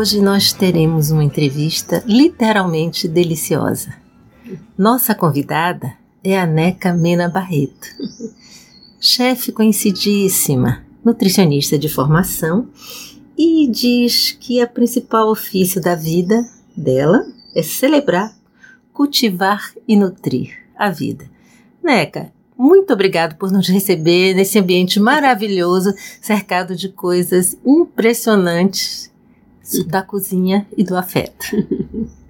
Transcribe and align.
Hoje 0.00 0.18
nós 0.22 0.50
teremos 0.50 1.10
uma 1.10 1.22
entrevista 1.22 2.02
literalmente 2.06 3.06
deliciosa. 3.06 3.94
Nossa 4.78 5.14
convidada 5.14 5.92
é 6.24 6.40
a 6.40 6.46
Neca 6.46 6.94
Mena 6.94 7.28
Barreto, 7.28 7.86
chefe 8.98 9.52
conhecidíssima, 9.52 10.82
nutricionista 11.04 11.78
de 11.78 11.86
formação 11.86 12.70
e 13.36 13.68
diz 13.70 14.32
que 14.40 14.64
o 14.64 14.68
principal 14.70 15.30
ofício 15.30 15.82
da 15.82 15.94
vida 15.94 16.48
dela 16.74 17.22
é 17.54 17.62
celebrar, 17.62 18.34
cultivar 18.94 19.70
e 19.86 19.96
nutrir 19.96 20.64
a 20.78 20.88
vida. 20.88 21.30
Neca, 21.84 22.32
muito 22.56 22.90
obrigado 22.90 23.36
por 23.36 23.52
nos 23.52 23.68
receber 23.68 24.32
nesse 24.32 24.58
ambiente 24.58 24.98
maravilhoso, 24.98 25.92
cercado 26.22 26.74
de 26.74 26.88
coisas 26.88 27.54
impressionantes 27.66 29.09
da 29.86 30.02
cozinha 30.02 30.66
e 30.76 30.84
do 30.84 30.96
afeto. 30.96 31.46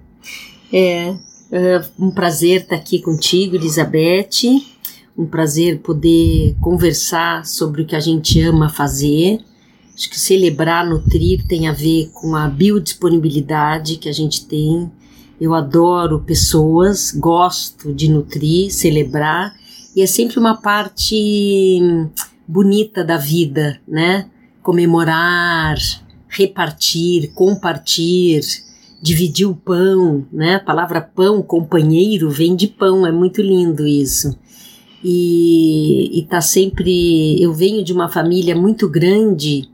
É, 0.73 1.13
é 1.51 1.83
um 1.99 2.09
prazer 2.09 2.61
estar 2.61 2.77
aqui 2.77 2.99
contigo, 2.99 3.57
Elizabeth. 3.57 4.63
Um 5.17 5.25
prazer 5.25 5.79
poder 5.79 6.55
conversar 6.61 7.45
sobre 7.45 7.81
o 7.81 7.85
que 7.85 7.93
a 7.93 7.99
gente 7.99 8.39
ama 8.39 8.69
fazer. 8.69 9.41
Acho 9.93 10.09
que 10.09 10.17
celebrar, 10.17 10.87
nutrir 10.87 11.45
tem 11.45 11.67
a 11.67 11.73
ver 11.73 12.09
com 12.13 12.35
a 12.35 12.47
biodisponibilidade 12.47 13.97
que 13.97 14.07
a 14.07 14.13
gente 14.13 14.45
tem. 14.45 14.89
Eu 15.39 15.53
adoro 15.53 16.21
pessoas, 16.21 17.11
gosto 17.11 17.93
de 17.93 18.09
nutrir, 18.09 18.71
celebrar, 18.71 19.53
e 19.95 20.01
é 20.01 20.07
sempre 20.07 20.39
uma 20.39 20.55
parte 20.55 21.81
bonita 22.47 23.03
da 23.03 23.17
vida, 23.17 23.81
né? 23.87 24.29
Comemorar, 24.63 25.77
repartir, 26.31 27.31
compartilhar, 27.33 28.41
dividir 29.01 29.45
o 29.45 29.55
pão, 29.55 30.25
né? 30.31 30.55
A 30.55 30.59
palavra 30.59 31.01
pão, 31.01 31.41
companheiro, 31.41 32.29
vem 32.31 32.55
de 32.55 32.67
pão, 32.67 33.05
é 33.05 33.11
muito 33.11 33.41
lindo 33.41 33.85
isso. 33.85 34.37
E, 35.03 36.19
e 36.19 36.23
tá 36.23 36.39
sempre. 36.39 37.41
Eu 37.41 37.53
venho 37.53 37.83
de 37.83 37.91
uma 37.91 38.07
família 38.07 38.55
muito 38.55 38.87
grande, 38.87 39.69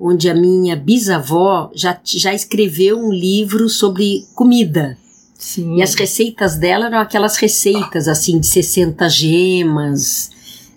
onde 0.00 0.28
a 0.28 0.34
minha 0.34 0.74
bisavó 0.74 1.70
já, 1.74 1.98
já 2.04 2.34
escreveu 2.34 2.98
um 2.98 3.12
livro 3.12 3.68
sobre 3.68 4.26
comida. 4.34 4.98
Sim. 5.38 5.76
E 5.76 5.82
as 5.82 5.94
receitas 5.94 6.56
dela 6.56 6.86
eram 6.86 6.98
aquelas 6.98 7.36
receitas 7.36 8.08
assim 8.08 8.40
de 8.40 8.46
60 8.46 9.08
gemas, 9.08 10.30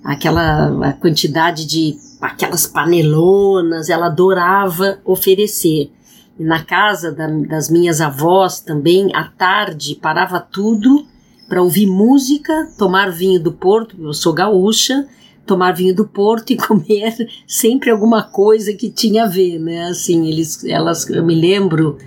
aquela 0.03 0.93
quantidade 0.93 1.65
de 1.65 1.97
aquelas 2.27 2.65
panelonas, 2.67 3.89
ela 3.89 4.07
adorava 4.07 4.99
oferecer. 5.05 5.91
E 6.37 6.43
na 6.43 6.63
casa 6.63 7.11
da, 7.11 7.27
das 7.27 7.69
minhas 7.69 8.01
avós 8.01 8.59
também, 8.59 9.09
à 9.15 9.23
tarde, 9.23 9.95
parava 9.95 10.39
tudo 10.39 11.05
para 11.47 11.61
ouvir 11.61 11.85
música, 11.85 12.69
tomar 12.77 13.11
vinho 13.11 13.39
do 13.39 13.51
Porto, 13.51 13.95
eu 13.99 14.13
sou 14.13 14.33
gaúcha, 14.33 15.07
tomar 15.45 15.73
vinho 15.73 15.95
do 15.95 16.05
Porto 16.05 16.51
e 16.51 16.57
comer 16.57 17.15
sempre 17.47 17.89
alguma 17.89 18.23
coisa 18.23 18.73
que 18.73 18.89
tinha 18.89 19.25
a 19.25 19.27
ver, 19.27 19.59
né? 19.59 19.85
Assim, 19.85 20.27
eles, 20.27 20.63
elas, 20.65 21.09
eu 21.09 21.23
me 21.23 21.35
lembro 21.35 21.97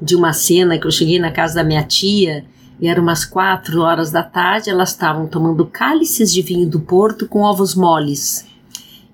de 0.00 0.16
uma 0.16 0.32
cena 0.32 0.78
que 0.78 0.86
eu 0.86 0.90
cheguei 0.90 1.18
na 1.18 1.30
casa 1.30 1.56
da 1.56 1.64
minha 1.64 1.82
tia 1.82 2.44
e 2.80 2.86
eram 2.86 3.02
umas 3.02 3.24
quatro 3.24 3.82
horas 3.82 4.10
da 4.10 4.22
tarde, 4.22 4.70
elas 4.70 4.90
estavam 4.90 5.26
tomando 5.26 5.66
cálices 5.66 6.32
de 6.32 6.42
vinho 6.42 6.68
do 6.68 6.80
Porto 6.80 7.26
com 7.26 7.42
ovos 7.42 7.74
moles. 7.74 8.46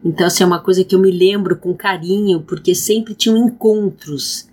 Então, 0.04 0.26
assim, 0.26 0.44
é 0.44 0.46
uma 0.46 0.60
coisa 0.60 0.84
que 0.84 0.94
eu 0.94 0.98
me 0.98 1.10
lembro 1.10 1.56
com 1.56 1.74
carinho, 1.74 2.42
porque 2.42 2.74
sempre 2.74 3.14
tinham 3.14 3.48
encontros. 3.48 4.46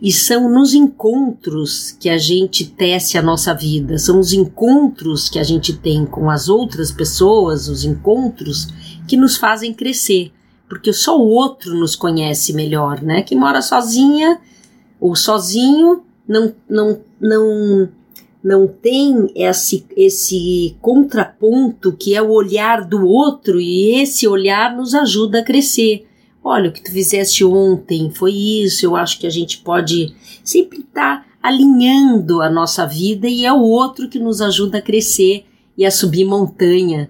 E 0.00 0.10
são 0.10 0.50
nos 0.50 0.74
encontros 0.74 1.92
que 1.92 2.08
a 2.08 2.18
gente 2.18 2.64
tece 2.64 3.16
a 3.16 3.22
nossa 3.22 3.54
vida, 3.54 3.98
são 3.98 4.18
os 4.18 4.32
encontros 4.32 5.28
que 5.28 5.38
a 5.38 5.42
gente 5.42 5.74
tem 5.74 6.04
com 6.04 6.30
as 6.30 6.48
outras 6.48 6.90
pessoas, 6.90 7.68
os 7.68 7.84
encontros 7.84 8.68
que 9.06 9.16
nos 9.16 9.36
fazem 9.36 9.72
crescer, 9.72 10.32
porque 10.68 10.92
só 10.92 11.18
o 11.18 11.28
outro 11.28 11.74
nos 11.74 11.94
conhece 11.94 12.52
melhor, 12.52 13.00
né? 13.02 13.22
Quem 13.22 13.38
mora 13.38 13.62
sozinha 13.62 14.40
ou 15.00 15.14
sozinho 15.14 16.02
não, 16.26 16.54
não, 16.68 17.00
não 17.20 17.88
não 18.44 18.68
tem 18.68 19.32
esse, 19.34 19.86
esse 19.96 20.76
contraponto 20.82 21.96
que 21.96 22.14
é 22.14 22.20
o 22.20 22.30
olhar 22.30 22.86
do 22.86 23.06
outro 23.08 23.58
e 23.58 23.94
esse 24.02 24.28
olhar 24.28 24.76
nos 24.76 24.94
ajuda 24.94 25.38
a 25.38 25.42
crescer. 25.42 26.06
Olha, 26.42 26.68
o 26.68 26.72
que 26.72 26.82
tu 26.82 26.92
fizeste 26.92 27.42
ontem 27.42 28.10
foi 28.10 28.32
isso, 28.32 28.84
eu 28.84 28.94
acho 28.94 29.18
que 29.18 29.26
a 29.26 29.30
gente 29.30 29.58
pode 29.62 30.14
sempre 30.44 30.80
estar 30.80 31.22
tá 31.22 31.26
alinhando 31.42 32.42
a 32.42 32.50
nossa 32.50 32.86
vida 32.86 33.26
e 33.26 33.46
é 33.46 33.52
o 33.52 33.62
outro 33.62 34.10
que 34.10 34.18
nos 34.18 34.42
ajuda 34.42 34.76
a 34.76 34.82
crescer 34.82 35.46
e 35.76 35.86
a 35.86 35.90
subir 35.90 36.26
montanha, 36.26 37.08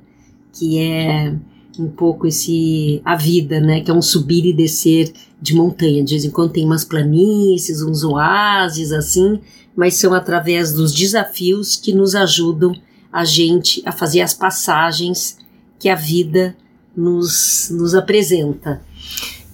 que 0.53 0.78
é 0.78 1.34
um 1.77 1.89
pouco 1.89 2.28
esse 2.28 3.03
a 3.05 3.16
vida, 3.16 3.61
né, 3.61 3.81
que 3.81 3.91
é 3.91 3.95
um 3.95 4.01
subir 4.01 4.47
e 4.47 4.53
descer 4.53 5.12
de 5.43 5.53
montanha. 5.53 6.05
De 6.05 6.15
vez 6.15 6.25
em 6.25 6.31
quando 6.31 6.53
tem 6.53 6.65
umas 6.65 6.84
planícies, 6.84 7.83
uns 7.83 8.05
oásis 8.05 8.93
assim, 8.93 9.41
mas 9.77 9.95
são 9.95 10.15
através 10.15 10.73
dos 10.73 10.93
desafios 10.93 11.77
que 11.77 11.93
nos 11.93 12.15
ajudam 12.15 12.75
a 13.12 13.25
gente 13.25 13.83
a 13.85 13.93
fazer 13.93 14.21
as 14.21 14.35
passagens 14.35 15.39
que 15.79 15.89
a 15.89 15.95
vida 15.95 16.57
nos, 16.97 17.69
nos 17.71 17.95
apresenta. 17.95 18.81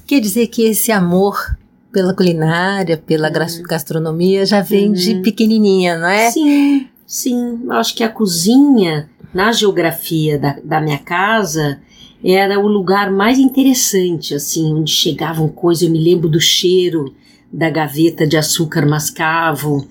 Quer 0.06 0.20
dizer 0.20 0.46
que 0.48 0.62
esse 0.62 0.90
amor 0.92 1.56
pela 1.92 2.14
culinária, 2.14 2.96
pela 2.96 3.28
uhum. 3.28 3.62
gastronomia 3.68 4.46
já 4.46 4.60
vem 4.60 4.88
uhum. 4.88 4.92
de 4.92 5.14
pequenininha, 5.20 5.98
não 5.98 6.08
é? 6.08 6.30
Sim, 6.30 6.86
sim. 7.06 7.60
Acho 7.70 7.94
que 7.94 8.04
a 8.04 8.08
cozinha, 8.08 9.10
na 9.34 9.52
geografia 9.52 10.38
da, 10.38 10.56
da 10.62 10.80
minha 10.80 10.98
casa, 10.98 11.80
era 12.22 12.58
o 12.58 12.68
lugar 12.68 13.10
mais 13.10 13.38
interessante, 13.38 14.34
assim, 14.34 14.72
onde 14.72 14.90
chegavam 14.90 15.48
coisas. 15.48 15.82
Eu 15.82 15.90
me 15.90 16.02
lembro 16.02 16.28
do 16.28 16.40
cheiro 16.40 17.14
da 17.52 17.68
gaveta 17.68 18.26
de 18.26 18.36
açúcar 18.36 18.86
mascavo, 18.86 19.86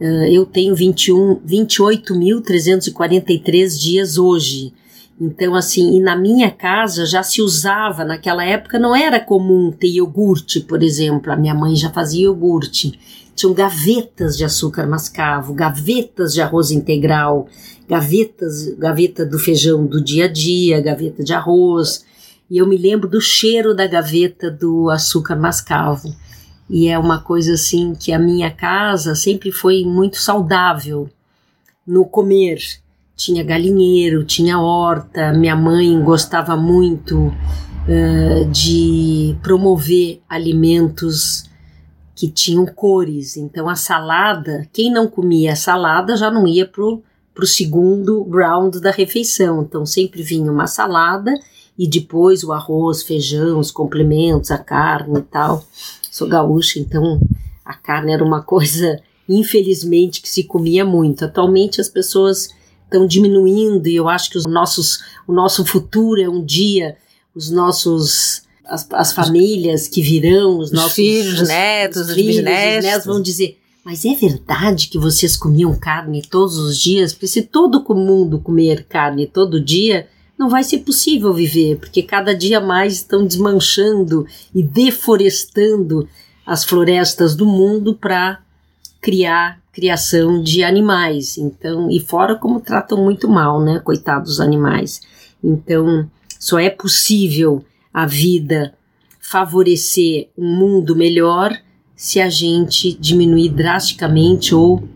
eu 0.00 0.44
tenho 0.46 0.74
21, 0.74 1.40
28.343 1.46 3.78
dias 3.78 4.18
hoje. 4.18 4.72
Então, 5.20 5.56
assim, 5.56 5.96
e 5.96 6.00
na 6.00 6.14
minha 6.14 6.50
casa 6.50 7.04
já 7.04 7.24
se 7.24 7.42
usava, 7.42 8.04
naquela 8.04 8.44
época 8.44 8.78
não 8.78 8.94
era 8.94 9.18
comum 9.18 9.72
ter 9.72 9.88
iogurte, 9.88 10.60
por 10.60 10.82
exemplo. 10.82 11.32
A 11.32 11.36
minha 11.36 11.54
mãe 11.54 11.74
já 11.74 11.90
fazia 11.90 12.24
iogurte. 12.24 12.98
Tinham 13.34 13.52
gavetas 13.52 14.36
de 14.36 14.44
açúcar 14.44 14.86
mascavo, 14.86 15.54
gavetas 15.54 16.32
de 16.32 16.40
arroz 16.40 16.70
integral, 16.70 17.48
gavetas, 17.88 18.68
gaveta 18.78 19.26
do 19.26 19.38
feijão 19.38 19.84
do 19.84 20.02
dia 20.02 20.26
a 20.26 20.28
dia, 20.28 20.80
gaveta 20.80 21.24
de 21.24 21.32
arroz. 21.32 22.04
E 22.48 22.58
eu 22.58 22.66
me 22.66 22.76
lembro 22.76 23.08
do 23.08 23.20
cheiro 23.20 23.74
da 23.74 23.86
gaveta 23.86 24.50
do 24.50 24.88
açúcar 24.88 25.34
mascavo. 25.34 26.14
E 26.68 26.88
é 26.88 26.98
uma 26.98 27.20
coisa 27.20 27.54
assim 27.54 27.94
que 27.94 28.12
a 28.12 28.18
minha 28.18 28.50
casa 28.50 29.14
sempre 29.14 29.50
foi 29.50 29.84
muito 29.84 30.18
saudável 30.18 31.08
no 31.86 32.04
comer. 32.04 32.58
Tinha 33.16 33.42
galinheiro, 33.42 34.24
tinha 34.24 34.60
horta, 34.60 35.32
minha 35.32 35.56
mãe 35.56 36.00
gostava 36.02 36.56
muito 36.56 37.28
uh, 37.88 38.50
de 38.50 39.36
promover 39.42 40.20
alimentos 40.28 41.48
que 42.14 42.28
tinham 42.28 42.66
cores. 42.66 43.36
Então 43.36 43.68
a 43.68 43.74
salada, 43.74 44.68
quem 44.72 44.92
não 44.92 45.08
comia 45.08 45.52
a 45.52 45.56
salada 45.56 46.16
já 46.16 46.30
não 46.30 46.46
ia 46.46 46.66
pro, 46.66 47.02
pro 47.34 47.46
segundo 47.46 48.22
round 48.24 48.80
da 48.80 48.90
refeição. 48.90 49.62
Então 49.62 49.86
sempre 49.86 50.22
vinha 50.22 50.52
uma 50.52 50.66
salada 50.66 51.32
e 51.78 51.88
depois 51.88 52.42
o 52.42 52.52
arroz, 52.52 53.04
feijão, 53.04 53.60
os 53.60 53.70
complementos, 53.70 54.50
a 54.50 54.58
carne 54.58 55.20
e 55.20 55.22
tal. 55.22 55.64
Sou 56.18 56.28
gaúcha, 56.28 56.78
então 56.78 57.20
a 57.64 57.74
carne 57.74 58.12
era 58.12 58.24
uma 58.24 58.42
coisa, 58.42 59.00
infelizmente, 59.28 60.20
que 60.20 60.28
se 60.28 60.44
comia 60.44 60.84
muito. 60.84 61.24
Atualmente 61.24 61.80
as 61.80 61.88
pessoas 61.88 62.50
estão 62.84 63.06
diminuindo 63.06 63.86
e 63.86 63.96
eu 63.96 64.08
acho 64.08 64.30
que 64.30 64.38
os 64.38 64.46
nossos, 64.46 65.00
o 65.26 65.32
nosso 65.32 65.64
futuro 65.64 66.20
é 66.20 66.28
um 66.28 66.44
dia 66.44 66.96
os 67.34 67.50
nossos 67.50 68.42
as, 68.64 68.86
as 68.92 69.12
famílias 69.12 69.86
que 69.86 70.02
virão, 70.02 70.58
os, 70.58 70.66
os 70.66 70.72
nossos 70.72 70.94
filhos, 70.94 71.40
os, 71.40 71.48
netos, 71.48 72.02
os, 72.02 72.08
os 72.08 72.14
filhos, 72.14 72.36
bisnetos. 72.36 72.84
netos 72.84 73.06
vão 73.06 73.22
dizer 73.22 73.58
mas 73.84 74.04
é 74.04 74.12
verdade 74.12 74.88
que 74.88 74.98
vocês 74.98 75.34
comiam 75.34 75.74
carne 75.74 76.20
todos 76.20 76.58
os 76.58 76.76
dias? 76.76 77.14
Porque 77.14 77.26
se 77.26 77.40
todo 77.40 77.82
mundo 77.94 78.38
comer 78.38 78.84
carne 78.84 79.26
todo 79.26 79.64
dia, 79.64 80.06
não 80.38 80.48
vai 80.48 80.62
ser 80.62 80.78
possível 80.78 81.34
viver, 81.34 81.78
porque 81.78 82.02
cada 82.02 82.34
dia 82.34 82.60
mais 82.60 82.94
estão 82.94 83.26
desmanchando 83.26 84.24
e 84.54 84.62
deforestando 84.62 86.08
as 86.46 86.64
florestas 86.64 87.34
do 87.34 87.44
mundo 87.44 87.94
para 87.94 88.40
criar 89.00 89.60
criação 89.72 90.42
de 90.42 90.62
animais. 90.62 91.36
Então, 91.36 91.90
e 91.90 92.00
fora 92.00 92.36
como 92.36 92.60
tratam 92.60 93.02
muito 93.02 93.28
mal, 93.28 93.60
né, 93.60 93.80
coitados 93.80 94.30
dos 94.30 94.40
animais. 94.40 95.00
Então, 95.42 96.08
só 96.38 96.58
é 96.58 96.70
possível 96.70 97.64
a 97.92 98.06
vida 98.06 98.74
favorecer 99.20 100.28
um 100.38 100.54
mundo 100.56 100.96
melhor 100.96 101.52
se 101.94 102.20
a 102.20 102.28
gente 102.28 102.96
diminuir 102.98 103.50
drasticamente 103.50 104.54
ou 104.54 104.88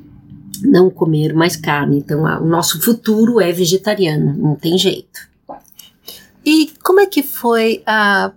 não 0.63 0.89
comer 0.89 1.35
mais 1.35 1.57
carne. 1.57 1.99
Então, 1.99 2.23
o 2.41 2.47
nosso 2.47 2.81
futuro 2.81 3.41
é 3.41 3.53
vegetariano, 3.53 4.37
não 4.37 4.55
tem 4.55 4.79
jeito. 4.79 5.32
E 6.45 6.73
como 6.83 7.01
é 7.01 7.07
que 7.07 7.23
foi 7.23 7.83
a 7.87 8.33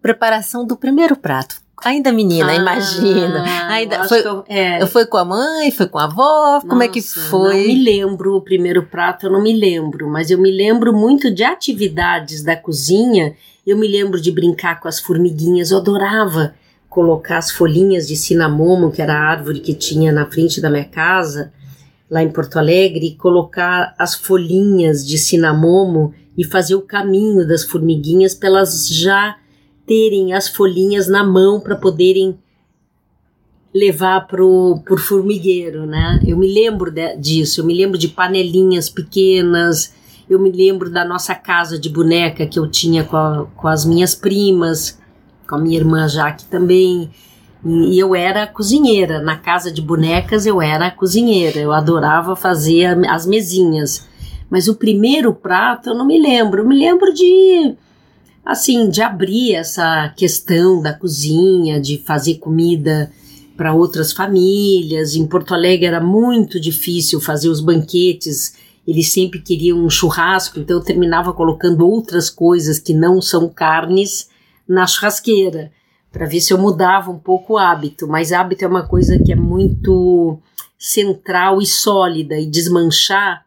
preparação 0.00 0.66
do 0.66 0.76
primeiro 0.76 1.16
prato? 1.16 1.62
Ainda 1.84 2.12
menina, 2.12 2.52
ah, 2.52 2.54
imagina. 2.54 3.44
Ainda 3.68 4.04
foi, 4.04 4.24
eu, 4.24 4.44
é. 4.48 4.86
foi 4.86 5.04
com 5.04 5.16
a 5.16 5.24
mãe, 5.24 5.70
foi 5.72 5.86
com 5.88 5.98
a 5.98 6.04
avó, 6.04 6.54
Nossa, 6.54 6.66
como 6.66 6.82
é 6.82 6.88
que 6.88 7.02
foi? 7.02 7.56
Não 7.56 7.66
me 7.66 7.84
lembro 7.84 8.36
o 8.36 8.40
primeiro 8.40 8.84
prato, 8.84 9.26
eu 9.26 9.32
não 9.32 9.42
me 9.42 9.52
lembro, 9.52 10.08
mas 10.08 10.30
eu 10.30 10.38
me 10.38 10.50
lembro 10.50 10.92
muito 10.92 11.32
de 11.32 11.42
atividades 11.42 12.42
da 12.44 12.56
cozinha. 12.56 13.34
Eu 13.66 13.76
me 13.76 13.88
lembro 13.88 14.20
de 14.20 14.30
brincar 14.30 14.80
com 14.80 14.86
as 14.86 15.00
formiguinhas, 15.00 15.70
eu 15.70 15.78
adorava 15.78 16.54
colocar 16.88 17.38
as 17.38 17.50
folhinhas 17.50 18.06
de 18.06 18.16
cinamomo, 18.16 18.92
que 18.92 19.00
era 19.00 19.14
a 19.14 19.30
árvore 19.30 19.60
que 19.60 19.74
tinha 19.74 20.12
na 20.12 20.26
frente 20.26 20.60
da 20.60 20.68
minha 20.70 20.84
casa, 20.84 21.52
lá 22.10 22.22
em 22.22 22.30
Porto 22.30 22.58
Alegre, 22.58 23.06
e 23.06 23.14
colocar 23.14 23.94
as 23.98 24.14
folhinhas 24.14 25.06
de 25.06 25.16
cinamomo 25.16 26.14
e 26.36 26.44
fazer 26.44 26.74
o 26.74 26.82
caminho 26.82 27.46
das 27.46 27.64
formiguinhas 27.64 28.34
para 28.34 28.48
elas 28.48 28.88
já 28.88 29.36
terem 29.86 30.32
as 30.32 30.48
folhinhas 30.48 31.08
na 31.08 31.22
mão 31.24 31.60
para 31.60 31.76
poderem 31.76 32.38
levar 33.74 34.26
pro, 34.26 34.80
pro 34.84 34.98
formigueiro, 34.98 35.86
né? 35.86 36.20
Eu 36.26 36.36
me 36.36 36.52
lembro 36.52 36.90
de, 36.90 37.16
disso, 37.16 37.60
eu 37.60 37.64
me 37.64 37.74
lembro 37.74 37.96
de 37.96 38.08
panelinhas 38.08 38.88
pequenas, 38.88 39.94
eu 40.28 40.38
me 40.38 40.50
lembro 40.50 40.90
da 40.90 41.04
nossa 41.04 41.34
casa 41.34 41.78
de 41.78 41.88
boneca 41.88 42.46
que 42.46 42.58
eu 42.58 42.70
tinha 42.70 43.04
com, 43.04 43.16
a, 43.16 43.46
com 43.56 43.68
as 43.68 43.84
minhas 43.84 44.14
primas, 44.14 44.98
com 45.48 45.56
a 45.56 45.58
minha 45.58 45.76
irmã 45.76 46.06
Jaque 46.08 46.44
também. 46.44 47.10
E 47.64 47.98
eu 47.98 48.14
era 48.14 48.46
cozinheira. 48.46 49.20
Na 49.20 49.36
casa 49.36 49.70
de 49.70 49.80
bonecas 49.80 50.46
eu 50.46 50.60
era 50.60 50.90
cozinheira. 50.90 51.58
Eu 51.58 51.72
adorava 51.72 52.34
fazer 52.34 53.06
as 53.08 53.24
mesinhas. 53.24 54.08
Mas 54.52 54.68
o 54.68 54.74
primeiro 54.74 55.32
prato 55.32 55.88
eu 55.88 55.94
não 55.94 56.04
me 56.04 56.20
lembro. 56.20 56.60
Eu 56.60 56.68
me 56.68 56.78
lembro 56.78 57.10
de 57.14 57.74
assim, 58.44 58.90
de 58.90 59.00
abrir 59.00 59.54
essa 59.54 60.12
questão 60.14 60.82
da 60.82 60.92
cozinha, 60.92 61.80
de 61.80 61.96
fazer 61.96 62.34
comida 62.34 63.10
para 63.56 63.72
outras 63.72 64.12
famílias. 64.12 65.14
Em 65.14 65.26
Porto 65.26 65.54
Alegre 65.54 65.86
era 65.86 66.02
muito 66.02 66.60
difícil 66.60 67.18
fazer 67.18 67.48
os 67.48 67.62
banquetes. 67.62 68.52
Eles 68.86 69.10
sempre 69.10 69.40
queriam 69.40 69.78
um 69.78 69.88
churrasco, 69.88 70.60
então 70.60 70.76
eu 70.76 70.84
terminava 70.84 71.32
colocando 71.32 71.88
outras 71.88 72.28
coisas 72.28 72.78
que 72.78 72.92
não 72.92 73.22
são 73.22 73.48
carnes 73.48 74.28
na 74.68 74.86
churrasqueira, 74.86 75.72
para 76.12 76.26
ver 76.26 76.42
se 76.42 76.52
eu 76.52 76.58
mudava 76.58 77.10
um 77.10 77.18
pouco 77.18 77.54
o 77.54 77.58
hábito. 77.58 78.06
Mas 78.06 78.32
hábito 78.32 78.66
é 78.66 78.68
uma 78.68 78.86
coisa 78.86 79.18
que 79.18 79.32
é 79.32 79.36
muito 79.36 80.38
central 80.78 81.62
e 81.62 81.64
sólida, 81.64 82.38
e 82.38 82.44
desmanchar 82.44 83.46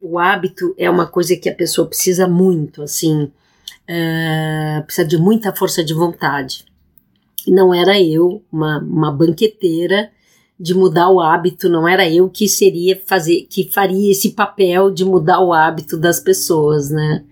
o 0.00 0.18
hábito 0.18 0.74
é 0.78 0.88
uma 0.88 1.06
coisa 1.06 1.36
que 1.36 1.48
a 1.48 1.54
pessoa 1.54 1.86
precisa 1.86 2.26
muito, 2.26 2.82
assim, 2.82 3.24
uh, 3.24 4.84
precisa 4.84 5.06
de 5.06 5.18
muita 5.18 5.54
força 5.54 5.84
de 5.84 5.92
vontade. 5.92 6.64
Não 7.46 7.74
era 7.74 8.00
eu, 8.00 8.42
uma, 8.50 8.78
uma 8.78 9.12
banqueteira, 9.12 10.10
de 10.58 10.74
mudar 10.74 11.08
o 11.08 11.20
hábito, 11.20 11.68
não 11.70 11.88
era 11.88 12.08
eu 12.08 12.28
que 12.28 12.46
seria 12.46 13.00
fazer, 13.06 13.46
que 13.48 13.70
faria 13.70 14.12
esse 14.12 14.32
papel 14.32 14.90
de 14.90 15.04
mudar 15.04 15.40
o 15.40 15.54
hábito 15.54 15.96
das 15.96 16.20
pessoas, 16.20 16.90
né? 16.90 17.24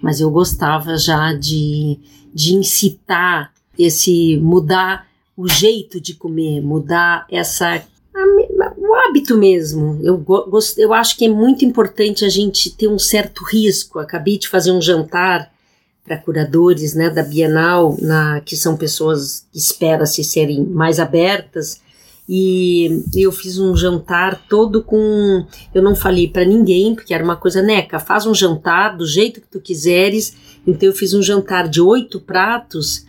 Mas 0.00 0.20
eu 0.20 0.30
gostava 0.30 0.96
já 0.96 1.32
de 1.32 1.98
de 2.36 2.54
incitar 2.54 3.50
esse 3.78 4.36
mudar 4.36 5.08
o 5.34 5.48
jeito 5.48 5.98
de 5.98 6.12
comer, 6.12 6.60
mudar 6.60 7.26
essa 7.30 7.82
o 8.78 8.94
hábito 8.94 9.36
mesmo. 9.36 9.98
Eu, 10.02 10.16
gost, 10.18 10.78
eu 10.78 10.92
acho 10.92 11.16
que 11.16 11.26
é 11.26 11.28
muito 11.28 11.64
importante 11.64 12.24
a 12.24 12.28
gente 12.28 12.70
ter 12.70 12.88
um 12.88 12.98
certo 12.98 13.44
risco. 13.44 13.98
Acabei 13.98 14.38
de 14.38 14.48
fazer 14.48 14.72
um 14.72 14.80
jantar 14.80 15.50
para 16.04 16.18
curadores 16.18 16.94
né, 16.94 17.10
da 17.10 17.22
Bienal, 17.22 17.96
na, 18.00 18.40
que 18.40 18.56
são 18.56 18.76
pessoas 18.76 19.46
que 19.52 19.58
espera-se 19.58 20.22
serem 20.22 20.64
mais 20.64 21.00
abertas, 21.00 21.80
e 22.28 23.04
eu 23.14 23.30
fiz 23.30 23.58
um 23.58 23.76
jantar 23.76 24.46
todo 24.48 24.82
com. 24.82 25.46
Eu 25.72 25.80
não 25.80 25.94
falei 25.94 26.26
para 26.26 26.44
ninguém, 26.44 26.94
porque 26.94 27.14
era 27.14 27.22
uma 27.22 27.36
coisa, 27.36 27.62
Neca, 27.62 28.00
faz 28.00 28.26
um 28.26 28.34
jantar 28.34 28.96
do 28.96 29.06
jeito 29.06 29.40
que 29.40 29.46
tu 29.46 29.60
quiseres. 29.60 30.34
Então 30.66 30.88
eu 30.88 30.92
fiz 30.92 31.14
um 31.14 31.22
jantar 31.22 31.68
de 31.68 31.80
oito 31.80 32.18
pratos 32.18 33.05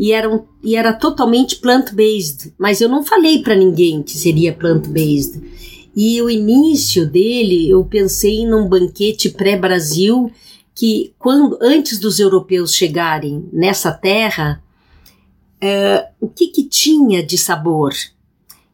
e 0.00 0.12
era, 0.12 0.34
um, 0.34 0.46
e 0.64 0.76
era 0.76 0.94
totalmente 0.94 1.56
plant-based, 1.56 2.54
mas 2.58 2.80
eu 2.80 2.88
não 2.88 3.04
falei 3.04 3.42
para 3.42 3.54
ninguém 3.54 4.02
que 4.02 4.16
seria 4.16 4.50
plant-based. 4.50 5.38
E 5.94 6.22
o 6.22 6.30
início 6.30 7.06
dele, 7.06 7.68
eu 7.68 7.84
pensei 7.84 8.46
num 8.46 8.66
banquete 8.66 9.28
pré-Brasil 9.28 10.32
que 10.74 11.12
quando 11.18 11.58
antes 11.60 11.98
dos 11.98 12.18
europeus 12.18 12.74
chegarem 12.74 13.46
nessa 13.52 13.92
terra, 13.92 14.64
é, 15.60 16.08
o 16.18 16.28
que, 16.28 16.46
que 16.46 16.62
tinha 16.62 17.22
de 17.22 17.36
sabor? 17.36 17.92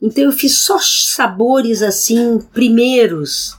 Então 0.00 0.23
eu 0.23 0.33
fiz 0.33 0.56
só 0.59 0.78
sabores 0.78 1.83
assim 1.83 2.38
primeiros 2.54 3.56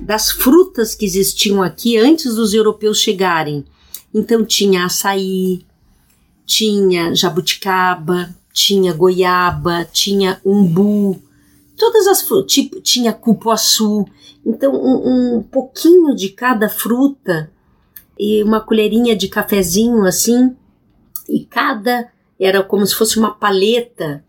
das 0.00 0.32
frutas 0.32 0.92
que 0.92 1.04
existiam 1.04 1.62
aqui 1.62 1.96
antes 1.96 2.34
dos 2.34 2.52
europeus 2.52 2.98
chegarem. 2.98 3.64
Então 4.12 4.44
tinha 4.44 4.84
açaí, 4.84 5.64
tinha 6.46 7.14
jabuticaba, 7.14 8.34
tinha 8.52 8.94
goiaba, 8.94 9.84
tinha 9.84 10.40
umbu, 10.44 11.20
todas 11.76 12.06
as 12.06 12.22
frutas, 12.22 12.52
tipo, 12.52 12.80
tinha 12.80 13.12
cupuaçu. 13.12 14.06
Então 14.44 14.72
um, 14.72 15.36
um 15.36 15.42
pouquinho 15.42 16.14
de 16.14 16.30
cada 16.30 16.68
fruta 16.68 17.50
e 18.18 18.42
uma 18.42 18.60
colherinha 18.60 19.14
de 19.14 19.28
cafezinho 19.28 20.04
assim, 20.04 20.56
e 21.28 21.44
cada 21.44 22.08
era 22.40 22.62
como 22.62 22.86
se 22.86 22.94
fosse 22.94 23.18
uma 23.18 23.34
paleta 23.34 24.24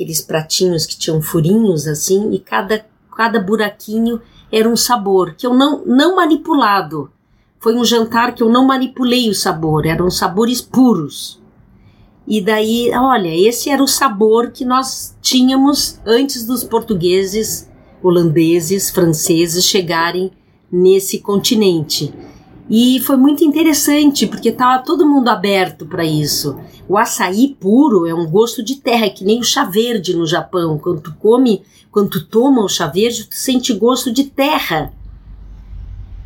aqueles 0.00 0.20
pratinhos 0.20 0.86
que 0.86 0.98
tinham 0.98 1.20
furinhos 1.20 1.86
assim, 1.86 2.32
e 2.32 2.38
cada, 2.38 2.84
cada 3.14 3.40
buraquinho 3.40 4.20
era 4.50 4.68
um 4.68 4.76
sabor 4.76 5.34
que 5.34 5.46
eu 5.46 5.54
não, 5.54 5.84
não 5.84 6.16
manipulado. 6.16 7.10
Foi 7.58 7.76
um 7.76 7.84
jantar 7.84 8.34
que 8.34 8.42
eu 8.42 8.48
não 8.48 8.66
manipulei 8.66 9.28
o 9.28 9.34
sabor, 9.34 9.84
eram 9.84 10.10
sabores 10.10 10.62
puros. 10.62 11.39
E 12.30 12.40
daí, 12.40 12.92
olha, 12.94 13.28
esse 13.28 13.70
era 13.70 13.82
o 13.82 13.88
sabor 13.88 14.52
que 14.52 14.64
nós 14.64 15.16
tínhamos 15.20 15.98
antes 16.06 16.46
dos 16.46 16.62
portugueses, 16.62 17.68
holandeses, 18.00 18.88
franceses 18.88 19.64
chegarem 19.64 20.30
nesse 20.70 21.18
continente. 21.18 22.14
E 22.70 23.00
foi 23.00 23.16
muito 23.16 23.42
interessante, 23.42 24.28
porque 24.28 24.50
estava 24.50 24.80
todo 24.80 25.08
mundo 25.08 25.26
aberto 25.26 25.84
para 25.86 26.04
isso. 26.04 26.56
O 26.88 26.96
açaí 26.96 27.56
puro 27.58 28.06
é 28.06 28.14
um 28.14 28.30
gosto 28.30 28.62
de 28.62 28.76
terra, 28.76 29.06
é 29.06 29.10
que 29.10 29.24
nem 29.24 29.40
o 29.40 29.44
chá 29.44 29.64
verde 29.64 30.14
no 30.14 30.24
Japão. 30.24 30.78
Quando 30.78 31.00
tu 31.00 31.12
come, 31.18 31.62
quando 31.90 32.10
tu 32.10 32.24
toma 32.24 32.62
o 32.62 32.68
chá 32.68 32.86
verde, 32.86 33.24
tu 33.24 33.34
sente 33.34 33.72
gosto 33.72 34.12
de 34.12 34.22
terra. 34.22 34.92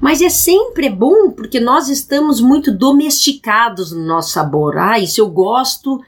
Mas 0.05 0.21
é 0.21 0.29
sempre 0.29 0.91
bom 0.91 1.31
porque 1.31 1.59
nós 1.59 1.89
estamos 1.89 2.39
muito 2.39 2.71
domesticados 2.71 3.91
no 3.91 4.05
nosso 4.05 4.33
sabor. 4.33 4.77
Ah, 4.77 4.99
isso 4.99 5.19
eu 5.19 5.31
gosto, 5.31 5.99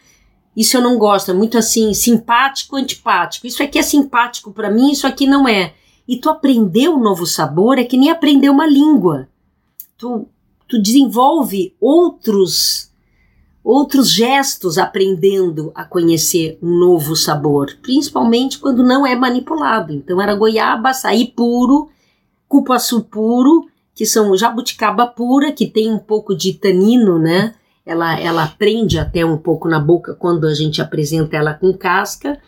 isso 0.54 0.76
eu 0.76 0.82
não 0.82 0.98
gosto. 0.98 1.30
É 1.30 1.34
muito 1.34 1.56
assim, 1.56 1.94
simpático, 1.94 2.76
antipático. 2.76 3.46
Isso 3.46 3.62
aqui 3.62 3.78
é 3.78 3.82
simpático 3.82 4.52
para 4.52 4.70
mim, 4.70 4.90
isso 4.90 5.06
aqui 5.06 5.26
não 5.26 5.48
é. 5.48 5.72
E 6.06 6.18
tu 6.18 6.28
aprender 6.28 6.90
um 6.90 7.00
novo 7.00 7.24
sabor 7.24 7.78
é 7.78 7.84
que 7.84 7.96
nem 7.96 8.10
aprender 8.10 8.50
uma 8.50 8.66
língua 8.66 9.30
tu 9.96 10.28
tu 10.68 10.78
desenvolve 10.78 11.74
outros 11.80 12.90
outros 13.64 14.12
gestos 14.12 14.76
aprendendo 14.76 15.72
a 15.74 15.86
conhecer 15.86 16.58
um 16.62 16.78
novo 16.78 17.16
sabor, 17.16 17.74
principalmente 17.80 18.58
quando 18.58 18.84
não 18.84 19.06
é 19.06 19.16
manipulado. 19.16 19.94
Então 19.94 20.20
era 20.20 20.34
goiaba, 20.34 20.90
açaí 20.90 21.32
puro, 21.34 21.88
cupuaçu 22.46 23.00
puro, 23.04 23.70
que 23.96 24.04
são 24.04 24.36
jabuticaba 24.36 25.06
pura, 25.06 25.50
que 25.50 25.66
tem 25.66 25.90
um 25.90 25.98
pouco 25.98 26.36
de 26.36 26.52
tanino, 26.52 27.18
né? 27.18 27.54
Ela, 27.84 28.20
ela 28.20 28.46
prende 28.46 28.98
até 28.98 29.24
um 29.24 29.38
pouco 29.38 29.66
na 29.68 29.80
boca 29.80 30.14
quando 30.14 30.46
a 30.46 30.52
gente 30.52 30.82
apresenta 30.82 31.34
ela 31.34 31.54
com 31.54 31.72
casca. 31.72 32.38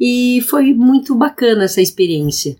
E 0.00 0.44
foi 0.48 0.74
muito 0.74 1.14
bacana 1.14 1.64
essa 1.64 1.80
experiência. 1.80 2.56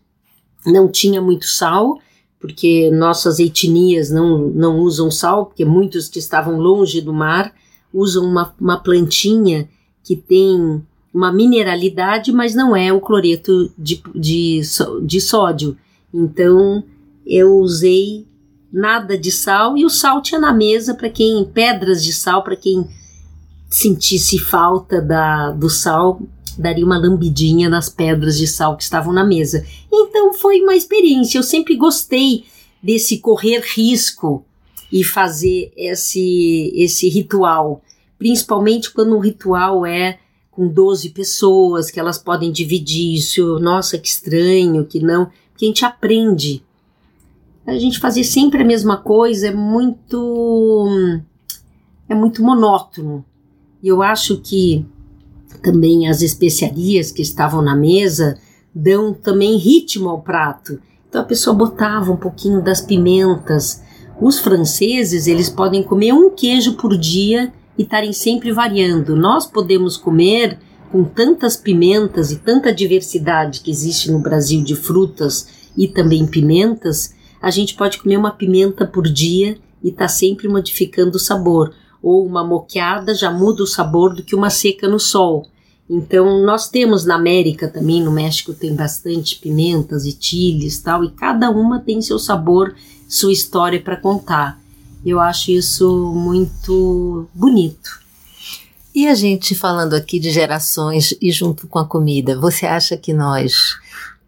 Não 0.64 0.86
tinha 0.86 1.20
muito 1.20 1.46
sal, 1.46 1.98
porque 2.38 2.88
nossas 2.92 3.40
etnias 3.40 4.10
não, 4.10 4.38
não 4.38 4.78
usam 4.78 5.10
sal, 5.10 5.46
porque 5.46 5.64
muitos 5.64 6.08
que 6.08 6.20
estavam 6.20 6.56
longe 6.60 7.00
do 7.00 7.12
mar 7.12 7.52
usam 7.92 8.24
uma, 8.24 8.54
uma 8.60 8.78
plantinha 8.78 9.68
que 10.04 10.14
tem 10.14 10.80
uma 11.12 11.32
mineralidade, 11.32 12.30
mas 12.30 12.54
não 12.54 12.76
é 12.76 12.92
o 12.92 13.00
cloreto 13.00 13.72
de, 13.76 14.00
de, 14.14 14.60
de 15.04 15.20
sódio. 15.20 15.76
Então 16.14 16.84
eu 17.30 17.56
usei 17.58 18.26
nada 18.72 19.16
de 19.16 19.30
sal 19.30 19.78
e 19.78 19.84
o 19.84 19.90
sal 19.90 20.20
tinha 20.20 20.40
na 20.40 20.52
mesa 20.52 20.94
para 20.94 21.08
quem 21.08 21.44
pedras 21.44 22.04
de 22.04 22.12
sal 22.12 22.42
para 22.42 22.56
quem 22.56 22.88
sentisse 23.68 24.38
falta 24.38 25.00
da, 25.00 25.52
do 25.52 25.70
sal 25.70 26.20
daria 26.58 26.84
uma 26.84 26.98
lambidinha 26.98 27.68
nas 27.68 27.88
pedras 27.88 28.36
de 28.36 28.46
sal 28.46 28.76
que 28.76 28.82
estavam 28.82 29.12
na 29.12 29.24
mesa. 29.24 29.64
Então 29.90 30.34
foi 30.34 30.60
uma 30.60 30.74
experiência. 30.74 31.38
Eu 31.38 31.42
sempre 31.42 31.76
gostei 31.76 32.44
desse 32.82 33.18
correr 33.18 33.60
risco 33.60 34.44
e 34.92 35.04
fazer 35.04 35.72
esse, 35.76 36.72
esse 36.74 37.08
ritual, 37.08 37.82
principalmente 38.18 38.90
quando 38.90 39.16
o 39.16 39.20
ritual 39.20 39.86
é 39.86 40.18
com 40.50 40.66
12 40.66 41.10
pessoas, 41.10 41.90
que 41.90 42.00
elas 42.00 42.18
podem 42.18 42.50
dividir 42.50 43.14
isso, 43.14 43.58
nossa, 43.60 43.96
que 43.96 44.08
estranho, 44.08 44.84
que 44.84 45.00
não, 45.00 45.30
porque 45.52 45.64
a 45.64 45.68
gente 45.68 45.84
aprende. 45.84 46.62
A 47.70 47.78
gente 47.78 48.00
fazer 48.00 48.24
sempre 48.24 48.62
a 48.62 48.66
mesma 48.66 48.96
coisa 48.96 49.46
é 49.46 49.54
muito 49.54 50.88
é 52.08 52.14
muito 52.16 52.42
monótono. 52.42 53.24
E 53.80 53.86
eu 53.86 54.02
acho 54.02 54.38
que 54.38 54.84
também 55.62 56.08
as 56.08 56.20
especiarias 56.20 57.12
que 57.12 57.22
estavam 57.22 57.62
na 57.62 57.76
mesa 57.76 58.36
dão 58.74 59.14
também 59.14 59.56
ritmo 59.56 60.08
ao 60.08 60.20
prato. 60.20 60.80
Então 61.08 61.20
a 61.20 61.24
pessoa 61.24 61.54
botava 61.54 62.10
um 62.10 62.16
pouquinho 62.16 62.60
das 62.60 62.80
pimentas, 62.80 63.80
os 64.20 64.40
franceses, 64.40 65.28
eles 65.28 65.48
podem 65.48 65.84
comer 65.84 66.12
um 66.12 66.28
queijo 66.28 66.74
por 66.74 66.98
dia 66.98 67.52
e 67.78 67.84
estarem 67.84 68.12
sempre 68.12 68.50
variando. 68.50 69.14
Nós 69.14 69.46
podemos 69.46 69.96
comer 69.96 70.58
com 70.90 71.04
tantas 71.04 71.56
pimentas 71.56 72.32
e 72.32 72.36
tanta 72.40 72.74
diversidade 72.74 73.60
que 73.60 73.70
existe 73.70 74.10
no 74.10 74.18
Brasil 74.18 74.60
de 74.64 74.74
frutas 74.74 75.46
e 75.76 75.86
também 75.86 76.26
pimentas, 76.26 77.14
a 77.40 77.50
gente 77.50 77.74
pode 77.74 77.98
comer 77.98 78.16
uma 78.16 78.30
pimenta 78.30 78.86
por 78.86 79.04
dia 79.08 79.58
e 79.82 79.88
está 79.88 80.08
sempre 80.08 80.48
modificando 80.48 81.16
o 81.16 81.20
sabor. 81.20 81.72
Ou 82.02 82.26
uma 82.26 82.44
moqueada 82.44 83.14
já 83.14 83.30
muda 83.30 83.62
o 83.62 83.66
sabor 83.66 84.14
do 84.14 84.22
que 84.22 84.34
uma 84.34 84.50
seca 84.50 84.88
no 84.88 84.98
sol. 84.98 85.46
Então, 85.88 86.44
nós 86.44 86.68
temos 86.68 87.04
na 87.04 87.16
América 87.16 87.66
também, 87.68 88.02
no 88.02 88.12
México 88.12 88.54
tem 88.54 88.74
bastante 88.74 89.36
pimentas 89.36 90.04
e 90.04 90.16
chiles 90.18 90.80
tal, 90.80 91.02
e 91.02 91.10
cada 91.10 91.50
uma 91.50 91.80
tem 91.80 92.00
seu 92.00 92.18
sabor 92.18 92.74
sua 93.08 93.32
história 93.32 93.80
para 93.80 93.96
contar. 93.96 94.60
Eu 95.04 95.18
acho 95.18 95.50
isso 95.50 96.12
muito 96.14 97.26
bonito. 97.34 98.00
E 98.94 99.08
a 99.08 99.14
gente 99.14 99.54
falando 99.54 99.94
aqui 99.94 100.20
de 100.20 100.30
gerações 100.30 101.14
e 101.20 101.32
junto 101.32 101.66
com 101.66 101.78
a 101.78 101.86
comida, 101.86 102.38
você 102.38 102.66
acha 102.66 102.96
que 102.96 103.12
nós 103.12 103.76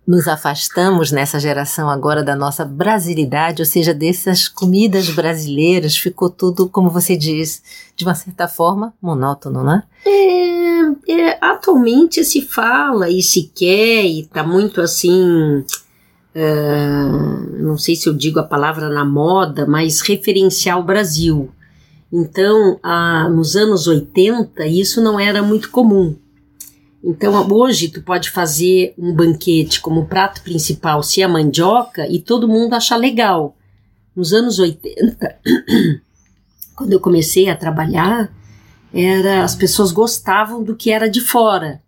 nos 0.07 0.27
afastamos 0.27 1.13
nessa 1.13 1.39
geração 1.39 1.89
agora 1.89 2.23
da 2.25 2.35
nossa 2.35 2.65
brasilidade, 2.65 3.63
ou 3.63 3.67
seja, 3.67 3.95
dessas 3.95 4.49
comidas 4.49 5.09
brasileiras, 5.11 5.97
ficou 5.97 6.29
tudo, 6.29 6.69
como 6.69 6.91
você 6.91 7.17
diz, 7.17 7.63
de 7.95 8.05
uma 8.05 8.15
certa 8.15 8.49
forma 8.49 8.93
monótono, 9.01 9.63
né? 9.63 9.85
É, 10.05 11.13
é, 11.13 11.39
atualmente 11.41 12.25
se 12.25 12.43
fala 12.43 13.09
e 13.09 13.23
se 13.23 13.51
quer 13.55 14.05
e 14.05 14.25
tá 14.25 14.43
muito 14.43 14.81
assim 14.81 15.65
uh, 16.35 17.63
não 17.63 17.77
sei 17.79 17.95
se 17.95 18.09
eu 18.09 18.15
digo 18.15 18.39
a 18.39 18.45
palavra 18.45 18.89
na 18.89 19.05
moda, 19.05 19.67
mas 19.67 20.01
referenciar 20.01 20.79
o 20.79 20.83
Brasil. 20.83 21.51
Então, 22.13 22.79
uh, 22.85 23.31
nos 23.31 23.57
anos 23.57 23.87
80, 23.87 24.67
isso 24.67 25.01
não 25.01 25.19
era 25.19 25.43
muito 25.43 25.71
comum. 25.71 26.15
Então, 27.03 27.49
hoje, 27.51 27.89
tu 27.89 28.01
pode 28.01 28.31
fazer 28.31 28.95
um 28.97 29.13
banquete 29.13 29.81
como 29.81 30.07
prato 30.07 30.41
principal 30.43 31.03
se 31.03 31.21
a 31.21 31.29
mandioca 31.29 32.07
e 32.09 32.21
todo 32.21 32.47
mundo 32.47 32.75
achar 32.75 32.97
legal. 32.97 33.57
Nos 34.15 34.33
anos 34.33 34.61
80, 34.61 35.41
quando 36.77 36.93
eu 36.93 37.01
comecei 37.01 37.49
a 37.49 37.57
trabalhar, 37.57 38.33
era 38.95 39.43
as 39.43 39.57
pessoas 39.57 39.91
gostavam 39.91 40.63
do 40.63 40.77
que 40.77 40.93
era 40.93 41.09
de 41.11 41.21
fora. 41.21 41.83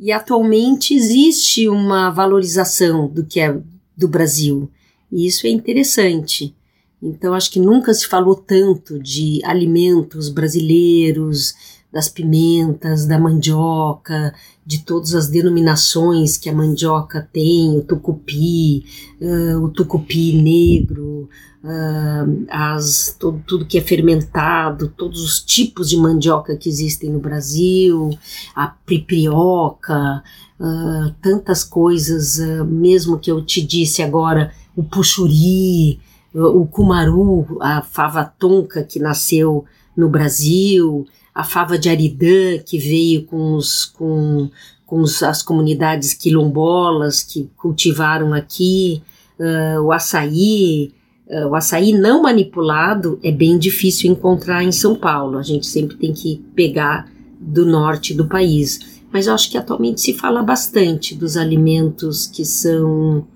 E 0.00 0.10
atualmente 0.10 0.94
existe 0.94 1.68
uma 1.68 2.10
valorização 2.10 3.06
do 3.06 3.24
que 3.24 3.38
é 3.38 3.56
do 3.96 4.08
Brasil. 4.08 4.70
E 5.10 5.26
isso 5.26 5.46
é 5.46 5.50
interessante. 5.50 6.54
Então, 7.00 7.32
acho 7.32 7.50
que 7.50 7.60
nunca 7.60 7.94
se 7.94 8.06
falou 8.06 8.34
tanto 8.34 8.98
de 8.98 9.40
alimentos 9.44 10.28
brasileiros, 10.28 11.54
das 11.92 12.08
pimentas, 12.08 13.06
da 13.06 13.18
mandioca, 13.18 14.34
de 14.64 14.80
todas 14.80 15.14
as 15.14 15.28
denominações 15.28 16.36
que 16.36 16.50
a 16.50 16.52
mandioca 16.52 17.26
tem, 17.32 17.78
o 17.78 17.82
tucupi, 17.82 18.84
uh, 19.20 19.64
o 19.64 19.70
tucupi 19.70 20.34
negro, 20.34 21.28
uh, 21.64 22.46
as, 22.50 23.16
todo, 23.18 23.42
tudo 23.46 23.64
que 23.64 23.78
é 23.78 23.80
fermentado, 23.80 24.92
todos 24.94 25.22
os 25.22 25.40
tipos 25.40 25.88
de 25.88 25.96
mandioca 25.96 26.54
que 26.56 26.68
existem 26.68 27.10
no 27.10 27.18
Brasil, 27.18 28.10
a 28.54 28.66
priprioca, 28.66 30.22
uh, 30.60 31.14
tantas 31.22 31.64
coisas, 31.64 32.38
mesmo 32.66 33.18
que 33.18 33.32
eu 33.32 33.42
te 33.42 33.62
disse 33.62 34.02
agora, 34.02 34.52
o 34.76 34.84
puxuri, 34.84 35.98
o 36.34 36.66
cumaru, 36.66 37.56
a 37.62 37.80
fava 37.80 38.22
tonka 38.38 38.82
que 38.84 39.00
nasceu 39.00 39.64
no 39.96 40.10
Brasil, 40.10 41.06
a 41.38 41.44
fava 41.44 41.78
de 41.78 41.88
Aridã 41.88 42.58
que 42.64 42.78
veio 42.78 43.22
com, 43.24 43.54
os, 43.54 43.84
com, 43.84 44.50
com 44.84 45.00
os, 45.00 45.22
as 45.22 45.42
comunidades 45.42 46.12
quilombolas 46.12 47.22
que 47.22 47.48
cultivaram 47.56 48.34
aqui, 48.34 49.02
uh, 49.38 49.80
o 49.82 49.92
açaí, 49.92 50.92
uh, 51.28 51.46
o 51.46 51.54
açaí 51.54 51.92
não 51.92 52.22
manipulado 52.22 53.20
é 53.22 53.30
bem 53.30 53.56
difícil 53.56 54.10
encontrar 54.10 54.64
em 54.64 54.72
São 54.72 54.96
Paulo. 54.96 55.38
A 55.38 55.42
gente 55.42 55.66
sempre 55.66 55.96
tem 55.96 56.12
que 56.12 56.42
pegar 56.56 57.08
do 57.40 57.64
norte 57.64 58.12
do 58.12 58.26
país 58.26 58.98
mas 59.12 59.26
eu 59.26 59.34
acho 59.34 59.50
que 59.50 59.58
atualmente 59.58 60.00
se 60.00 60.14
fala 60.14 60.42
bastante 60.42 61.14
dos 61.14 61.36
alimentos 61.36 62.26
que 62.26 62.44
são 62.44 63.26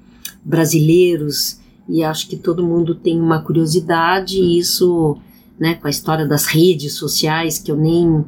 brasileiros 0.44 1.59
e 1.88 2.02
acho 2.02 2.28
que 2.28 2.37
todo 2.37 2.66
mundo 2.66 2.94
tem 2.94 3.21
uma 3.21 3.40
curiosidade 3.40 4.38
e 4.38 4.59
isso, 4.59 5.16
né, 5.62 5.76
com 5.76 5.87
a 5.87 5.90
história 5.90 6.26
das 6.26 6.47
redes 6.47 6.95
sociais 6.95 7.57
que 7.57 7.71
eu 7.71 7.76
nem 7.76 8.09
uh, 8.09 8.26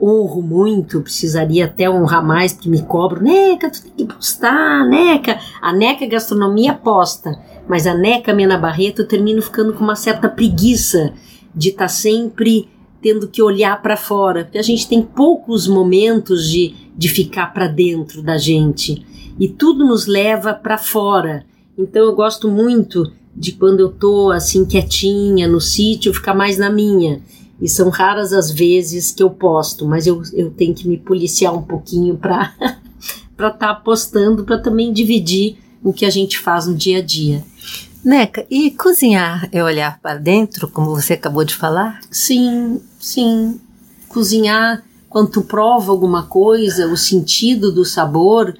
honro 0.00 0.40
muito, 0.40 1.00
precisaria 1.00 1.64
até 1.64 1.90
honrar 1.90 2.24
mais 2.24 2.52
porque 2.52 2.68
me 2.68 2.80
cobro, 2.80 3.20
Neca, 3.20 3.68
tu 3.68 3.82
tem 3.82 4.06
que 4.06 4.14
postar, 4.14 4.88
Neca, 4.88 5.40
a 5.60 5.72
Neca 5.72 6.06
Gastronomia 6.06 6.72
posta, 6.72 7.36
mas 7.68 7.88
a 7.88 7.94
Neca 7.94 8.32
Mena 8.32 8.56
Barreto 8.56 9.02
eu 9.02 9.08
termino 9.08 9.42
ficando 9.42 9.72
com 9.72 9.82
uma 9.82 9.96
certa 9.96 10.28
preguiça 10.28 11.12
de 11.52 11.70
estar 11.70 11.86
tá 11.86 11.88
sempre 11.88 12.68
tendo 13.02 13.26
que 13.26 13.42
olhar 13.42 13.82
para 13.82 13.96
fora, 13.96 14.44
porque 14.44 14.58
a 14.58 14.62
gente 14.62 14.88
tem 14.88 15.02
poucos 15.02 15.66
momentos 15.66 16.48
de, 16.48 16.72
de 16.96 17.08
ficar 17.08 17.52
para 17.52 17.66
dentro 17.66 18.22
da 18.22 18.38
gente 18.38 19.04
e 19.40 19.48
tudo 19.48 19.84
nos 19.84 20.06
leva 20.06 20.54
para 20.54 20.78
fora. 20.78 21.44
Então 21.76 22.04
eu 22.04 22.14
gosto 22.14 22.48
muito 22.48 23.10
de 23.36 23.52
quando 23.52 23.80
eu 23.80 23.88
tô 23.90 24.30
assim 24.30 24.64
quietinha 24.64 25.48
no 25.48 25.60
sítio, 25.60 26.14
ficar 26.14 26.34
mais 26.34 26.58
na 26.58 26.70
minha. 26.70 27.20
E 27.60 27.68
são 27.68 27.88
raras 27.88 28.32
as 28.32 28.50
vezes 28.50 29.10
que 29.10 29.22
eu 29.22 29.30
posto, 29.30 29.86
mas 29.86 30.06
eu, 30.06 30.22
eu 30.32 30.50
tenho 30.50 30.74
que 30.74 30.86
me 30.86 30.98
policiar 30.98 31.54
um 31.54 31.62
pouquinho 31.62 32.16
para 32.18 32.52
estar 33.36 33.54
tá 33.58 33.74
postando, 33.74 34.44
para 34.44 34.58
também 34.58 34.92
dividir 34.92 35.58
o 35.82 35.92
que 35.92 36.04
a 36.04 36.10
gente 36.10 36.38
faz 36.38 36.66
no 36.66 36.74
dia 36.74 36.98
a 36.98 37.02
dia. 37.02 37.44
Neca, 38.04 38.46
e 38.50 38.70
cozinhar 38.70 39.48
é 39.50 39.64
olhar 39.64 39.98
para 40.00 40.18
dentro, 40.18 40.68
como 40.68 40.90
você 40.90 41.14
acabou 41.14 41.42
de 41.42 41.54
falar? 41.54 42.00
Sim, 42.10 42.80
sim. 43.00 43.58
Cozinhar, 44.08 44.84
quando 45.08 45.30
tu 45.30 45.42
prova 45.42 45.90
alguma 45.90 46.24
coisa, 46.24 46.86
o 46.86 46.96
sentido 46.96 47.72
do 47.72 47.84
sabor, 47.84 48.54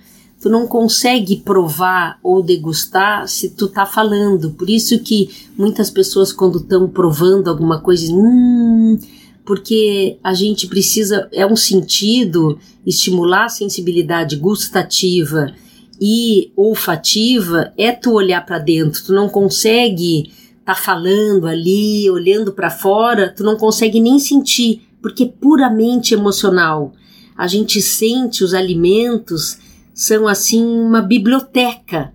tu 0.44 0.50
não 0.50 0.66
consegue 0.66 1.36
provar 1.36 2.18
ou 2.22 2.42
degustar 2.42 3.26
se 3.26 3.48
tu 3.48 3.66
tá 3.66 3.86
falando. 3.86 4.50
Por 4.50 4.68
isso 4.68 4.98
que 4.98 5.30
muitas 5.56 5.88
pessoas 5.88 6.34
quando 6.34 6.58
estão 6.58 6.86
provando 6.86 7.48
alguma 7.48 7.80
coisa, 7.80 8.12
hum, 8.12 8.98
porque 9.42 10.18
a 10.22 10.34
gente 10.34 10.66
precisa 10.66 11.30
é 11.32 11.46
um 11.46 11.56
sentido 11.56 12.58
estimular 12.84 13.46
a 13.46 13.48
sensibilidade 13.48 14.36
gustativa 14.36 15.50
e 15.98 16.52
olfativa 16.54 17.72
é 17.78 17.90
tu 17.90 18.12
olhar 18.12 18.44
para 18.44 18.58
dentro, 18.58 19.02
tu 19.02 19.14
não 19.14 19.30
consegue 19.30 20.30
tá 20.62 20.74
falando 20.74 21.46
ali, 21.46 22.10
olhando 22.10 22.52
para 22.52 22.68
fora, 22.68 23.32
tu 23.34 23.42
não 23.42 23.56
consegue 23.56 23.98
nem 23.98 24.18
sentir, 24.18 24.82
porque 25.00 25.24
é 25.24 25.26
puramente 25.40 26.12
emocional. 26.12 26.92
A 27.34 27.46
gente 27.46 27.80
sente 27.80 28.44
os 28.44 28.52
alimentos 28.52 29.63
são 29.94 30.26
assim 30.26 30.64
uma 30.64 31.00
biblioteca 31.00 32.12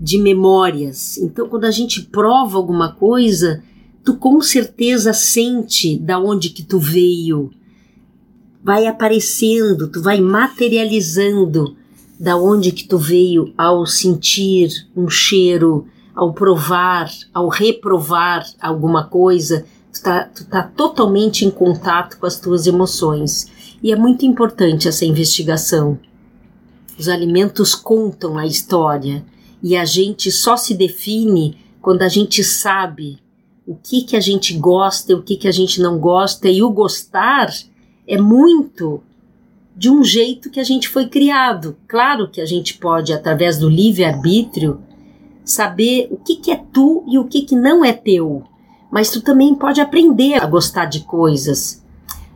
de 0.00 0.16
memórias. 0.16 1.18
Então, 1.18 1.48
quando 1.48 1.64
a 1.64 1.70
gente 1.70 2.02
prova 2.02 2.56
alguma 2.56 2.92
coisa, 2.92 3.62
tu 4.04 4.16
com 4.16 4.40
certeza 4.40 5.12
sente 5.12 5.98
da 5.98 6.18
onde 6.18 6.50
que 6.50 6.62
tu 6.62 6.78
veio. 6.78 7.50
Vai 8.62 8.86
aparecendo, 8.86 9.88
tu 9.88 10.00
vai 10.00 10.20
materializando 10.20 11.76
da 12.18 12.36
onde 12.36 12.70
que 12.70 12.86
tu 12.86 12.96
veio 12.96 13.52
ao 13.58 13.86
sentir 13.86 14.68
um 14.94 15.08
cheiro, 15.08 15.86
ao 16.14 16.32
provar, 16.32 17.10
ao 17.32 17.48
reprovar 17.48 18.46
alguma 18.60 19.04
coisa, 19.04 19.64
tu 19.92 20.02
tá, 20.02 20.24
tu 20.24 20.44
tá 20.44 20.62
totalmente 20.62 21.44
em 21.44 21.50
contato 21.50 22.18
com 22.18 22.26
as 22.26 22.38
tuas 22.38 22.66
emoções. 22.66 23.46
E 23.82 23.90
é 23.90 23.96
muito 23.96 24.26
importante 24.26 24.86
essa 24.86 25.06
investigação. 25.06 25.98
Os 27.00 27.08
alimentos 27.08 27.74
contam 27.74 28.36
a 28.36 28.44
história 28.44 29.24
e 29.62 29.74
a 29.74 29.86
gente 29.86 30.30
só 30.30 30.54
se 30.54 30.74
define 30.74 31.56
quando 31.80 32.02
a 32.02 32.08
gente 32.08 32.44
sabe 32.44 33.18
o 33.66 33.74
que 33.74 34.02
que 34.02 34.16
a 34.16 34.20
gente 34.20 34.52
gosta 34.52 35.12
e 35.12 35.14
o 35.14 35.22
que 35.22 35.36
que 35.36 35.48
a 35.48 35.50
gente 35.50 35.80
não 35.80 35.98
gosta 35.98 36.46
e 36.50 36.62
o 36.62 36.68
gostar 36.68 37.50
é 38.06 38.20
muito 38.20 39.02
de 39.74 39.88
um 39.88 40.04
jeito 40.04 40.50
que 40.50 40.60
a 40.60 40.62
gente 40.62 40.90
foi 40.90 41.08
criado. 41.08 41.74
Claro 41.88 42.30
que 42.30 42.38
a 42.38 42.44
gente 42.44 42.76
pode 42.76 43.14
através 43.14 43.58
do 43.58 43.70
livre 43.70 44.04
arbítrio 44.04 44.82
saber 45.42 46.06
o 46.10 46.18
que, 46.18 46.36
que 46.36 46.50
é 46.50 46.62
tu 46.70 47.02
e 47.08 47.18
o 47.18 47.24
que, 47.24 47.40
que 47.40 47.56
não 47.56 47.82
é 47.82 47.94
teu. 47.94 48.44
Mas 48.92 49.10
tu 49.10 49.22
também 49.22 49.54
pode 49.54 49.80
aprender 49.80 50.34
a 50.34 50.44
gostar 50.44 50.84
de 50.84 51.00
coisas. 51.00 51.82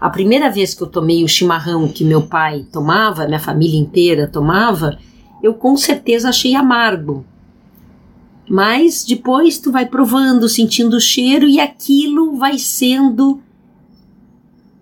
A 0.00 0.10
primeira 0.10 0.50
vez 0.50 0.74
que 0.74 0.82
eu 0.82 0.86
tomei 0.86 1.24
o 1.24 1.28
chimarrão 1.28 1.88
que 1.88 2.04
meu 2.04 2.22
pai 2.22 2.66
tomava, 2.72 3.26
minha 3.26 3.40
família 3.40 3.78
inteira 3.78 4.26
tomava, 4.26 4.98
eu 5.42 5.54
com 5.54 5.76
certeza 5.76 6.28
achei 6.28 6.54
amargo. 6.54 7.24
Mas 8.48 9.04
depois 9.04 9.58
tu 9.58 9.72
vai 9.72 9.86
provando, 9.86 10.48
sentindo 10.48 10.96
o 10.96 11.00
cheiro 11.00 11.48
e 11.48 11.58
aquilo 11.58 12.36
vai 12.36 12.58
sendo 12.58 13.40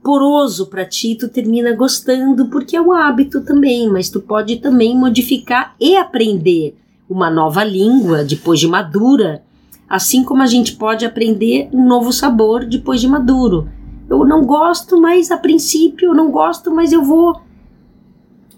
poroso 0.02 0.66
para 0.66 0.84
ti, 0.84 1.14
tu 1.14 1.28
termina 1.28 1.74
gostando 1.76 2.48
porque 2.48 2.76
é 2.76 2.82
um 2.82 2.92
hábito 2.92 3.42
também, 3.42 3.88
mas 3.88 4.10
tu 4.10 4.20
pode 4.20 4.56
também 4.56 4.98
modificar 4.98 5.76
e 5.80 5.96
aprender 5.96 6.76
uma 7.08 7.30
nova 7.30 7.62
língua 7.62 8.24
depois 8.24 8.58
de 8.58 8.66
madura, 8.66 9.44
assim 9.88 10.24
como 10.24 10.42
a 10.42 10.46
gente 10.46 10.72
pode 10.72 11.04
aprender 11.04 11.68
um 11.72 11.86
novo 11.86 12.12
sabor 12.12 12.64
depois 12.64 13.00
de 13.00 13.06
maduro. 13.06 13.68
Eu 14.12 14.26
não 14.26 14.44
gosto, 14.44 15.00
mas 15.00 15.30
a 15.30 15.36
princípio 15.36 16.10
eu 16.10 16.14
não 16.14 16.30
gosto, 16.30 16.70
mas 16.70 16.92
eu 16.92 17.02
vou 17.02 17.40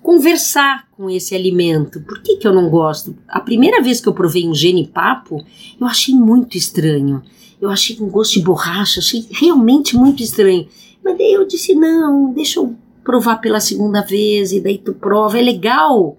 conversar 0.03 0.87
com 0.93 1.09
esse 1.09 1.35
alimento. 1.35 2.01
Por 2.03 2.21
que, 2.21 2.37
que 2.37 2.47
eu 2.47 2.53
não 2.53 2.69
gosto? 2.69 3.17
A 3.27 3.41
primeira 3.41 3.83
vez 3.83 4.01
que 4.01 4.09
eu 4.09 4.13
provei 4.13 4.47
um 4.47 4.55
genipapo, 4.55 5.45
eu 5.81 5.87
achei 5.87 6.15
muito 6.15 6.59
estranho. 6.59 7.23
Eu 7.61 7.71
achei 7.71 7.97
um 8.01 8.09
gosto 8.09 8.35
de 8.35 8.43
borracha, 8.43 9.01
achei 9.01 9.27
realmente 9.31 9.97
muito 9.97 10.23
estranho. 10.23 10.69
Mas 11.03 11.17
daí 11.17 11.33
eu 11.33 11.47
disse: 11.47 11.75
não, 11.75 12.33
deixa 12.33 12.61
eu 12.61 12.75
provar 13.03 13.37
pela 13.37 13.61
segunda 13.61 14.03
vez, 14.03 14.53
e 14.53 14.61
daí 14.61 14.77
tu 14.77 14.93
prova. 14.93 15.38
É 15.38 15.43
legal 15.43 16.19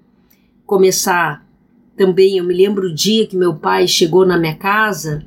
começar 0.65 1.45
também, 1.95 2.38
eu 2.38 2.43
me 2.43 2.54
lembro 2.54 2.88
o 2.88 2.93
dia 2.93 3.28
que 3.28 3.38
meu 3.38 3.56
pai 3.56 3.88
chegou 3.88 4.26
na 4.26 4.38
minha 4.38 4.56
casa, 4.56 5.24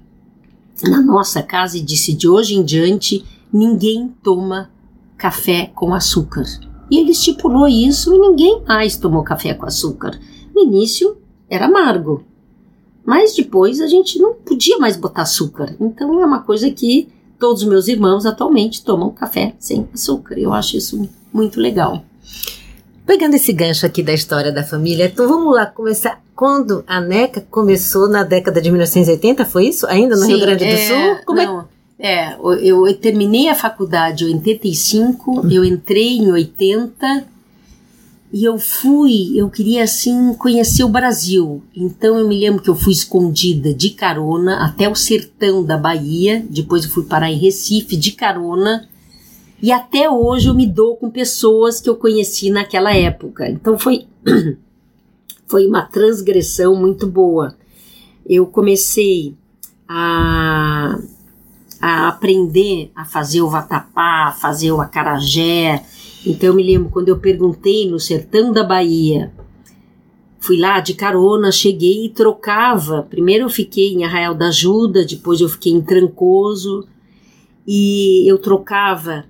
na 0.83 1.01
nossa 1.01 1.43
casa, 1.43 1.79
e 1.79 1.81
disse: 1.81 2.13
de 2.13 2.29
hoje 2.29 2.57
em 2.57 2.65
diante, 2.65 3.25
ninguém 3.53 4.15
toma 4.23 4.71
café 5.17 5.71
com 5.75 5.95
açúcar. 5.95 6.45
E 6.91 6.99
ele 6.99 7.11
estipulou 7.11 7.69
isso 7.69 8.15
e 8.15 8.19
ninguém 8.19 8.63
mais 8.67 8.97
tomou 8.97 9.23
café 9.23 9.53
com 9.55 9.67
açúcar. 9.67 10.19
No 10.55 10.63
início 10.63 11.17
era 11.51 11.67
amargo, 11.67 12.25
mas 13.05 13.35
depois 13.35 13.81
a 13.81 13.87
gente 13.87 14.19
não 14.19 14.35
podia 14.35 14.79
mais 14.79 14.97
botar 14.97 15.23
açúcar. 15.23 15.75
Então 15.81 16.21
é 16.21 16.27
uma 16.27 16.43
coisa 16.43 16.71
que 16.71 17.09
todos 17.39 17.63
os 17.63 17.69
meus 17.69 17.89
irmãos 17.89 18.27
atualmente 18.27 18.85
tomam 18.85 19.11
café 19.11 19.55
sem 19.59 19.89
açúcar. 19.93 20.39
Eu 20.39 20.53
acho 20.53 20.77
isso 20.77 21.09
muito 21.33 21.61
legal. 21.61 22.05
Pegando 23.07 23.35
esse 23.35 23.53
gancho 23.53 23.87
aqui 23.87 24.03
da 24.03 24.13
história 24.13 24.53
da 24.53 24.63
família, 24.63 25.07
então 25.07 25.27
vamos 25.27 25.55
lá 25.55 25.65
começar. 25.65 26.23
Quando 26.37 26.85
a 26.87 27.01
NECA 27.01 27.41
começou 27.51 28.09
na 28.09 28.23
década 28.23 28.61
de 28.61 28.71
1980, 28.71 29.45
foi 29.47 29.69
isso? 29.69 29.87
Ainda 29.87 30.15
no 30.15 30.23
Sim, 30.23 30.35
Rio 30.35 30.41
Grande 30.41 30.65
do 30.65 30.71
é, 30.71 30.87
Sul? 30.87 31.25
Como 31.25 31.41
é 31.41 31.47
não, 31.47 31.61
é? 31.61 31.65
É 31.99 32.35
eu, 32.35 32.87
eu, 32.87 32.95
terminei 32.97 33.49
a 33.49 33.55
faculdade 33.55 34.25
em 34.25 34.35
85, 34.35 35.41
hum. 35.41 35.51
eu 35.51 35.65
entrei 35.65 36.19
em 36.19 36.31
80 36.31 37.27
e 38.33 38.45
eu 38.45 38.59
fui, 38.59 39.33
eu 39.37 39.49
queria 39.49 39.85
assim 39.85 40.35
conhecer 40.35 40.85
o 40.85 40.89
Brasil. 40.89 41.63
Então 41.75 42.19
eu 42.19 42.29
me 42.29 42.39
lembro 42.39 42.63
que 42.63 42.69
eu 42.69 42.77
fui 42.77 42.93
escondida 42.93 43.73
de 43.75 43.91
carona 43.91 44.65
até 44.65 44.89
o 44.89 44.95
sertão 44.95 45.65
da 45.65 45.77
Bahia, 45.77 46.45
depois 46.49 46.85
eu 46.85 46.91
fui 46.91 47.05
parar 47.05 47.31
em 47.31 47.39
Recife 47.39 47.97
de 47.97 48.13
carona 48.13 48.87
e 49.61 49.73
até 49.73 50.09
hoje 50.09 50.49
eu 50.49 50.55
me 50.55 50.67
dou 50.67 50.97
com 50.97 51.11
pessoas 51.11 51.81
que 51.81 51.89
eu 51.89 51.97
conheci 51.97 52.51
naquela 52.51 52.95
época. 52.95 53.49
Então 53.49 53.77
foi, 53.79 54.07
foi 55.49 55.67
uma 55.67 55.83
transgressão 55.83 56.77
muito 56.77 57.07
boa. 57.07 57.57
Eu 58.25 58.47
comecei 58.47 59.35
a, 59.89 60.99
a 61.81 62.09
aprender 62.09 62.91
a 62.95 63.05
fazer 63.05 63.43
o 63.43 63.49
vatapá, 63.49 64.29
a 64.29 64.33
fazer 64.33 64.73
o 64.73 64.81
acarajé. 64.81 65.85
Então 66.27 66.49
eu 66.49 66.55
me 66.55 66.63
lembro 66.63 66.91
quando 66.91 67.09
eu 67.09 67.19
perguntei 67.19 67.89
no 67.89 68.01
sertão 68.01 68.53
da 68.53 68.65
Bahia, 68.65 69.33
fui 70.41 70.59
lá 70.59 70.81
de 70.81 70.95
carona, 70.95 71.53
cheguei 71.53 72.07
e 72.07 72.11
trocava. 72.11 73.07
Primeiro 73.09 73.45
eu 73.45 73.51
fiquei 73.51 73.93
em 73.93 74.05
Arraial 74.05 74.35
da 74.35 74.49
Ajuda, 74.49 75.05
depois 75.05 75.41
eu 75.41 75.49
fiquei 75.49 75.73
em 75.73 75.81
Trancoso 75.81 76.87
e 77.67 78.29
eu 78.29 78.39
trocava 78.39 79.25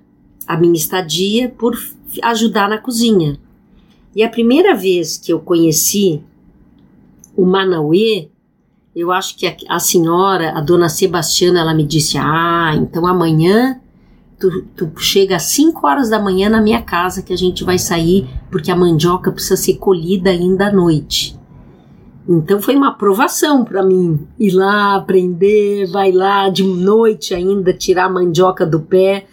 a 0.47 0.57
minha 0.57 0.75
estadia 0.75 1.49
por 1.49 1.77
ajudar 2.23 2.69
na 2.69 2.77
cozinha. 2.77 3.39
E 4.15 4.23
a 4.23 4.29
primeira 4.29 4.73
vez 4.73 5.17
que 5.17 5.31
eu 5.31 5.39
conheci 5.39 6.23
o 7.35 7.45
Manauê, 7.45 8.29
eu 8.95 9.11
acho 9.11 9.37
que 9.37 9.47
a, 9.47 9.55
a 9.69 9.79
senhora, 9.79 10.51
a 10.57 10.61
dona 10.61 10.89
Sebastiana, 10.89 11.59
ela 11.59 11.73
me 11.73 11.85
disse: 11.85 12.17
Ah, 12.17 12.73
então 12.75 13.05
amanhã 13.05 13.79
tu, 14.39 14.63
tu 14.75 14.91
chega 14.97 15.35
às 15.35 15.43
5 15.43 15.85
horas 15.85 16.09
da 16.09 16.19
manhã 16.19 16.49
na 16.49 16.61
minha 16.61 16.81
casa 16.81 17.21
que 17.21 17.33
a 17.33 17.37
gente 17.37 17.63
vai 17.63 17.77
sair, 17.77 18.27
porque 18.51 18.71
a 18.71 18.75
mandioca 18.75 19.31
precisa 19.31 19.57
ser 19.57 19.75
colhida 19.75 20.29
ainda 20.29 20.67
à 20.67 20.71
noite. 20.71 21.37
Então 22.27 22.61
foi 22.61 22.75
uma 22.75 22.89
aprovação 22.89 23.65
para 23.65 23.81
mim 23.81 24.27
ir 24.39 24.51
lá 24.51 24.95
aprender, 24.95 25.87
vai 25.87 26.11
lá 26.11 26.47
de 26.49 26.63
noite 26.63 27.33
ainda 27.33 27.73
tirar 27.73 28.05
a 28.05 28.09
mandioca 28.09 28.65
do 28.65 28.79
pé 28.79 29.25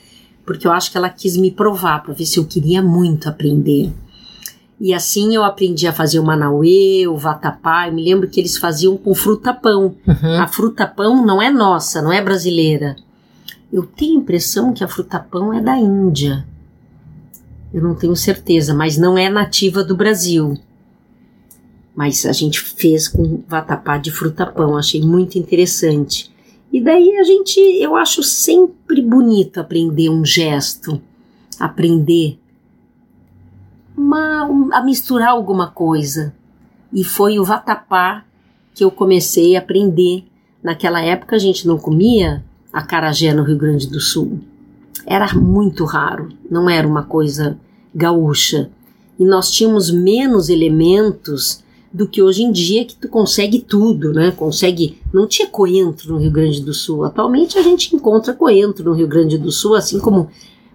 porque 0.47 0.67
eu 0.67 0.71
acho 0.71 0.93
que 0.93 0.97
ela 0.97 1.11
quis 1.11 1.37
me 1.37 1.51
provar 1.51 2.05
para 2.05 2.15
ver 2.15 2.25
se 2.25 2.39
eu 2.39 2.45
queria 2.45 2.81
muito 2.81 3.29
aprender. 3.29 3.93
E 4.79 4.93
assim 4.93 5.35
eu 5.35 5.43
aprendi 5.43 5.87
a 5.87 5.93
fazer 5.93 6.19
o 6.19 6.25
manauê, 6.25 7.07
o 7.09 7.17
vatapá. 7.17 7.89
Eu 7.89 7.95
me 7.95 8.05
lembro 8.05 8.29
que 8.29 8.39
eles 8.39 8.59
faziam 8.59 8.97
com 8.97 9.15
fruta-pão. 9.15 9.95
Uhum. 10.07 10.41
A 10.41 10.47
fruta-pão 10.47 11.25
não 11.25 11.41
é 11.41 11.51
nossa, 11.51 12.03
não 12.03 12.13
é 12.13 12.21
brasileira. 12.21 12.97
Eu 13.73 13.85
tenho 13.85 14.19
a 14.19 14.23
impressão 14.23 14.73
que 14.73 14.85
a 14.85 14.89
fruta-pão 14.89 15.53
é 15.53 15.61
da 15.61 15.77
Índia. 15.77 16.47
Eu 17.73 17.83
não 17.83 17.95
tenho 17.95 18.15
certeza, 18.15 18.75
mas 18.75 18.97
não 18.97 19.19
é 19.19 19.29
nativa 19.29 19.83
do 19.83 19.97
Brasil. 19.97 20.57
Mas 21.95 22.27
a 22.27 22.33
gente 22.33 22.61
fez 22.61 23.09
com 23.09 23.43
vatapá 23.49 23.97
de 23.97 24.11
fruta-pão, 24.11 24.77
achei 24.77 25.01
muito 25.01 25.39
interessante. 25.39 26.31
E 26.71 26.81
daí 26.81 27.17
a 27.17 27.23
gente, 27.23 27.59
eu 27.59 27.97
acho 27.97 28.23
sempre 28.23 29.01
bonito 29.01 29.59
aprender 29.59 30.11
um 30.11 30.25
gesto, 30.25 31.01
aprender 31.59 32.39
uma, 33.97 34.45
um, 34.45 34.73
a 34.73 34.83
misturar 34.83 35.31
alguma 35.31 35.69
coisa. 35.69 36.35
E 36.93 37.03
foi 37.03 37.39
o 37.39 37.45
vatapá 37.45 38.25
que 38.75 38.85
eu 38.85 38.91
comecei 38.91 39.57
a 39.57 39.61
aprender. 39.61 40.25
Naquela 40.63 41.01
época 41.01 41.37
a 41.37 41.39
gente 41.39 41.67
não 41.67 41.79
comia 41.79 42.45
acarajé 42.73 43.33
no 43.33 43.43
Rio 43.43 43.57
Grande 43.57 43.89
do 43.89 44.01
Sul. 44.01 44.41
Era 45.07 45.33
muito 45.35 45.85
raro, 45.85 46.29
não 46.51 46.69
era 46.69 46.87
uma 46.87 47.03
coisa 47.03 47.59
gaúcha. 47.95 48.71
E 49.19 49.25
nós 49.25 49.51
tínhamos 49.51 49.91
menos 49.91 50.49
elementos 50.49 51.65
do 51.93 52.07
que 52.07 52.21
hoje 52.21 52.43
em 52.43 52.53
dia 52.53 52.85
que 52.85 52.95
tu 52.95 53.09
consegue 53.09 53.61
tudo, 53.61 54.13
né? 54.13 54.31
Consegue. 54.31 54.99
Não 55.13 55.27
tinha 55.27 55.49
coentro 55.49 56.13
no 56.13 56.19
Rio 56.19 56.31
Grande 56.31 56.61
do 56.61 56.75
Sul. 56.75 57.05
Atualmente 57.05 57.59
a 57.59 57.63
gente 57.63 57.97
encontra 57.97 58.35
coentro 58.35 58.85
no 58.85 58.93
Rio 58.93 59.09
Grande 59.09 59.39
do 59.39 59.51
Sul, 59.51 59.75
assim 59.75 59.99
como 59.99 60.29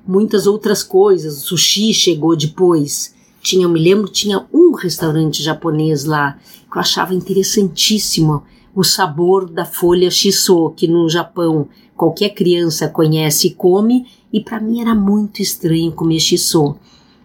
muitas 0.07 0.47
outras 0.47 0.83
coisas. 0.83 1.37
O 1.37 1.47
sushi 1.47 1.93
chegou 1.93 2.35
depois. 2.35 3.13
Tinha, 3.41 3.65
eu 3.65 3.69
me 3.69 3.79
lembro, 3.79 4.07
tinha 4.07 4.45
um 4.53 4.73
restaurante 4.73 5.41
japonês 5.41 6.05
lá 6.05 6.37
que 6.71 6.77
eu 6.77 6.81
achava 6.81 7.13
interessantíssimo 7.13 8.43
o 8.73 8.83
sabor 8.83 9.49
da 9.49 9.65
folha 9.65 10.09
shiso, 10.09 10.71
que 10.71 10.87
no 10.87 11.09
Japão 11.09 11.67
qualquer 11.95 12.29
criança 12.29 12.87
conhece 12.87 13.47
e 13.47 13.51
come, 13.51 14.05
e 14.31 14.39
para 14.39 14.59
mim 14.59 14.81
era 14.81 14.95
muito 14.95 15.41
estranho 15.41 15.91
comer 15.91 16.19
shiso. 16.19 16.75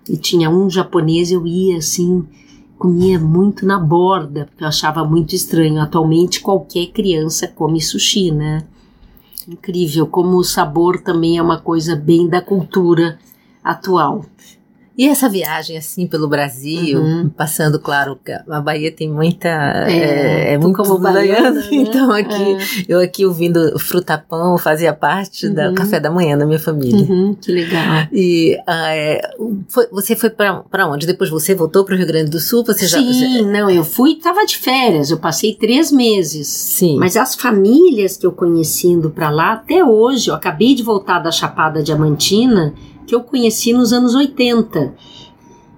E 0.08 0.16
tinha 0.16 0.50
um 0.50 0.68
japonês, 0.68 1.30
eu 1.30 1.46
ia 1.46 1.78
assim, 1.78 2.24
comia 2.78 3.18
muito 3.18 3.64
na 3.64 3.78
borda, 3.78 4.46
porque 4.46 4.64
eu 4.64 4.68
achava 4.68 5.04
muito 5.04 5.34
estranho. 5.34 5.80
Atualmente 5.80 6.40
qualquer 6.40 6.86
criança 6.86 7.48
come 7.48 7.80
sushi, 7.80 8.30
né? 8.30 8.64
Incrível 9.48 10.08
como 10.08 10.36
o 10.38 10.44
sabor 10.44 11.00
também 11.00 11.38
é 11.38 11.42
uma 11.42 11.60
coisa 11.60 11.94
bem 11.94 12.28
da 12.28 12.42
cultura 12.42 13.16
atual. 13.62 14.24
E 14.96 15.06
essa 15.06 15.28
viagem 15.28 15.76
assim 15.76 16.06
pelo 16.06 16.26
Brasil, 16.26 17.00
uhum. 17.00 17.28
passando, 17.28 17.78
claro, 17.78 18.18
a 18.48 18.60
Bahia 18.60 18.90
tem 18.90 19.10
muita. 19.10 19.48
É, 19.88 19.92
é, 19.92 20.52
é 20.54 20.58
muito 20.58 20.82
como 20.82 20.98
baiana, 20.98 21.50
né? 21.50 21.68
Então 21.70 22.10
aqui, 22.10 22.54
é. 22.54 22.58
eu 22.88 23.00
aqui 23.00 23.26
ouvindo 23.26 23.78
frutapão 23.78 24.56
fazia 24.56 24.92
parte 24.92 25.46
uhum. 25.46 25.54
do 25.54 25.74
café 25.74 26.00
da 26.00 26.10
manhã 26.10 26.38
da 26.38 26.46
minha 26.46 26.58
família. 26.58 26.96
Uhum, 26.96 27.34
que 27.34 27.52
legal. 27.52 28.06
E 28.12 28.56
é, 28.66 29.30
foi, 29.68 29.86
você 29.92 30.16
foi 30.16 30.30
para 30.30 30.88
onde? 30.88 31.06
Depois 31.06 31.28
você 31.28 31.54
voltou 31.54 31.84
para 31.84 31.94
o 31.94 31.98
Rio 31.98 32.06
Grande 32.06 32.30
do 32.30 32.40
Sul? 32.40 32.64
Você 32.64 32.86
já, 32.86 32.98
Sim, 32.98 33.12
já... 33.12 33.42
não, 33.42 33.68
eu 33.68 33.84
fui, 33.84 34.12
estava 34.12 34.46
de 34.46 34.56
férias, 34.56 35.10
eu 35.10 35.18
passei 35.18 35.54
três 35.54 35.92
meses. 35.92 36.48
Sim. 36.48 36.96
Mas 36.98 37.16
as 37.16 37.34
famílias 37.34 38.16
que 38.16 38.26
eu 38.26 38.32
conheci 38.32 38.88
indo 38.88 39.10
para 39.10 39.28
lá, 39.28 39.52
até 39.52 39.84
hoje, 39.84 40.30
eu 40.30 40.34
acabei 40.34 40.74
de 40.74 40.82
voltar 40.82 41.18
da 41.18 41.30
Chapada 41.30 41.82
Diamantina 41.82 42.74
que 43.06 43.14
eu 43.14 43.22
conheci 43.22 43.72
nos 43.72 43.92
anos 43.92 44.14
80. 44.14 44.94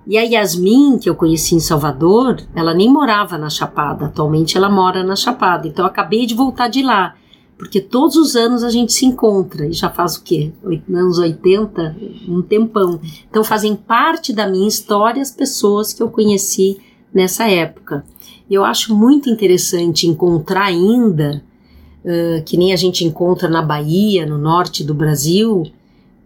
E 0.07 0.17
a 0.17 0.23
Yasmin, 0.23 0.99
que 0.99 1.09
eu 1.09 1.15
conheci 1.15 1.55
em 1.55 1.61
Salvador, 1.61 2.41
ela 2.55 2.73
nem 2.73 2.91
morava 2.91 3.37
na 3.37 3.51
Chapada, 3.51 4.07
atualmente 4.07 4.57
ela 4.57 4.71
mora 4.71 5.05
na 5.05 5.15
Chapada. 5.15 5.69
Então 5.69 5.85
eu 5.85 5.91
acabei 5.91 6.25
de 6.25 6.35
voltar 6.35 6.69
de 6.69 6.83
lá, 6.83 7.15
porque 7.59 7.79
todos 7.79 8.17
os 8.17 8.35
anos 8.35 8.65
a 8.65 8.71
gente 8.71 8.91
se 8.91 9.05
encontra, 9.05 9.67
e 9.67 9.73
já 9.75 9.91
faz 9.91 10.17
o 10.17 10.23
quê? 10.23 10.51
Anos 10.91 11.19
80, 11.19 11.97
um 12.27 12.41
tempão. 12.41 12.99
Então 13.29 13.45
fazem 13.45 13.77
parte 13.77 14.33
da 14.33 14.49
minha 14.49 14.67
história 14.67 15.21
as 15.21 15.31
pessoas 15.31 15.93
que 15.93 16.03
eu 16.03 16.09
conheci 16.09 16.79
nessa 17.13 17.47
época. 17.47 18.03
E 18.49 18.55
eu 18.55 18.65
acho 18.65 18.95
muito 18.97 19.29
interessante 19.29 20.07
encontrar 20.07 20.65
ainda, 20.65 21.43
uh, 22.03 22.43
que 22.45 22.57
nem 22.57 22.73
a 22.73 22.77
gente 22.77 23.05
encontra 23.05 23.47
na 23.47 23.61
Bahia, 23.61 24.25
no 24.25 24.39
norte 24.39 24.83
do 24.83 24.95
Brasil, 24.95 25.65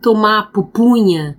tomar 0.03 0.51
pupunha, 0.51 1.39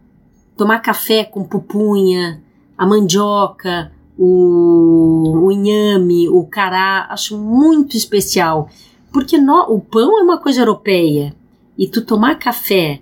tomar 0.57 0.79
café 0.79 1.25
com 1.25 1.43
pupunha, 1.43 2.41
a 2.77 2.87
mandioca, 2.87 3.91
o, 4.17 5.45
o 5.45 5.51
inhame, 5.51 6.29
o 6.29 6.45
cará, 6.45 7.07
acho 7.09 7.37
muito 7.37 7.97
especial. 7.97 8.69
Porque 9.11 9.37
no, 9.37 9.73
o 9.73 9.79
pão 9.79 10.19
é 10.19 10.23
uma 10.23 10.37
coisa 10.37 10.61
europeia 10.61 11.35
e 11.77 11.87
tu 11.87 12.01
tomar 12.01 12.39
café 12.39 13.01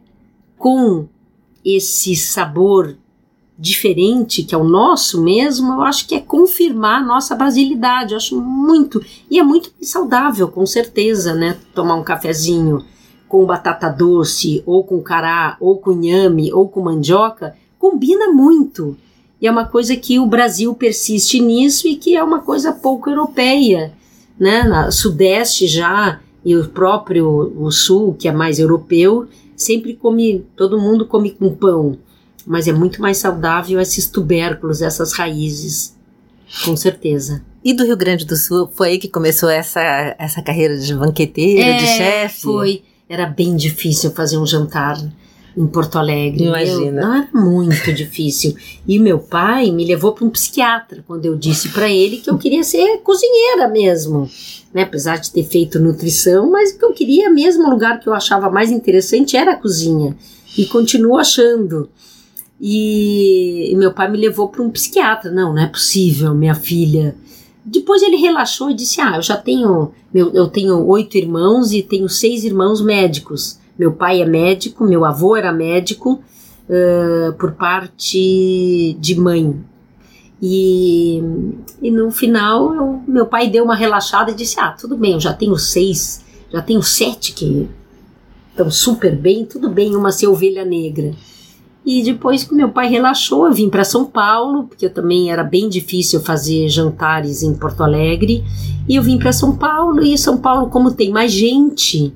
com 0.57 1.07
esse 1.63 2.15
sabor 2.15 2.97
diferente, 3.57 4.43
que 4.43 4.55
é 4.55 4.57
o 4.57 4.63
nosso 4.63 5.23
mesmo, 5.23 5.73
eu 5.73 5.81
acho 5.81 6.07
que 6.07 6.15
é 6.15 6.19
confirmar 6.19 7.01
a 7.01 7.05
nossa 7.05 7.35
brasilidade. 7.35 8.13
Eu 8.13 8.17
acho 8.17 8.41
muito. 8.41 9.03
E 9.29 9.37
é 9.37 9.43
muito 9.43 9.71
saudável, 9.81 10.47
com 10.47 10.65
certeza, 10.65 11.35
né? 11.35 11.57
Tomar 11.75 11.95
um 11.95 12.03
cafezinho 12.03 12.83
com 13.31 13.45
batata 13.45 13.87
doce, 13.87 14.61
ou 14.65 14.83
com 14.83 14.99
cará, 14.99 15.55
ou 15.61 15.77
com 15.77 15.93
nhame, 15.93 16.51
ou 16.51 16.67
com 16.67 16.81
mandioca, 16.81 17.55
combina 17.79 18.29
muito. 18.29 18.97
E 19.39 19.47
é 19.47 19.51
uma 19.51 19.65
coisa 19.65 19.95
que 19.95 20.19
o 20.19 20.25
Brasil 20.25 20.75
persiste 20.75 21.39
nisso 21.39 21.87
e 21.87 21.95
que 21.95 22.13
é 22.13 22.21
uma 22.21 22.41
coisa 22.41 22.73
pouco 22.73 23.09
europeia, 23.09 23.93
né? 24.37 24.63
Na 24.63 24.91
Sudeste 24.91 25.65
já 25.65 26.19
e 26.43 26.57
o 26.57 26.67
próprio 26.67 27.53
o 27.57 27.71
Sul, 27.71 28.15
que 28.19 28.27
é 28.27 28.33
mais 28.33 28.59
europeu, 28.59 29.25
sempre 29.55 29.93
come, 29.93 30.45
todo 30.57 30.77
mundo 30.77 31.05
come 31.05 31.31
com 31.31 31.55
pão, 31.55 31.97
mas 32.45 32.67
é 32.67 32.73
muito 32.73 33.01
mais 33.01 33.17
saudável 33.17 33.79
esses 33.79 34.07
tubérculos, 34.07 34.81
essas 34.81 35.13
raízes, 35.13 35.95
com 36.65 36.75
certeza. 36.75 37.41
E 37.63 37.73
do 37.73 37.85
Rio 37.85 37.95
Grande 37.95 38.25
do 38.25 38.35
Sul, 38.35 38.69
foi 38.73 38.89
aí 38.89 38.99
que 38.99 39.07
começou 39.07 39.49
essa, 39.49 39.81
essa 40.19 40.41
carreira 40.41 40.77
de 40.77 40.93
banqueteira, 40.93 41.69
é, 41.69 41.77
de 41.77 41.87
chefe? 41.87 42.41
Foi 42.41 42.83
era 43.11 43.25
bem 43.25 43.57
difícil 43.57 44.11
fazer 44.11 44.37
um 44.37 44.45
jantar 44.45 44.97
em 45.55 45.67
Porto 45.67 45.97
Alegre. 45.97 46.45
Imagina. 46.45 47.01
não 47.01 47.13
era 47.13 47.27
muito 47.33 47.91
difícil. 47.91 48.55
E 48.87 48.97
meu 48.99 49.19
pai 49.19 49.69
me 49.69 49.83
levou 49.83 50.13
para 50.13 50.23
um 50.23 50.29
psiquiatra 50.29 51.03
quando 51.05 51.25
eu 51.25 51.35
disse 51.35 51.67
para 51.69 51.89
ele 51.89 52.17
que 52.17 52.29
eu 52.29 52.37
queria 52.37 52.63
ser 52.63 52.99
cozinheira 52.99 53.67
mesmo. 53.67 54.29
Né? 54.73 54.83
Apesar 54.83 55.17
de 55.17 55.29
ter 55.29 55.43
feito 55.43 55.77
nutrição, 55.77 56.49
mas 56.49 56.71
que 56.71 56.85
eu 56.85 56.93
queria 56.93 57.29
mesmo, 57.29 57.67
o 57.67 57.69
lugar 57.69 57.99
que 57.99 58.07
eu 58.07 58.13
achava 58.13 58.49
mais 58.49 58.71
interessante 58.71 59.35
era 59.35 59.51
a 59.51 59.57
cozinha. 59.57 60.15
E 60.57 60.65
continuo 60.65 61.17
achando. 61.17 61.89
E, 62.61 63.73
e 63.73 63.75
meu 63.75 63.91
pai 63.91 64.09
me 64.09 64.17
levou 64.17 64.47
para 64.47 64.61
um 64.61 64.69
psiquiatra. 64.69 65.29
Não, 65.29 65.53
não 65.53 65.61
é 65.61 65.67
possível, 65.67 66.33
minha 66.33 66.55
filha 66.55 67.13
depois 67.63 68.01
ele 68.01 68.15
relaxou 68.15 68.71
e 68.71 68.73
disse: 68.73 68.99
Ah, 68.99 69.15
eu 69.17 69.21
já 69.21 69.37
tenho, 69.37 69.91
meu, 70.13 70.31
eu 70.33 70.47
tenho 70.47 70.85
oito 70.87 71.17
irmãos 71.17 71.71
e 71.71 71.81
tenho 71.81 72.09
seis 72.09 72.43
irmãos 72.43 72.81
médicos. 72.81 73.59
Meu 73.77 73.91
pai 73.91 74.21
é 74.21 74.25
médico, 74.25 74.83
meu 74.83 75.05
avô 75.05 75.35
era 75.35 75.51
médico 75.51 76.21
uh, 76.69 77.33
por 77.33 77.53
parte 77.53 78.97
de 78.99 79.15
mãe. 79.15 79.55
E, 80.41 81.21
e 81.81 81.91
no 81.91 82.09
final, 82.09 82.73
eu, 82.73 83.01
meu 83.07 83.27
pai 83.27 83.47
deu 83.47 83.63
uma 83.63 83.75
relaxada 83.75 84.31
e 84.31 84.35
disse: 84.35 84.59
Ah, 84.59 84.71
tudo 84.71 84.97
bem, 84.97 85.13
eu 85.13 85.19
já 85.19 85.33
tenho 85.33 85.55
seis, 85.57 86.23
já 86.51 86.61
tenho 86.61 86.81
sete 86.81 87.33
que 87.33 87.69
estão 88.49 88.71
super 88.71 89.15
bem, 89.15 89.45
tudo 89.45 89.69
bem, 89.69 89.95
uma 89.95 90.11
ser 90.11 90.27
ovelha 90.27 90.65
negra. 90.65 91.13
E 91.83 92.03
depois 92.03 92.43
que 92.43 92.53
meu 92.53 92.69
pai 92.69 92.87
relaxou, 92.87 93.47
eu 93.47 93.53
vim 93.53 93.69
para 93.69 93.83
São 93.83 94.05
Paulo, 94.05 94.65
porque 94.65 94.85
eu 94.85 94.93
também 94.93 95.31
era 95.31 95.43
bem 95.43 95.67
difícil 95.67 96.21
fazer 96.21 96.69
jantares 96.69 97.41
em 97.41 97.55
Porto 97.55 97.81
Alegre. 97.81 98.43
E 98.87 98.95
eu 98.95 99.01
vim 99.01 99.17
para 99.17 99.33
São 99.33 99.55
Paulo, 99.55 100.03
e 100.03 100.17
São 100.17 100.37
Paulo, 100.37 100.69
como 100.69 100.93
tem 100.93 101.11
mais 101.11 101.31
gente, 101.31 102.13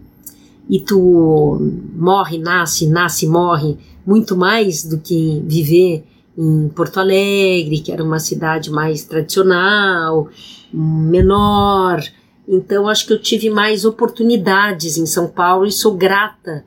e 0.69 0.79
tu 0.79 1.59
morre, 1.95 2.37
nasce, 2.37 2.87
nasce, 2.87 3.27
morre, 3.27 3.77
muito 4.05 4.35
mais 4.35 4.83
do 4.83 4.99
que 4.99 5.41
viver 5.45 6.03
em 6.37 6.69
Porto 6.69 6.99
Alegre, 6.99 7.79
que 7.79 7.91
era 7.91 8.03
uma 8.03 8.19
cidade 8.19 8.69
mais 8.69 9.03
tradicional, 9.03 10.27
menor. 10.71 12.03
Então 12.47 12.87
acho 12.87 13.07
que 13.07 13.13
eu 13.13 13.21
tive 13.21 13.49
mais 13.49 13.85
oportunidades 13.85 14.97
em 14.97 15.05
São 15.05 15.27
Paulo 15.27 15.65
e 15.65 15.71
sou 15.71 15.95
grata 15.95 16.63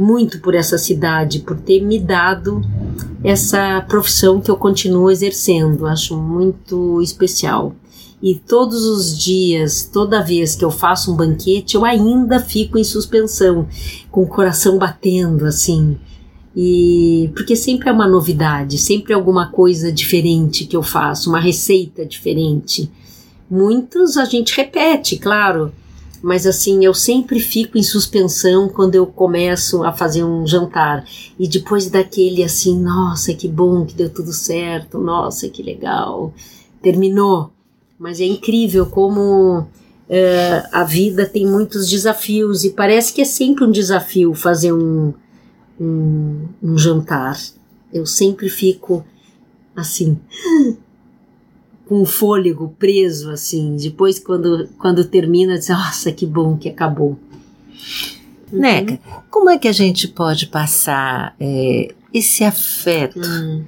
muito 0.00 0.40
por 0.40 0.54
essa 0.54 0.78
cidade, 0.78 1.40
por 1.40 1.60
ter 1.60 1.82
me 1.82 2.00
dado 2.00 2.62
essa 3.22 3.84
profissão 3.86 4.40
que 4.40 4.50
eu 4.50 4.56
continuo 4.56 5.10
exercendo. 5.10 5.86
Acho 5.86 6.16
muito 6.16 7.02
especial. 7.02 7.74
E 8.22 8.34
todos 8.34 8.84
os 8.86 9.16
dias, 9.16 9.84
toda 9.84 10.24
vez 10.24 10.54
que 10.54 10.64
eu 10.64 10.70
faço 10.70 11.12
um 11.12 11.16
banquete, 11.16 11.74
eu 11.74 11.84
ainda 11.84 12.40
fico 12.40 12.78
em 12.78 12.84
suspensão, 12.84 13.68
com 14.10 14.22
o 14.22 14.26
coração 14.26 14.78
batendo 14.78 15.44
assim. 15.44 15.98
E 16.56 17.30
porque 17.34 17.54
sempre 17.54 17.90
é 17.90 17.92
uma 17.92 18.08
novidade, 18.08 18.78
sempre 18.78 19.12
é 19.12 19.16
alguma 19.16 19.50
coisa 19.50 19.92
diferente 19.92 20.64
que 20.64 20.76
eu 20.76 20.82
faço, 20.82 21.28
uma 21.28 21.40
receita 21.40 22.06
diferente. 22.06 22.90
Muitos 23.50 24.16
a 24.16 24.24
gente 24.24 24.56
repete, 24.56 25.16
claro, 25.16 25.72
mas 26.22 26.46
assim, 26.46 26.84
eu 26.84 26.92
sempre 26.92 27.40
fico 27.40 27.78
em 27.78 27.82
suspensão 27.82 28.68
quando 28.68 28.94
eu 28.94 29.06
começo 29.06 29.82
a 29.82 29.92
fazer 29.92 30.22
um 30.22 30.46
jantar. 30.46 31.04
E 31.38 31.48
depois 31.48 31.88
daquele 31.88 32.42
assim, 32.44 32.78
nossa, 32.78 33.32
que 33.32 33.48
bom 33.48 33.86
que 33.86 33.94
deu 33.94 34.10
tudo 34.10 34.32
certo, 34.32 34.98
nossa, 34.98 35.48
que 35.48 35.62
legal, 35.62 36.34
terminou. 36.82 37.50
Mas 37.98 38.20
é 38.20 38.24
incrível 38.24 38.86
como 38.86 39.66
é, 40.08 40.66
a 40.72 40.84
vida 40.84 41.26
tem 41.26 41.46
muitos 41.46 41.88
desafios 41.88 42.64
e 42.64 42.70
parece 42.70 43.12
que 43.12 43.22
é 43.22 43.24
sempre 43.24 43.64
um 43.64 43.70
desafio 43.70 44.34
fazer 44.34 44.72
um, 44.72 45.14
um, 45.80 46.46
um 46.62 46.76
jantar. 46.76 47.38
Eu 47.92 48.04
sempre 48.04 48.48
fico 48.48 49.04
assim 49.74 50.18
com 51.90 52.02
o 52.02 52.06
fôlego 52.06 52.72
preso, 52.78 53.32
assim. 53.32 53.74
Depois, 53.74 54.20
quando, 54.20 54.68
quando 54.78 55.04
termina, 55.04 55.58
diz, 55.58 55.70
nossa, 55.70 56.12
que 56.12 56.24
bom 56.24 56.56
que 56.56 56.68
acabou. 56.68 57.18
Uhum. 58.52 58.60
Neca, 58.60 59.00
como 59.28 59.50
é 59.50 59.58
que 59.58 59.66
a 59.66 59.72
gente 59.72 60.06
pode 60.06 60.46
passar 60.46 61.34
é, 61.40 61.92
esse 62.14 62.44
afeto 62.44 63.18
hum. 63.18 63.64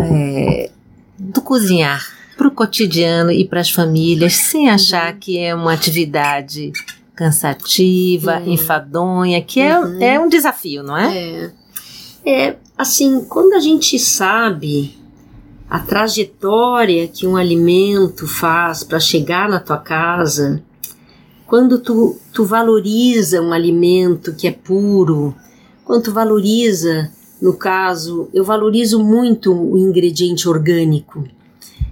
é, 0.00 0.68
do 1.16 1.40
cozinhar 1.40 2.04
para 2.36 2.48
o 2.48 2.50
cotidiano 2.50 3.30
e 3.30 3.44
para 3.44 3.60
as 3.60 3.70
famílias, 3.70 4.34
sem 4.34 4.68
achar 4.68 5.12
uhum. 5.12 5.20
que 5.20 5.38
é 5.38 5.54
uma 5.54 5.72
atividade 5.72 6.72
cansativa, 7.14 8.40
uhum. 8.40 8.52
enfadonha, 8.52 9.40
que 9.40 9.60
é, 9.60 9.78
uhum. 9.78 10.02
é 10.02 10.18
um 10.18 10.28
desafio, 10.28 10.82
não 10.82 10.96
é? 10.96 11.16
É. 11.16 11.50
É, 12.26 12.56
assim, 12.76 13.24
quando 13.26 13.52
a 13.52 13.60
gente 13.60 13.96
sabe 13.96 15.03
a 15.74 15.80
trajetória 15.80 17.08
que 17.08 17.26
um 17.26 17.36
alimento 17.36 18.28
faz 18.28 18.84
para 18.84 19.00
chegar 19.00 19.48
na 19.48 19.58
tua 19.58 19.76
casa, 19.76 20.62
quando 21.48 21.80
tu, 21.80 22.16
tu 22.32 22.44
valoriza 22.44 23.42
um 23.42 23.52
alimento 23.52 24.32
que 24.34 24.46
é 24.46 24.52
puro, 24.52 25.34
quando 25.84 26.04
tu 26.04 26.12
valoriza, 26.12 27.10
no 27.42 27.54
caso, 27.54 28.28
eu 28.32 28.44
valorizo 28.44 29.02
muito 29.02 29.52
o 29.52 29.76
ingrediente 29.76 30.48
orgânico. 30.48 31.24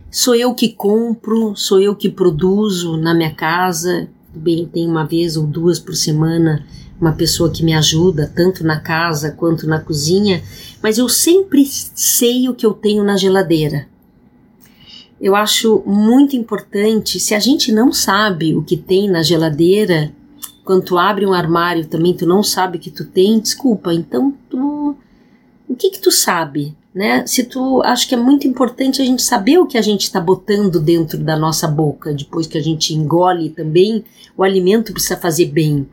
Sou 0.08 0.36
eu 0.36 0.54
que 0.54 0.68
compro, 0.68 1.56
sou 1.56 1.80
eu 1.80 1.96
que 1.96 2.08
produzo 2.08 2.96
na 2.96 3.12
minha 3.12 3.34
casa. 3.34 4.08
Bem, 4.32 4.64
tem 4.64 4.88
uma 4.88 5.04
vez 5.04 5.36
ou 5.36 5.44
duas 5.44 5.80
por 5.80 5.96
semana 5.96 6.64
uma 7.02 7.12
pessoa 7.12 7.50
que 7.50 7.64
me 7.64 7.74
ajuda, 7.74 8.32
tanto 8.34 8.64
na 8.64 8.78
casa 8.78 9.32
quanto 9.32 9.66
na 9.66 9.80
cozinha, 9.80 10.40
mas 10.80 10.98
eu 10.98 11.08
sempre 11.08 11.66
sei 11.66 12.48
o 12.48 12.54
que 12.54 12.64
eu 12.64 12.72
tenho 12.72 13.02
na 13.02 13.16
geladeira. 13.16 13.88
Eu 15.20 15.34
acho 15.34 15.82
muito 15.84 16.36
importante, 16.36 17.18
se 17.18 17.34
a 17.34 17.40
gente 17.40 17.72
não 17.72 17.92
sabe 17.92 18.54
o 18.54 18.62
que 18.62 18.76
tem 18.76 19.10
na 19.10 19.22
geladeira, 19.22 20.12
quando 20.64 20.84
tu 20.84 20.96
abre 20.96 21.26
um 21.26 21.32
armário 21.32 21.86
também 21.86 22.14
tu 22.14 22.24
não 22.24 22.42
sabe 22.42 22.78
o 22.78 22.80
que 22.80 22.90
tu 22.90 23.04
tem, 23.04 23.40
desculpa, 23.40 23.92
então 23.92 24.32
tu 24.48 24.96
o 25.68 25.74
que 25.74 25.90
que 25.90 26.00
tu 26.00 26.10
sabe, 26.10 26.76
né? 26.94 27.26
Se 27.26 27.44
tu 27.44 27.82
acho 27.82 28.06
que 28.08 28.14
é 28.14 28.18
muito 28.18 28.46
importante 28.46 29.00
a 29.02 29.04
gente 29.04 29.22
saber 29.22 29.58
o 29.58 29.66
que 29.66 29.78
a 29.78 29.82
gente 29.82 30.02
está 30.02 30.20
botando 30.20 30.78
dentro 30.78 31.18
da 31.18 31.36
nossa 31.36 31.66
boca, 31.66 32.12
depois 32.12 32.46
que 32.46 32.58
a 32.58 32.62
gente 32.62 32.94
engole 32.94 33.50
também, 33.50 34.04
o 34.36 34.44
alimento 34.44 34.92
precisa 34.92 35.16
fazer 35.16 35.46
bem. 35.46 35.86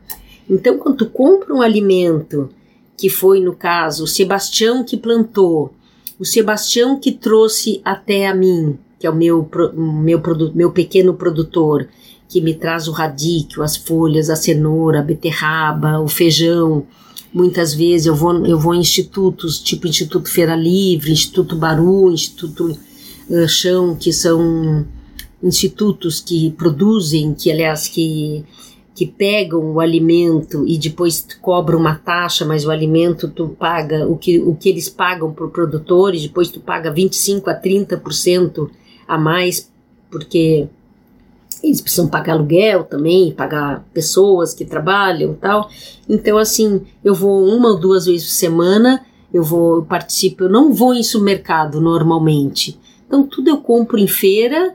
Então, 0.50 0.76
quando 0.78 0.96
tu 0.96 1.06
compra 1.06 1.54
um 1.54 1.62
alimento, 1.62 2.50
que 2.96 3.08
foi 3.08 3.40
no 3.40 3.54
caso 3.54 4.02
o 4.02 4.08
Sebastião 4.08 4.82
que 4.82 4.96
plantou, 4.96 5.72
o 6.18 6.24
Sebastião 6.24 6.98
que 6.98 7.12
trouxe 7.12 7.80
até 7.84 8.26
a 8.26 8.34
mim, 8.34 8.76
que 8.98 9.06
é 9.06 9.10
o 9.10 9.14
meu, 9.14 9.48
meu, 9.74 10.20
meu 10.52 10.72
pequeno 10.72 11.14
produtor, 11.14 11.88
que 12.28 12.40
me 12.40 12.52
traz 12.52 12.88
o 12.88 12.92
radíquio, 12.92 13.62
as 13.62 13.76
folhas, 13.76 14.28
a 14.28 14.36
cenoura, 14.36 15.00
a 15.00 15.02
beterraba, 15.02 16.00
o 16.00 16.08
feijão. 16.08 16.84
Muitas 17.32 17.72
vezes 17.72 18.06
eu 18.06 18.14
vou, 18.14 18.44
eu 18.44 18.58
vou 18.58 18.74
em 18.74 18.80
institutos, 18.80 19.60
tipo 19.60 19.86
Instituto 19.86 20.28
Feira 20.28 20.56
Livre, 20.56 21.12
Instituto 21.12 21.56
Baru, 21.56 22.10
Instituto 22.10 22.76
uh, 23.28 23.48
Chão, 23.48 23.96
que 23.96 24.12
são 24.12 24.84
institutos 25.42 26.20
que 26.20 26.50
produzem, 26.50 27.34
que 27.34 27.50
aliás 27.50 27.88
que 27.88 28.44
que 28.94 29.06
pegam 29.06 29.72
o 29.72 29.80
alimento 29.80 30.66
e 30.66 30.76
depois 30.76 31.26
cobram 31.40 31.78
uma 31.78 31.94
taxa, 31.94 32.44
mas 32.44 32.64
o 32.64 32.70
alimento 32.70 33.28
tu 33.28 33.48
paga 33.48 34.06
o 34.06 34.16
que, 34.16 34.38
o 34.38 34.54
que 34.54 34.68
eles 34.68 34.88
pagam 34.88 35.32
para 35.32 35.46
o 35.46 35.50
produtor 35.50 36.14
e 36.14 36.20
depois 36.20 36.50
tu 36.50 36.60
paga 36.60 36.90
25 36.90 37.48
a 37.48 37.54
30% 37.54 38.68
a 39.06 39.16
mais, 39.16 39.70
porque 40.10 40.68
eles 41.62 41.80
precisam 41.80 42.08
pagar 42.08 42.34
aluguel 42.34 42.84
também, 42.84 43.32
pagar 43.32 43.84
pessoas 43.92 44.54
que 44.54 44.64
trabalham 44.64 45.32
e 45.32 45.36
tal. 45.36 45.70
Então, 46.08 46.38
assim, 46.38 46.82
eu 47.04 47.14
vou 47.14 47.46
uma 47.46 47.70
ou 47.70 47.78
duas 47.78 48.06
vezes 48.06 48.26
por 48.26 48.32
semana, 48.32 49.04
eu 49.32 49.42
vou, 49.42 49.76
eu 49.76 49.82
participo, 49.84 50.44
eu 50.44 50.48
não 50.48 50.72
vou 50.72 50.94
em 50.94 51.02
supermercado 51.02 51.80
normalmente. 51.80 52.78
Então, 53.06 53.26
tudo 53.26 53.48
eu 53.48 53.58
compro 53.58 53.98
em 53.98 54.06
feira 54.06 54.74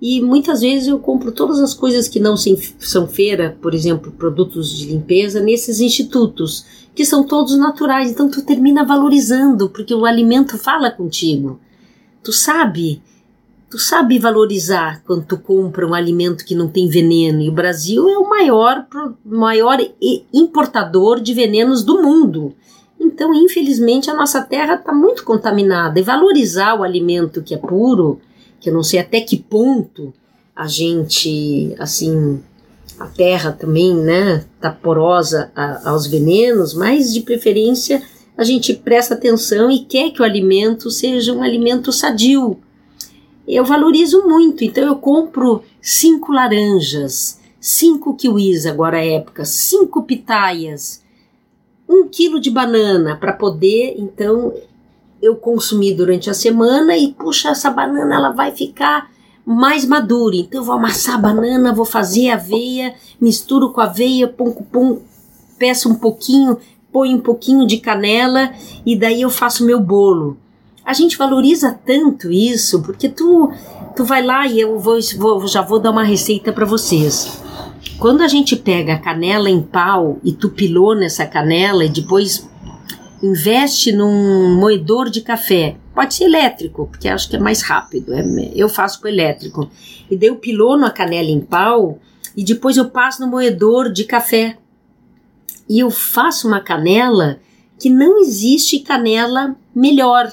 e 0.00 0.20
muitas 0.20 0.60
vezes 0.60 0.88
eu 0.88 0.98
compro 0.98 1.32
todas 1.32 1.58
as 1.58 1.72
coisas 1.72 2.06
que 2.06 2.20
não 2.20 2.36
são 2.36 3.06
feira, 3.06 3.56
por 3.62 3.74
exemplo, 3.74 4.12
produtos 4.12 4.70
de 4.76 4.86
limpeza, 4.86 5.40
nesses 5.40 5.80
institutos, 5.80 6.66
que 6.94 7.04
são 7.04 7.24
todos 7.24 7.56
naturais. 7.56 8.10
Então 8.10 8.28
tu 8.28 8.42
termina 8.42 8.84
valorizando, 8.84 9.70
porque 9.70 9.94
o 9.94 10.04
alimento 10.04 10.58
fala 10.58 10.90
contigo. 10.90 11.58
Tu 12.22 12.30
sabe, 12.30 13.00
tu 13.70 13.78
sabe 13.78 14.18
valorizar 14.18 15.02
quando 15.06 15.24
tu 15.24 15.38
compra 15.38 15.86
um 15.86 15.94
alimento 15.94 16.44
que 16.44 16.54
não 16.54 16.68
tem 16.68 16.88
veneno. 16.88 17.40
E 17.40 17.48
o 17.48 17.52
Brasil 17.52 18.06
é 18.10 18.18
o 18.18 18.28
maior, 18.28 18.86
maior 19.24 19.78
importador 20.32 21.20
de 21.20 21.32
venenos 21.32 21.82
do 21.82 22.02
mundo. 22.02 22.54
Então, 23.00 23.32
infelizmente, 23.32 24.10
a 24.10 24.14
nossa 24.14 24.42
terra 24.42 24.74
está 24.74 24.92
muito 24.92 25.24
contaminada. 25.24 25.98
E 25.98 26.02
valorizar 26.02 26.74
o 26.74 26.82
alimento 26.82 27.42
que 27.42 27.54
é 27.54 27.58
puro 27.58 28.20
que 28.66 28.70
eu 28.70 28.74
não 28.74 28.82
sei 28.82 28.98
até 28.98 29.20
que 29.20 29.36
ponto 29.36 30.12
a 30.54 30.66
gente, 30.66 31.72
assim, 31.78 32.42
a 32.98 33.06
terra 33.06 33.52
também, 33.52 33.94
né, 33.94 34.44
tá 34.60 34.72
porosa 34.72 35.52
a, 35.54 35.90
aos 35.90 36.08
venenos, 36.08 36.74
mas 36.74 37.14
de 37.14 37.20
preferência 37.20 38.02
a 38.36 38.42
gente 38.42 38.74
presta 38.74 39.14
atenção 39.14 39.70
e 39.70 39.84
quer 39.84 40.10
que 40.10 40.20
o 40.20 40.24
alimento 40.24 40.90
seja 40.90 41.32
um 41.32 41.44
alimento 41.44 41.92
sadio. 41.92 42.58
Eu 43.46 43.64
valorizo 43.64 44.26
muito, 44.26 44.64
então 44.64 44.82
eu 44.82 44.96
compro 44.96 45.62
cinco 45.80 46.32
laranjas, 46.32 47.38
cinco 47.60 48.16
kiwis 48.16 48.66
agora 48.66 48.98
é 48.98 49.12
época, 49.12 49.44
cinco 49.44 50.02
pitaias, 50.02 51.04
um 51.88 52.08
quilo 52.08 52.40
de 52.40 52.50
banana 52.50 53.14
para 53.14 53.32
poder 53.32 53.94
então 53.96 54.52
eu 55.20 55.36
consumi 55.36 55.94
durante 55.94 56.28
a 56.30 56.34
semana 56.34 56.96
e 56.96 57.12
puxa, 57.12 57.50
essa 57.50 57.70
banana 57.70 58.14
ela 58.14 58.30
vai 58.30 58.52
ficar 58.52 59.10
mais 59.44 59.84
madura. 59.84 60.36
Então 60.36 60.60
eu 60.60 60.64
vou 60.64 60.74
amassar 60.74 61.14
a 61.14 61.18
banana, 61.18 61.72
vou 61.72 61.84
fazer 61.84 62.30
aveia, 62.30 62.94
misturo 63.20 63.72
com 63.72 63.80
aveia, 63.80 64.26
pum, 64.28 64.52
pum, 64.52 65.00
peço 65.58 65.88
um 65.88 65.94
pouquinho, 65.94 66.58
põe 66.92 67.14
um 67.14 67.20
pouquinho 67.20 67.66
de 67.66 67.78
canela 67.78 68.52
e 68.84 68.96
daí 68.96 69.22
eu 69.22 69.30
faço 69.30 69.64
meu 69.64 69.80
bolo. 69.80 70.36
A 70.84 70.92
gente 70.92 71.16
valoriza 71.16 71.78
tanto 71.84 72.30
isso 72.30 72.82
porque 72.82 73.08
tu 73.08 73.50
tu 73.96 74.04
vai 74.04 74.22
lá 74.22 74.46
e 74.46 74.60
eu 74.60 74.78
vou, 74.78 74.98
vou 75.16 75.46
já 75.48 75.62
vou 75.62 75.78
dar 75.78 75.90
uma 75.90 76.04
receita 76.04 76.52
para 76.52 76.66
vocês. 76.66 77.42
Quando 77.98 78.20
a 78.20 78.28
gente 78.28 78.54
pega 78.54 78.94
a 78.94 78.98
canela 78.98 79.48
em 79.48 79.62
pau 79.62 80.18
e 80.22 80.32
tu 80.32 80.50
pilou 80.50 80.94
nessa 80.94 81.24
canela 81.24 81.84
e 81.84 81.88
depois 81.88 82.46
investe 83.22 83.92
num 83.92 84.54
moedor 84.56 85.08
de 85.10 85.20
café. 85.20 85.76
Pode 85.94 86.14
ser 86.14 86.24
elétrico, 86.24 86.86
porque 86.86 87.08
acho 87.08 87.28
que 87.28 87.36
é 87.36 87.38
mais 87.38 87.62
rápido. 87.62 88.12
É, 88.12 88.22
eu 88.54 88.68
faço 88.68 89.00
com 89.00 89.08
elétrico. 89.08 89.70
E 90.10 90.16
daí 90.16 90.28
eu 90.28 90.36
pilono 90.36 90.84
a 90.84 90.90
canela 90.90 91.28
em 91.28 91.40
pau 91.40 91.98
e 92.36 92.44
depois 92.44 92.76
eu 92.76 92.90
passo 92.90 93.20
no 93.22 93.28
moedor 93.28 93.90
de 93.90 94.04
café. 94.04 94.58
E 95.68 95.78
eu 95.78 95.90
faço 95.90 96.46
uma 96.46 96.60
canela 96.60 97.40
que 97.78 97.90
não 97.90 98.18
existe 98.20 98.80
canela 98.80 99.56
melhor. 99.74 100.32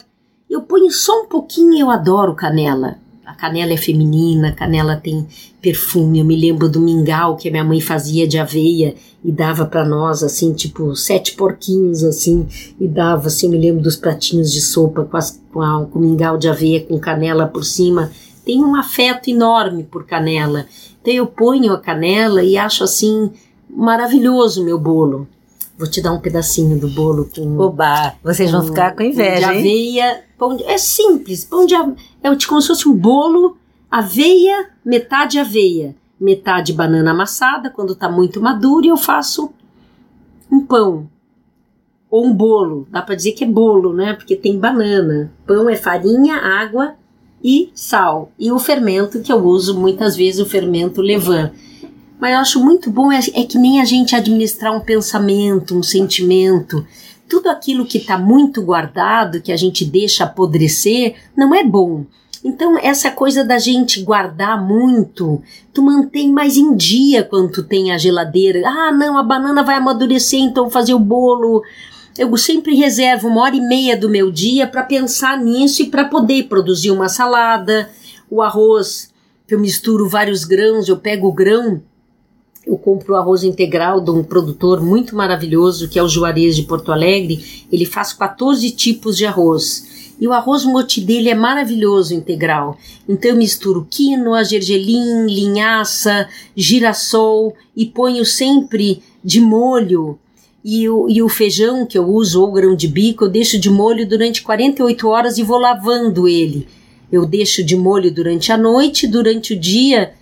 Eu 0.50 0.62
ponho 0.62 0.92
só 0.92 1.24
um 1.24 1.26
pouquinho 1.28 1.78
eu 1.78 1.90
adoro 1.90 2.36
canela. 2.36 2.98
A 3.26 3.34
canela 3.34 3.72
é 3.72 3.78
feminina, 3.78 4.50
a 4.50 4.52
canela 4.52 4.98
tem 4.98 5.26
perfume. 5.62 6.20
Eu 6.20 6.26
me 6.26 6.36
lembro 6.36 6.68
do 6.68 6.82
mingau 6.82 7.38
que 7.38 7.48
a 7.48 7.52
minha 7.52 7.64
mãe 7.64 7.80
fazia 7.80 8.28
de 8.28 8.38
aveia 8.38 8.96
e 9.24 9.32
dava 9.32 9.66
para 9.66 9.86
nós, 9.86 10.22
assim, 10.22 10.54
tipo, 10.54 10.94
sete 10.96 11.34
porquinhos, 11.34 12.04
assim, 12.04 12.46
e 12.80 12.88
dava, 12.88 13.28
assim, 13.28 13.46
eu 13.46 13.52
me 13.52 13.58
lembro 13.58 13.82
dos 13.82 13.96
pratinhos 13.96 14.52
de 14.52 14.62
sopa 14.62 15.06
com, 15.06 15.16
as, 15.16 15.42
com, 15.54 15.62
a, 15.62 15.86
com 15.86 16.00
mingau 16.00 16.38
de 16.38 16.50
aveia 16.50 16.82
com 16.82 17.00
canela 17.00 17.48
por 17.48 17.64
cima. 17.64 18.12
Tem 18.46 18.62
um 18.62 18.76
afeto 18.76 19.30
enorme 19.30 19.84
por 19.84 20.06
canela. 20.06 20.66
Então 21.02 21.14
eu 21.14 21.26
ponho 21.26 21.72
a 21.72 21.80
canela 21.80 22.44
e 22.44 22.58
acho, 22.58 22.84
assim, 22.84 23.32
maravilhoso 23.70 24.66
meu 24.66 24.78
bolo. 24.78 25.28
Vou 25.78 25.90
te 25.90 26.02
dar 26.02 26.12
um 26.12 26.20
pedacinho 26.20 26.78
do 26.80 26.88
bolo 26.88 27.30
com. 27.34 27.58
Oba! 27.58 28.14
Vocês 28.24 28.52
vão 28.52 28.64
ficar 28.64 28.96
com 28.96 29.02
inveja. 29.02 29.40
de 29.40 29.46
aveia. 29.46 30.24
Pão 30.44 30.58
de, 30.58 30.64
é 30.64 30.78
simples. 30.78 31.46
Pão 31.46 31.66
de 31.66 31.74
É 31.76 32.36
como 32.48 32.62
se 32.62 32.68
fosse 32.68 32.90
um 32.90 32.96
bolo, 32.96 33.58
aveia, 33.90 34.70
metade 34.84 35.40
aveia 35.40 35.96
metade 36.24 36.72
banana 36.72 37.12
amassada, 37.12 37.70
quando 37.70 37.92
está 37.92 38.10
muito 38.10 38.40
maduro, 38.40 38.86
e 38.86 38.90
eu 38.90 38.96
faço 38.96 39.52
um 40.50 40.66
pão 40.66 41.10
ou 42.10 42.26
um 42.26 42.34
bolo. 42.34 42.88
Dá 42.90 43.02
para 43.02 43.16
dizer 43.16 43.34
que 43.34 43.44
é 43.44 43.48
bolo, 43.48 43.94
né? 43.94 44.14
Porque 44.14 44.36
tem 44.36 44.58
banana. 44.58 45.32
Pão 45.46 45.70
é 45.70 45.76
farinha, 45.76 46.36
água 46.36 46.96
e 47.44 47.72
sal. 47.76 48.32
E 48.40 48.52
o 48.52 48.60
fermento 48.60 49.22
que 49.22 49.34
eu 49.34 49.44
uso 49.44 49.78
muitas 49.78 50.16
vezes, 50.16 50.40
o 50.40 50.50
fermento 50.50 51.02
levan. 51.02 51.52
Mas 52.24 52.32
eu 52.32 52.40
acho 52.40 52.64
muito 52.64 52.90
bom 52.90 53.12
é, 53.12 53.20
é 53.34 53.44
que 53.44 53.58
nem 53.58 53.82
a 53.82 53.84
gente 53.84 54.16
administrar 54.16 54.74
um 54.74 54.80
pensamento, 54.80 55.78
um 55.78 55.84
sentimento. 55.84 56.88
Tudo 57.28 57.50
aquilo 57.50 57.86
que 57.86 57.98
está 57.98 58.18
muito 58.18 58.62
guardado, 58.62 59.42
que 59.42 59.52
a 59.52 59.58
gente 59.58 59.84
deixa 59.84 60.24
apodrecer, 60.24 61.16
não 61.36 61.54
é 61.54 61.66
bom. 61.66 62.06
Então, 62.42 62.80
essa 62.82 63.12
coisa 63.12 63.44
da 63.44 63.60
gente 63.60 64.02
guardar 64.02 64.66
muito, 64.66 65.42
tu 65.74 65.82
mantém 65.82 66.32
mais 66.32 66.56
em 66.56 66.74
dia 66.78 67.26
quando 67.26 67.52
tu 67.52 67.62
tem 67.62 67.92
a 67.92 67.98
geladeira. 67.98 68.62
Ah, 68.66 68.94
não, 68.94 69.18
a 69.18 69.24
banana 69.24 69.62
vai 69.62 69.76
amadurecer, 69.76 70.40
então 70.40 70.70
fazer 70.70 70.94
o 70.94 71.00
bolo. 71.00 71.62
Eu 72.18 72.38
sempre 72.38 72.74
reservo 72.74 73.28
uma 73.28 73.42
hora 73.42 73.58
e 73.58 73.60
meia 73.60 73.98
do 73.98 74.10
meu 74.10 74.32
dia 74.32 74.66
para 74.66 74.84
pensar 74.84 75.38
nisso 75.38 75.82
e 75.82 75.88
para 75.88 76.06
poder 76.06 76.44
produzir 76.44 76.90
uma 76.90 77.10
salada, 77.10 77.90
o 78.32 78.42
arroz, 78.42 79.12
que 79.46 79.54
eu 79.54 79.60
misturo 79.60 80.08
vários 80.08 80.46
grãos, 80.46 80.88
eu 80.88 80.96
pego 80.96 81.28
o 81.28 81.34
grão, 81.34 81.82
eu 82.66 82.78
compro 82.78 83.14
o 83.14 83.18
arroz 83.18 83.44
integral 83.44 84.00
de 84.00 84.10
um 84.10 84.24
produtor 84.24 84.82
muito 84.82 85.16
maravilhoso, 85.16 85.90
que 85.90 86.00
é 86.00 86.04
o 86.04 86.08
Juarez 86.08 86.56
de 86.56 86.64
Porto 86.64 86.92
Alegre. 86.92 87.66
Ele 87.72 87.86
faz 87.86 88.14
14 88.14 88.72
tipos 88.72 89.18
de 89.18 89.26
arroz. 89.26 90.16
E 90.20 90.28
o 90.28 90.32
arroz 90.32 90.64
moti 90.64 91.02
dele 91.02 91.30
é 91.30 91.36
maravilhoso 91.36 92.14
integral. 92.14 92.78
Então 93.08 93.32
eu 93.32 93.38
misturo 93.38 93.86
quinoa, 93.90 94.46
gergelim, 94.46 95.26
linhaça, 95.26 96.30
girassol 96.56 97.54
e 97.76 97.86
ponho 97.86 98.24
sempre 98.24 99.04
de 99.22 99.42
molho. 99.42 100.18
E 100.64 100.88
o, 100.88 101.10
e 101.10 101.22
o 101.22 101.28
feijão 101.28 101.86
que 101.86 101.98
eu 101.98 102.08
uso, 102.08 102.42
ou 102.42 102.54
grão 102.54 102.74
de 102.74 102.88
bico, 102.88 103.26
eu 103.26 103.30
deixo 103.30 103.60
de 103.60 103.70
molho 103.70 104.08
durante 104.08 104.42
48 104.42 105.08
horas 105.10 105.38
e 105.38 105.44
vou 105.44 105.58
lavando 105.58 106.30
ele. 106.30 106.66
Eu 107.12 107.26
deixo 107.26 107.62
de 107.62 107.76
molho 107.76 108.10
durante 108.10 108.54
a 108.54 108.58
noite, 108.58 109.06
durante 109.06 109.54
o 109.54 109.60
dia 109.60 110.14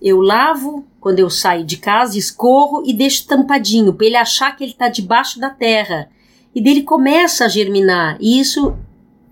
eu 0.00 0.20
lavo 0.20 0.84
quando 1.06 1.20
eu 1.20 1.30
saio 1.30 1.64
de 1.64 1.76
casa, 1.76 2.18
escorro 2.18 2.82
e 2.84 2.92
deixo 2.92 3.28
tampadinho 3.28 3.94
para 3.94 4.06
ele 4.06 4.16
achar 4.16 4.56
que 4.56 4.64
ele 4.64 4.72
está 4.72 4.88
debaixo 4.88 5.38
da 5.38 5.48
terra. 5.48 6.10
E 6.52 6.60
dele 6.60 6.82
começa 6.82 7.44
a 7.44 7.48
germinar. 7.48 8.16
E 8.20 8.40
isso 8.40 8.76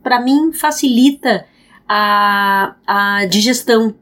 para 0.00 0.20
mim 0.20 0.52
facilita 0.52 1.44
a, 1.88 2.76
a 2.87 3.26
digestão. 3.26 3.92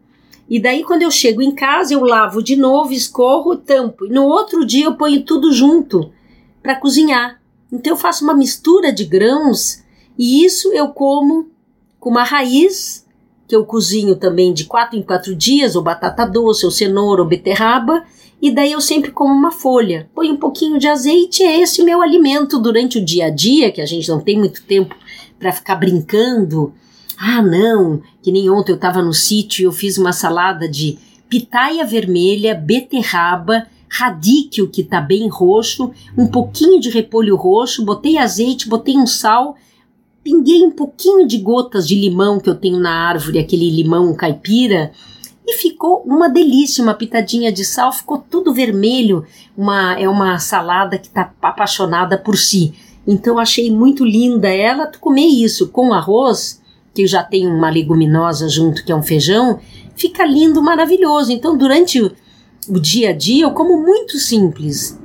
E 0.50 0.61
daí, 0.61 0.85
quando 0.85 1.00
eu 1.00 1.11
chego 1.11 1.40
em 1.40 1.50
casa, 1.54 1.94
eu 1.94 2.04
lavo 2.04 2.42
de 2.42 2.56
novo, 2.56 2.92
escorro, 2.92 3.56
tampo. 3.56 4.04
E 4.04 4.11
no 4.11 4.24
outro 4.24 4.66
dia 4.66 4.85
eu 4.85 4.94
ponho 4.94 5.24
tudo 5.24 5.50
junto 5.50 6.12
para 6.62 6.76
cozinhar. 6.76 7.40
Então 7.72 7.94
eu 7.94 7.96
faço 7.96 8.22
uma 8.22 8.35
mistura 8.35 8.92
de 8.92 9.06
grãos 9.06 9.82
e 10.18 10.44
isso 10.44 10.70
eu 10.74 10.88
como 10.88 11.50
com 11.98 12.11
uma 12.11 12.22
raiz 12.22 13.02
que 13.53 13.57
eu 13.57 13.67
cozinho 13.67 14.17
também 14.17 14.51
de 14.55 14.65
quatro 14.65 14.99
em 14.99 15.03
quatro 15.03 15.37
dias, 15.37 15.77
ou 15.77 15.83
batata 15.83 16.25
doce, 16.25 16.65
ou 16.65 16.71
cenoura, 16.71 17.21
ou 17.21 17.29
beterraba, 17.29 18.03
e 18.41 18.51
daí 18.51 18.73
eu 18.73 18.81
sempre 18.81 19.11
como 19.11 19.31
uma 19.31 19.51
folha. 19.51 20.09
Põe 20.15 20.31
um 20.31 20.38
pouquinho 20.38 20.79
de 20.79 20.88
azeite, 20.88 21.43
é 21.43 21.61
esse 21.61 21.83
meu 21.83 22.01
alimento 22.01 22.59
durante 22.59 22.97
o 22.97 23.05
dia 23.05 23.27
a 23.27 23.31
dia, 23.31 23.71
que 23.71 23.83
a 23.83 23.85
gente 23.85 24.09
não 24.09 24.21
tem 24.21 24.38
muito 24.38 24.62
tempo 24.62 24.97
para 25.38 25.53
ficar 25.53 25.75
brincando. 25.77 26.73
Ah, 27.19 27.43
não, 27.43 28.01
que 28.23 28.33
nem 28.33 28.49
ontem 28.49 28.73
eu 28.73 28.77
estava 28.77 29.03
no 29.03 29.12
sítio 29.12 29.61
e 29.61 29.67
eu 29.67 29.73
fiz 29.73 29.99
uma 29.99 30.15
salada 30.15 30.67
de 30.67 30.97
pitaia 31.29 31.85
vermelha, 31.85 32.55
beterraba, 32.55 33.67
radíquio 33.87 34.71
que 34.71 34.81
está 34.81 34.99
bem 34.99 35.29
roxo, 35.29 35.91
um 36.17 36.27
pouquinho 36.27 36.81
de 36.81 36.88
repolho 36.88 37.37
roxo, 37.37 37.85
botei 37.85 38.17
azeite, 38.17 38.67
botei 38.67 38.97
um 38.97 39.07
sal, 39.07 39.57
pinguei 40.22 40.64
um 40.64 40.70
pouquinho 40.70 41.26
de 41.26 41.38
gotas 41.38 41.87
de 41.87 41.94
limão 41.94 42.38
que 42.38 42.48
eu 42.48 42.54
tenho 42.54 42.78
na 42.78 43.08
árvore, 43.08 43.38
aquele 43.38 43.70
limão 43.70 44.14
caipira, 44.14 44.92
e 45.46 45.54
ficou 45.54 46.02
uma 46.06 46.28
delícia, 46.28 46.82
uma 46.82 46.94
pitadinha 46.94 47.50
de 47.50 47.64
sal, 47.64 47.92
ficou 47.92 48.18
tudo 48.18 48.54
vermelho. 48.54 49.24
Uma 49.56 49.98
é 49.98 50.08
uma 50.08 50.38
salada 50.38 50.96
que 50.98 51.08
está 51.08 51.32
apaixonada 51.42 52.16
por 52.16 52.37
si. 52.37 52.74
Então 53.06 53.38
achei 53.38 53.70
muito 53.70 54.04
linda 54.04 54.48
ela. 54.48 54.87
Tu 54.87 55.00
comer 55.00 55.26
isso 55.26 55.68
com 55.68 55.92
arroz, 55.92 56.62
que 56.94 57.06
já 57.06 57.24
tem 57.24 57.46
uma 57.46 57.70
leguminosa 57.70 58.48
junto, 58.48 58.85
que 58.85 58.92
é 58.92 58.96
um 58.96 59.02
feijão, 59.02 59.58
fica 59.96 60.24
lindo, 60.24 60.62
maravilhoso. 60.62 61.32
Então 61.32 61.56
durante 61.56 62.00
o, 62.00 62.80
dia 62.80 63.11
a 63.11 63.12
dia 63.12 63.44
eu 63.44 63.50
como 63.50 63.82
muito 63.82 64.18
simples. 64.18 64.98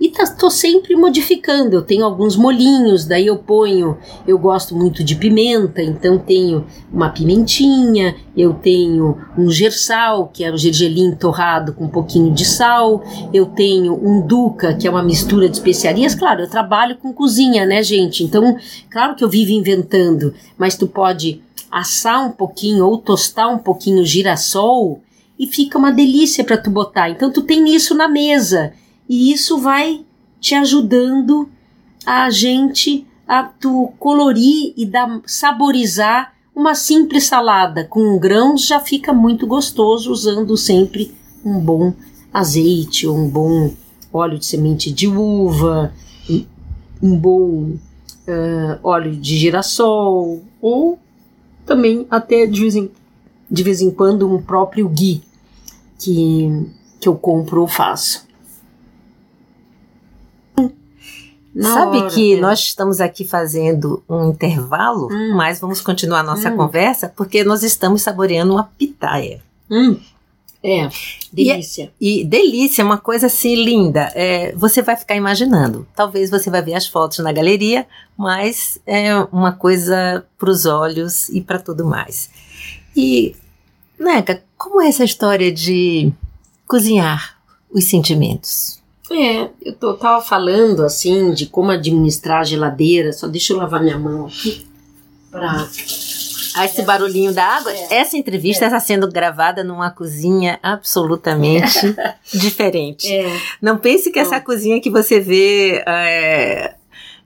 E 0.00 0.08
tá, 0.10 0.24
tô 0.26 0.48
sempre 0.48 0.94
modificando. 0.94 1.74
Eu 1.74 1.82
tenho 1.82 2.04
alguns 2.04 2.36
molinhos, 2.36 3.04
daí 3.04 3.26
eu 3.26 3.36
ponho. 3.36 3.98
Eu 4.26 4.38
gosto 4.38 4.76
muito 4.76 5.02
de 5.02 5.16
pimenta, 5.16 5.82
então 5.82 6.18
tenho 6.18 6.64
uma 6.92 7.10
pimentinha, 7.10 8.14
eu 8.36 8.54
tenho 8.54 9.18
um 9.36 9.50
gersal, 9.50 10.28
que 10.32 10.44
é 10.44 10.52
o 10.52 10.56
gergelim 10.56 11.14
torrado 11.16 11.72
com 11.72 11.84
um 11.84 11.88
pouquinho 11.88 12.32
de 12.32 12.44
sal, 12.44 13.02
eu 13.32 13.46
tenho 13.46 13.94
um 13.94 14.24
duca, 14.24 14.74
que 14.74 14.86
é 14.86 14.90
uma 14.90 15.02
mistura 15.02 15.48
de 15.48 15.56
especiarias. 15.56 16.14
Claro, 16.14 16.42
eu 16.42 16.50
trabalho 16.50 16.96
com 16.96 17.12
cozinha, 17.12 17.66
né, 17.66 17.82
gente? 17.82 18.22
Então, 18.22 18.56
claro 18.90 19.16
que 19.16 19.24
eu 19.24 19.28
vivo 19.28 19.50
inventando, 19.50 20.32
mas 20.56 20.76
tu 20.76 20.86
pode 20.86 21.42
assar 21.70 22.24
um 22.24 22.30
pouquinho 22.30 22.86
ou 22.86 22.98
tostar 22.98 23.48
um 23.48 23.58
pouquinho 23.58 24.04
girassol 24.04 25.02
e 25.38 25.46
fica 25.46 25.76
uma 25.76 25.92
delícia 25.92 26.44
para 26.44 26.56
tu 26.56 26.70
botar. 26.70 27.10
Então 27.10 27.30
tu 27.30 27.42
tem 27.42 27.74
isso 27.74 27.94
na 27.94 28.08
mesa 28.08 28.72
e 29.08 29.32
isso 29.32 29.58
vai 29.58 30.04
te 30.40 30.54
ajudando 30.54 31.48
a 32.06 32.30
gente 32.30 33.06
a 33.26 33.42
tu 33.42 33.92
colorir 33.98 34.72
e 34.76 34.86
dar, 34.86 35.20
saborizar 35.26 36.34
uma 36.54 36.74
simples 36.74 37.26
salada 37.26 37.84
com 37.84 38.18
grãos 38.18 38.66
já 38.66 38.80
fica 38.80 39.12
muito 39.12 39.46
gostoso 39.46 40.10
usando 40.10 40.56
sempre 40.56 41.14
um 41.44 41.60
bom 41.60 41.92
azeite 42.32 43.06
um 43.06 43.28
bom 43.28 43.72
óleo 44.12 44.38
de 44.38 44.46
semente 44.46 44.90
de 44.90 45.06
uva, 45.06 45.92
um 47.02 47.16
bom 47.16 47.74
uh, 48.28 48.78
óleo 48.82 49.14
de 49.16 49.36
girassol 49.36 50.42
ou 50.60 50.98
também 51.66 52.06
até 52.10 52.46
de 52.46 52.60
vez 52.60 52.74
em, 52.74 52.90
de 53.50 53.62
vez 53.62 53.80
em 53.80 53.90
quando 53.90 54.32
um 54.32 54.40
próprio 54.40 54.88
ghee 54.88 55.22
que, 55.98 56.66
que 57.00 57.08
eu 57.08 57.14
compro 57.14 57.60
ou 57.60 57.68
faço. 57.68 58.26
Na 61.54 61.74
Sabe 61.74 61.98
hora, 61.98 62.10
que 62.10 62.34
é. 62.34 62.40
nós 62.40 62.60
estamos 62.60 63.00
aqui 63.00 63.24
fazendo 63.24 64.02
um 64.08 64.30
intervalo, 64.30 65.08
hum. 65.10 65.34
mas 65.34 65.60
vamos 65.60 65.80
continuar 65.80 66.20
a 66.20 66.22
nossa 66.22 66.50
hum. 66.50 66.56
conversa 66.56 67.08
porque 67.08 67.42
nós 67.42 67.62
estamos 67.62 68.02
saboreando 68.02 68.52
uma 68.52 68.64
pitaia. 68.64 69.40
Hum. 69.70 69.98
É, 70.62 70.88
delícia. 71.32 71.92
E, 72.00 72.20
e, 72.20 72.24
delícia, 72.24 72.84
uma 72.84 72.98
coisa 72.98 73.26
assim 73.26 73.54
linda. 73.54 74.10
É, 74.14 74.52
você 74.56 74.82
vai 74.82 74.96
ficar 74.96 75.14
imaginando. 75.14 75.86
Talvez 75.94 76.30
você 76.30 76.50
vai 76.50 76.62
ver 76.62 76.74
as 76.74 76.86
fotos 76.86 77.18
na 77.20 77.32
galeria, 77.32 77.86
mas 78.16 78.80
é 78.86 79.14
uma 79.32 79.52
coisa 79.52 80.26
para 80.36 80.50
os 80.50 80.66
olhos 80.66 81.28
e 81.28 81.40
para 81.40 81.60
tudo 81.60 81.84
mais. 81.84 82.28
E, 82.96 83.36
Neca, 83.98 84.42
como 84.56 84.82
é 84.82 84.88
essa 84.88 85.04
história 85.04 85.52
de 85.52 86.12
cozinhar 86.66 87.38
os 87.70 87.84
sentimentos? 87.84 88.77
É, 89.10 89.48
eu 89.62 89.72
tô, 89.74 89.94
tava 89.94 90.22
falando 90.22 90.84
assim 90.84 91.32
de 91.32 91.46
como 91.46 91.70
administrar 91.70 92.40
a 92.40 92.44
geladeira. 92.44 93.12
Só 93.12 93.26
deixa 93.26 93.52
eu 93.52 93.56
lavar 93.56 93.82
minha 93.82 93.98
mão 93.98 94.26
aqui 94.26 94.66
pra. 95.30 95.68
Ah, 96.54 96.64
esse 96.64 96.82
barulhinho 96.82 97.32
da 97.32 97.44
água. 97.44 97.72
É. 97.72 97.98
Essa 98.00 98.16
entrevista 98.16 98.64
está 98.64 98.80
sendo 98.80 99.06
gravada 99.08 99.62
numa 99.62 99.90
cozinha 99.90 100.58
absolutamente 100.62 101.94
diferente. 102.34 103.12
É. 103.12 103.40
Não 103.62 103.78
pense 103.78 104.10
que 104.10 104.18
essa 104.18 104.40
cozinha 104.40 104.80
que 104.80 104.90
você 104.90 105.20
vê 105.20 105.82
é, 105.86 106.74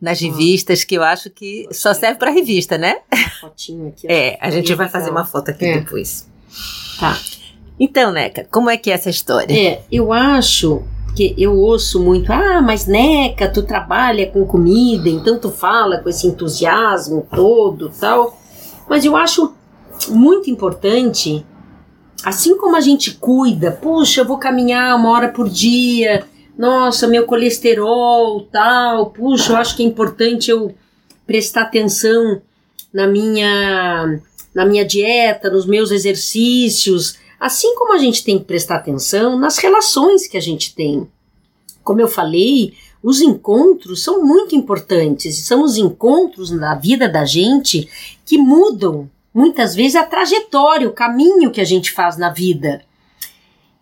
nas 0.01 0.21
revistas, 0.21 0.85
que 0.85 0.97
eu 0.97 1.03
acho 1.03 1.31
que 1.31 1.67
só 1.71 1.95
serve 1.95 2.19
para 2.19 2.31
revista, 2.31 2.77
né? 2.77 2.99
Uma 3.11 3.31
fotinho 3.41 3.89
aqui. 3.89 4.07
É, 4.07 4.37
a 4.41 4.51
gente 4.51 4.75
vai 4.75 4.89
fazer 4.89 5.11
uma 5.11 5.25
foto 5.25 5.51
aqui 5.51 5.65
é. 5.65 5.79
depois. 5.79 6.29
Tá. 7.01 7.19
Então, 7.81 8.13
Neca, 8.13 8.47
como 8.51 8.69
é 8.69 8.77
que 8.77 8.91
é 8.91 8.95
essa 8.95 9.09
história? 9.09 9.55
É, 9.55 9.83
eu 9.91 10.13
acho 10.13 10.83
porque 11.13 11.35
eu 11.37 11.55
ouço 11.59 12.03
muito, 12.03 12.33
ah, 12.33 12.63
mas 12.63 12.87
Neca, 12.87 13.47
tu 13.47 13.63
trabalha 13.63 14.27
com 14.31 14.47
comida, 14.47 15.11
então 15.11 15.39
tu 15.39 15.51
fala 15.51 15.99
com 15.99 16.09
esse 16.09 16.27
entusiasmo 16.27 17.27
todo 17.31 17.93
tal. 18.01 18.41
Mas 18.89 19.05
eu 19.05 19.15
acho 19.15 19.53
muito 20.09 20.49
importante, 20.49 21.45
assim 22.25 22.57
como 22.57 22.77
a 22.77 22.81
gente 22.81 23.11
cuida, 23.11 23.71
puxa, 23.71 24.23
eu 24.23 24.25
vou 24.25 24.39
caminhar 24.39 24.97
uma 24.97 25.11
hora 25.11 25.29
por 25.29 25.51
dia, 25.51 26.25
nossa, 26.57 27.07
meu 27.07 27.27
colesterol 27.27 28.49
tal, 28.51 29.11
puxa, 29.11 29.53
eu 29.53 29.57
acho 29.57 29.77
que 29.77 29.83
é 29.83 29.87
importante 29.87 30.51
eu 30.51 30.75
prestar 31.27 31.63
atenção 31.63 32.41
na 32.91 33.07
minha, 33.07 34.19
na 34.55 34.65
minha 34.65 34.85
dieta, 34.85 35.51
nos 35.51 35.67
meus 35.67 35.91
exercícios, 35.91 37.19
Assim 37.43 37.75
como 37.75 37.93
a 37.93 37.99
gente 37.99 38.23
tem 38.23 38.39
que 38.39 38.45
prestar 38.45 38.77
atenção 38.77 39.37
nas 39.37 39.59
relações 39.59 40.29
que 40.29 40.37
a 40.37 40.41
gente 40.41 40.77
tem. 40.77 41.09
Como 41.83 42.01
eu 42.01 42.07
falei, 42.07 42.73
os 43.03 43.21
encontros 43.21 44.05
são 44.05 44.25
muito 44.25 44.55
importantes, 44.55 45.45
são 45.45 45.65
os 45.65 45.77
encontros 45.77 46.53
na 46.53 46.77
vida 46.77 47.09
da 47.09 47.25
gente 47.25 47.89
que 48.25 48.39
mudam 48.39 49.11
muitas 49.35 49.75
vezes 49.75 49.97
a 49.97 50.05
trajetória, 50.05 50.89
o 50.89 50.93
caminho 50.93 51.51
que 51.51 51.61
a 51.61 51.65
gente 51.65 51.91
faz 51.91 52.17
na 52.17 52.31
vida. 52.31 52.85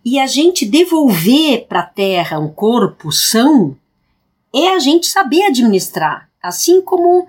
E 0.03 0.19
a 0.19 0.27
gente 0.27 0.65
devolver 0.65 1.67
para 1.69 1.81
a 1.81 1.87
Terra 1.87 2.39
um 2.39 2.49
corpo 2.49 3.13
são 3.13 3.77
é 4.55 4.69
a 4.69 4.79
gente 4.79 5.07
saber 5.07 5.43
administrar, 5.43 6.31
assim 6.43 6.81
como 6.81 7.29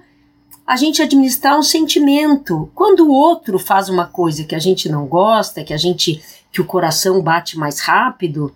a 0.72 0.78
gente 0.78 1.02
administrar 1.02 1.60
um 1.60 1.62
sentimento. 1.62 2.72
Quando 2.74 3.02
o 3.02 3.12
outro 3.12 3.60
faz 3.60 3.90
uma 3.90 4.08
coisa 4.08 4.46
que 4.46 4.56
a 4.56 4.60
gente 4.60 4.88
não 4.88 5.06
gosta, 5.06 5.66
que 5.66 5.74
a 5.74 5.78
gente 5.78 6.24
que 6.50 6.62
o 6.62 6.66
coração 6.66 7.22
bate 7.22 7.58
mais 7.58 7.82
rápido, 7.82 8.56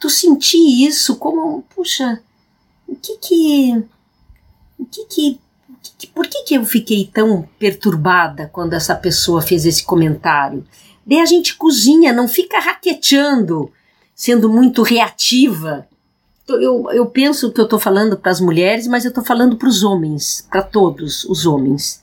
tu 0.00 0.10
sentir 0.10 0.84
isso 0.84 1.14
como, 1.14 1.62
puxa, 1.72 2.20
o 2.88 2.96
que 2.96 3.16
que 3.18 3.84
o 4.76 4.84
que 4.84 5.04
que 5.04 5.40
por 6.12 6.26
que, 6.26 6.42
que 6.42 6.54
eu 6.56 6.64
fiquei 6.64 7.06
tão 7.06 7.48
perturbada 7.56 8.50
quando 8.52 8.74
essa 8.74 8.96
pessoa 8.96 9.40
fez 9.40 9.64
esse 9.64 9.84
comentário? 9.84 10.66
Daí 11.06 11.20
a 11.20 11.26
gente 11.26 11.54
cozinha, 11.54 12.12
não 12.12 12.26
fica 12.26 12.58
raqueteando, 12.58 13.72
sendo 14.12 14.48
muito 14.48 14.82
reativa. 14.82 15.86
Eu, 16.46 16.90
eu 16.90 17.06
penso 17.06 17.50
que 17.50 17.60
eu 17.60 17.64
estou 17.64 17.78
falando 17.78 18.18
para 18.18 18.30
as 18.30 18.40
mulheres, 18.40 18.86
mas 18.86 19.04
eu 19.04 19.08
estou 19.08 19.24
falando 19.24 19.56
para 19.56 19.68
os 19.68 19.82
homens, 19.82 20.46
para 20.50 20.62
todos 20.62 21.24
os 21.24 21.46
homens. 21.46 22.02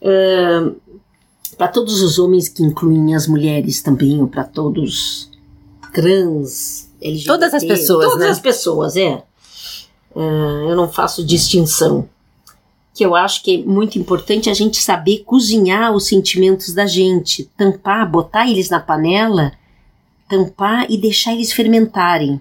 Uh, 0.00 0.74
para 1.56 1.68
todos 1.68 2.00
os 2.00 2.18
homens 2.18 2.48
que 2.48 2.62
incluem 2.62 3.14
as 3.14 3.26
mulheres 3.26 3.82
também, 3.82 4.20
ou 4.20 4.26
para 4.26 4.44
todos 4.44 5.30
trans, 5.92 6.88
LGBT. 7.00 7.26
Todas 7.26 7.54
as 7.54 7.64
pessoas, 7.64 8.06
Todas 8.06 8.24
né? 8.24 8.30
as 8.30 8.40
pessoas, 8.40 8.96
é. 8.96 9.22
Uh, 10.14 10.70
eu 10.70 10.76
não 10.76 10.88
faço 10.88 11.24
distinção. 11.24 12.08
Que 12.94 13.04
eu 13.04 13.14
acho 13.14 13.42
que 13.42 13.62
é 13.62 13.64
muito 13.64 13.98
importante 13.98 14.50
a 14.50 14.54
gente 14.54 14.78
saber 14.78 15.24
cozinhar 15.24 15.92
os 15.92 16.06
sentimentos 16.06 16.74
da 16.74 16.86
gente, 16.86 17.44
tampar, 17.56 18.10
botar 18.10 18.48
eles 18.48 18.68
na 18.68 18.80
panela, 18.80 19.52
tampar 20.28 20.90
e 20.90 20.98
deixar 20.98 21.32
eles 21.32 21.52
fermentarem. 21.52 22.40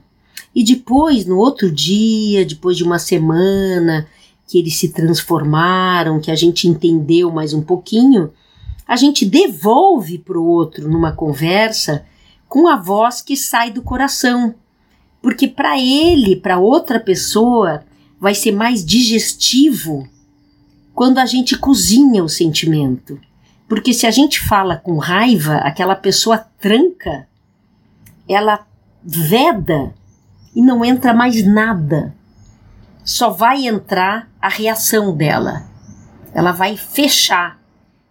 E 0.54 0.64
depois, 0.64 1.26
no 1.26 1.38
outro 1.38 1.72
dia, 1.72 2.46
depois 2.46 2.76
de 2.76 2.84
uma 2.84 3.00
semana, 3.00 4.08
que 4.48 4.60
eles 4.60 4.78
se 4.78 4.90
transformaram, 4.90 6.20
que 6.20 6.30
a 6.30 6.36
gente 6.36 6.68
entendeu 6.68 7.32
mais 7.32 7.54
um 7.54 7.62
pouquinho, 7.62 8.32
a 8.86 8.98
gente 8.98 9.26
devolve 9.26 10.18
para 10.18 10.38
o 10.38 10.46
outro 10.46 10.90
numa 10.90 11.14
conversa 11.14 12.06
com 12.50 12.68
a 12.68 12.76
voz 12.76 13.22
que 13.22 13.38
sai 13.38 13.72
do 13.72 13.82
coração. 13.82 14.54
Porque 15.22 15.48
para 15.48 15.80
ele, 15.80 16.36
para 16.36 16.60
outra 16.60 17.00
pessoa, 17.00 17.86
vai 18.20 18.36
ser 18.36 18.52
mais 18.52 18.84
digestivo 18.84 20.06
quando 20.94 21.20
a 21.20 21.26
gente 21.26 21.58
cozinha 21.58 22.22
o 22.22 22.28
sentimento. 22.28 23.18
Porque 23.70 23.94
se 23.94 24.06
a 24.06 24.12
gente 24.12 24.42
fala 24.42 24.76
com 24.76 24.98
raiva, 24.98 25.56
aquela 25.60 25.96
pessoa 25.96 26.38
tranca, 26.38 27.26
ela 28.28 28.68
veda 29.02 29.94
e 30.56 30.62
não 30.62 30.84
entra 30.84 31.14
mais 31.14 31.46
nada. 31.46 32.14
Só 33.04 33.30
vai 33.30 33.68
entrar 33.68 34.30
a 34.42 34.50
reação 34.50 35.16
dela. 35.16 35.64
Ela 36.34 36.52
vai 36.52 36.78
fechar. 36.78 37.60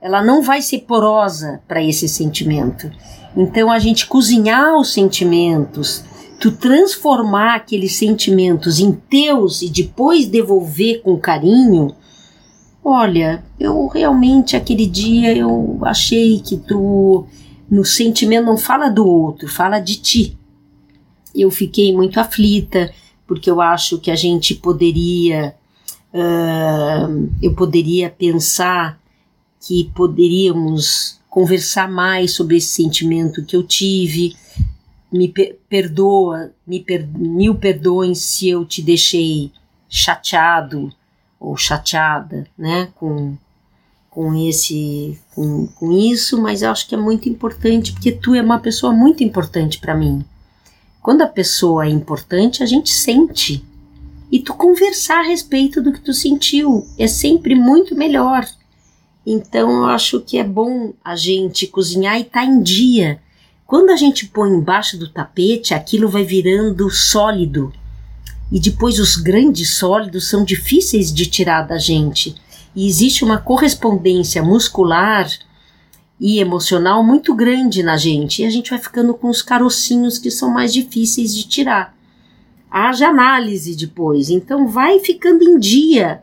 Ela 0.01 0.22
não 0.22 0.43
vai 0.43 0.62
ser 0.62 0.80
porosa 0.80 1.61
para 1.68 1.82
esse 1.82 2.09
sentimento. 2.09 2.91
Então 3.36 3.70
a 3.70 3.78
gente 3.78 4.07
cozinhar 4.07 4.76
os 4.76 4.93
sentimentos, 4.93 6.05
tu 6.41 6.53
transformar 6.53 7.57
aqueles 7.57 7.97
sentimentos 7.97 8.80
em 8.80 8.93
teus 8.93 9.62
e 9.62 9.68
depois 9.68 10.26
devolver 10.26 11.03
com 11.03 11.18
carinho. 11.18 11.95
Olha, 12.82 13.45
eu 13.59 13.86
realmente 13.88 14.57
aquele 14.57 14.86
dia 14.86 15.36
eu 15.36 15.78
achei 15.82 16.41
que 16.41 16.57
tu 16.57 17.26
no 17.70 17.84
sentimento 17.84 18.47
não 18.47 18.57
fala 18.57 18.88
do 18.88 19.07
outro, 19.07 19.47
fala 19.47 19.78
de 19.78 19.97
ti. 19.97 20.39
Eu 21.34 21.50
fiquei 21.50 21.94
muito 21.94 22.18
aflita 22.18 22.92
porque 23.26 23.50
eu 23.50 23.60
acho 23.60 23.98
que 23.98 24.10
a 24.10 24.16
gente 24.16 24.56
poderia, 24.56 25.54
uh, 26.12 27.30
eu 27.40 27.54
poderia 27.54 28.10
pensar 28.10 29.00
que 29.60 29.90
poderíamos 29.94 31.20
conversar 31.28 31.88
mais 31.88 32.34
sobre 32.34 32.56
esse 32.56 32.68
sentimento 32.68 33.44
que 33.44 33.54
eu 33.54 33.62
tive. 33.62 34.34
Me 35.12 35.28
per 35.28 35.58
perdoa, 35.68 36.52
me 36.66 36.80
per 36.80 37.06
mil 37.06 37.54
perdões 37.54 38.18
se 38.18 38.48
eu 38.48 38.64
te 38.64 38.82
deixei 38.82 39.52
chateado 39.88 40.92
ou 41.38 41.56
chateada, 41.56 42.46
né, 42.58 42.88
com 42.96 43.36
com 44.10 44.34
esse 44.34 45.16
com, 45.34 45.68
com 45.68 45.92
isso, 45.92 46.40
mas 46.42 46.62
eu 46.62 46.70
acho 46.70 46.88
que 46.88 46.96
é 46.96 46.98
muito 46.98 47.28
importante 47.28 47.92
porque 47.92 48.10
tu 48.10 48.34
é 48.34 48.42
uma 48.42 48.58
pessoa 48.58 48.92
muito 48.92 49.22
importante 49.22 49.78
para 49.78 49.94
mim. 49.94 50.24
Quando 51.03 51.22
a 51.22 51.26
pessoa 51.26 51.86
é 51.86 51.88
importante, 51.88 52.62
a 52.62 52.66
gente 52.66 52.90
sente. 52.90 53.64
E 54.30 54.38
tu 54.38 54.55
conversar 54.55 55.20
a 55.20 55.28
respeito 55.28 55.82
do 55.82 55.92
que 55.92 56.01
tu 56.01 56.12
sentiu 56.12 56.86
é 56.98 57.07
sempre 57.07 57.55
muito 57.55 57.96
melhor. 57.96 58.46
Então 59.26 59.70
eu 59.70 59.84
acho 59.86 60.20
que 60.20 60.38
é 60.38 60.44
bom 60.44 60.92
a 61.05 61.16
gente 61.16 61.66
cozinhar 61.66 62.18
e 62.18 62.22
estar 62.22 62.40
tá 62.40 62.46
em 62.46 62.62
dia. 62.62 63.20
Quando 63.66 63.90
a 63.90 63.96
gente 63.96 64.26
põe 64.26 64.51
embaixo 64.51 64.98
do 64.98 65.09
tapete, 65.09 65.74
aquilo 65.74 66.09
vai 66.09 66.24
virando 66.24 66.90
sólido. 66.90 67.72
E 68.53 68.59
depois 68.59 68.98
os 68.98 69.16
grandes 69.16 69.76
sólidos 69.76 70.28
são 70.28 70.44
difíceis 70.44 71.12
de 71.12 71.26
tirar 71.26 71.62
da 71.62 71.78
gente. 71.78 72.34
E 72.74 72.86
existe 72.86 73.24
uma 73.24 73.38
correspondência 73.38 74.42
muscular 74.42 75.28
e 76.20 76.38
emocional 76.38 77.02
muito 77.02 77.34
grande 77.34 77.82
na 77.82 77.96
gente. 77.96 78.42
E 78.42 78.44
a 78.44 78.50
gente 78.50 78.70
vai 78.70 78.78
ficando 78.78 79.14
com 79.14 79.28
os 79.28 79.40
carocinhos 79.40 80.18
que 80.18 80.30
são 80.30 80.50
mais 80.50 80.72
difíceis 80.72 81.34
de 81.34 81.48
tirar. 81.48 81.96
Haja 82.70 83.08
análise 83.08 83.74
depois. 83.74 84.28
Então 84.28 84.68
vai 84.68 84.98
ficando 84.98 85.42
em 85.42 85.58
dia 85.58 86.22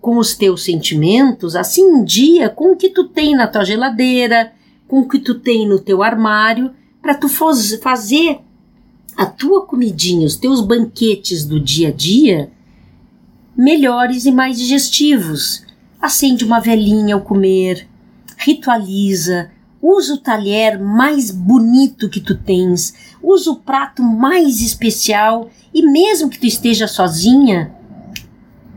com 0.00 0.18
os 0.18 0.34
teus 0.34 0.64
sentimentos, 0.64 1.56
assim 1.56 1.84
um 1.84 2.04
dia 2.04 2.48
com 2.48 2.72
o 2.72 2.76
que 2.76 2.90
tu 2.90 3.04
tem 3.08 3.34
na 3.34 3.48
tua 3.48 3.64
geladeira, 3.64 4.52
com 4.86 5.00
o 5.00 5.08
que 5.08 5.18
tu 5.18 5.34
tem 5.34 5.66
no 5.66 5.80
teu 5.80 6.02
armário, 6.02 6.70
para 7.02 7.14
tu 7.14 7.28
fazer 7.28 8.38
a 9.16 9.26
tua 9.26 9.66
comidinha, 9.66 10.26
os 10.26 10.36
teus 10.36 10.60
banquetes 10.60 11.44
do 11.44 11.58
dia 11.58 11.88
a 11.88 11.92
dia 11.92 12.50
melhores 13.58 14.24
e 14.24 14.30
mais 14.30 14.56
digestivos. 14.56 15.64
Acende 16.00 16.44
uma 16.44 16.60
velhinha 16.60 17.16
ao 17.16 17.20
comer, 17.20 17.88
ritualiza, 18.48 19.50
usa 19.80 20.14
o 20.14 20.18
talher 20.18 20.78
mais 20.78 21.30
bonito 21.30 22.08
que 22.08 22.20
tu 22.20 22.34
tens, 22.34 22.94
usa 23.22 23.50
o 23.50 23.56
prato 23.56 24.02
mais 24.02 24.62
especial 24.62 25.50
e 25.72 25.82
mesmo 25.82 26.30
que 26.30 26.38
tu 26.38 26.46
esteja 26.46 26.88
sozinha, 26.88 27.72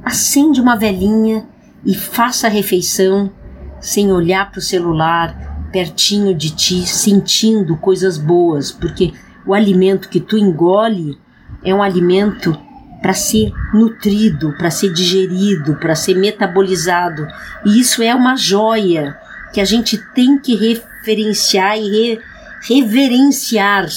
acende 0.04 0.60
uma 0.60 0.76
velhinha 0.76 1.48
e 1.86 1.96
faça 1.96 2.48
a 2.48 2.50
refeição 2.50 3.32
sem 3.80 4.12
olhar 4.12 4.52
para 4.52 4.60
o 4.60 4.62
celular, 4.62 5.70
pertinho 5.72 6.36
de 6.36 6.52
ti, 6.52 6.86
sentindo 6.86 7.78
coisas 7.78 8.18
boas, 8.18 8.72
porque 8.72 9.14
o 9.48 9.54
alimento 9.54 10.10
que 10.10 10.20
tu 10.20 10.38
engole 10.38 11.18
é 11.64 11.74
um 11.74 11.82
alimento 11.82 12.56
para 13.02 13.14
ser 13.14 13.52
nutrido, 13.74 14.54
para 14.58 14.70
ser 14.70 14.94
digerido, 14.94 15.76
para 15.78 15.96
ser 15.96 16.16
metabolizado. 16.16 17.26
E 17.66 17.80
isso 17.80 18.04
é 18.04 18.14
uma 18.14 18.36
joia 18.36 19.18
que 19.54 19.60
a 19.60 19.66
gente 19.66 19.98
tem 20.14 20.40
que 20.40 20.56
referenciar 20.56 21.78
e 21.78 21.90
re 21.90 22.20
reverenciar, 22.64 23.88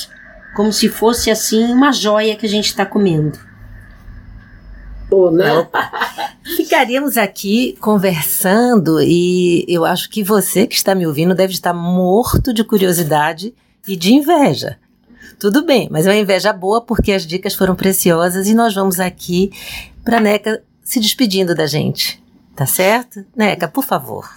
como 0.56 0.72
se 0.72 0.88
fosse 0.88 1.30
assim 1.30 1.64
uma 1.64 1.92
joia 1.92 2.34
que 2.34 2.46
a 2.46 2.48
gente 2.48 2.66
está 2.66 2.86
comendo. 2.86 3.38
Oh, 5.10 5.30
né? 5.30 5.68
Ficaríamos 6.56 7.16
aqui 7.16 7.76
conversando 7.80 9.00
e 9.00 9.64
eu 9.68 9.84
acho 9.84 10.08
que 10.08 10.22
você 10.22 10.66
que 10.66 10.74
está 10.74 10.94
me 10.94 11.06
ouvindo 11.06 11.34
deve 11.34 11.52
estar 11.52 11.74
morto 11.74 12.52
de 12.52 12.64
curiosidade 12.64 13.54
e 13.86 13.96
de 13.96 14.14
inveja. 14.14 14.78
Tudo 15.38 15.64
bem, 15.64 15.88
mas 15.90 16.06
é 16.06 16.10
uma 16.10 16.16
inveja 16.16 16.52
boa 16.52 16.80
porque 16.80 17.12
as 17.12 17.26
dicas 17.26 17.54
foram 17.54 17.74
preciosas 17.74 18.48
e 18.48 18.54
nós 18.54 18.74
vamos 18.74 18.98
aqui 18.98 19.52
para 20.02 20.20
Neca 20.20 20.62
se 20.82 21.00
despedindo 21.00 21.54
da 21.54 21.66
gente. 21.66 22.22
Tá 22.56 22.66
certo? 22.66 23.24
Neca, 23.36 23.68
por 23.68 23.84
favor. 23.84 24.28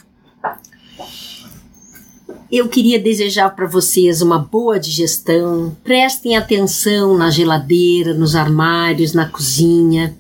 Eu 2.49 2.69
queria 2.69 2.97
desejar 2.97 3.53
para 3.53 3.67
vocês 3.67 4.21
uma 4.21 4.39
boa 4.39 4.79
digestão. 4.79 5.75
Prestem 5.83 6.37
atenção 6.37 7.17
na 7.17 7.29
geladeira, 7.29 8.13
nos 8.13 8.37
armários, 8.37 9.11
na 9.11 9.27
cozinha. 9.27 10.17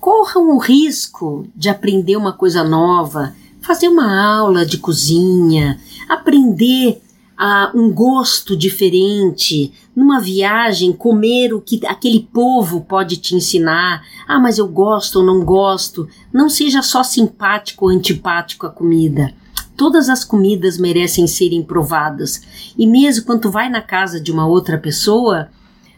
Corram 0.00 0.56
o 0.56 0.58
risco 0.58 1.46
de 1.54 1.68
aprender 1.68 2.16
uma 2.16 2.32
coisa 2.32 2.64
nova, 2.64 3.34
fazer 3.60 3.86
uma 3.86 4.38
aula 4.38 4.64
de 4.64 4.78
cozinha, 4.78 5.78
aprender 6.08 7.02
a 7.36 7.70
um 7.74 7.92
gosto 7.92 8.56
diferente, 8.56 9.70
numa 9.94 10.20
viagem, 10.20 10.90
comer 10.90 11.52
o 11.52 11.60
que 11.60 11.86
aquele 11.86 12.26
povo 12.32 12.80
pode 12.80 13.18
te 13.18 13.34
ensinar. 13.34 14.02
Ah, 14.26 14.38
mas 14.38 14.56
eu 14.56 14.66
gosto 14.66 15.16
ou 15.16 15.26
não 15.26 15.44
gosto. 15.44 16.08
Não 16.32 16.48
seja 16.48 16.80
só 16.80 17.02
simpático 17.02 17.84
ou 17.84 17.90
antipático 17.90 18.66
à 18.66 18.70
comida. 18.70 19.34
Todas 19.78 20.08
as 20.08 20.24
comidas 20.24 20.76
merecem 20.76 21.28
serem 21.28 21.62
provadas. 21.62 22.42
E 22.76 22.84
mesmo 22.84 23.24
quando 23.24 23.48
vai 23.48 23.70
na 23.70 23.80
casa 23.80 24.20
de 24.20 24.32
uma 24.32 24.44
outra 24.44 24.76
pessoa, 24.76 25.50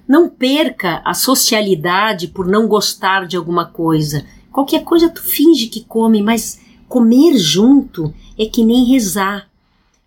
não 0.07 0.29
perca 0.29 1.01
a 1.03 1.15
socialidade 1.15 2.29
por 2.29 2.47
não 2.47 2.69
gostar 2.69 3.27
de 3.27 3.39
alguma 3.39 3.65
coisa. 3.65 4.27
Qualquer 4.53 4.85
coisa 4.85 5.09
tu 5.09 5.23
finge 5.23 5.69
que 5.69 5.81
come, 5.81 6.21
mas 6.21 6.61
comer 6.87 7.39
junto 7.39 8.13
é 8.39 8.45
que 8.45 8.63
nem 8.63 8.85
rezar 8.85 9.49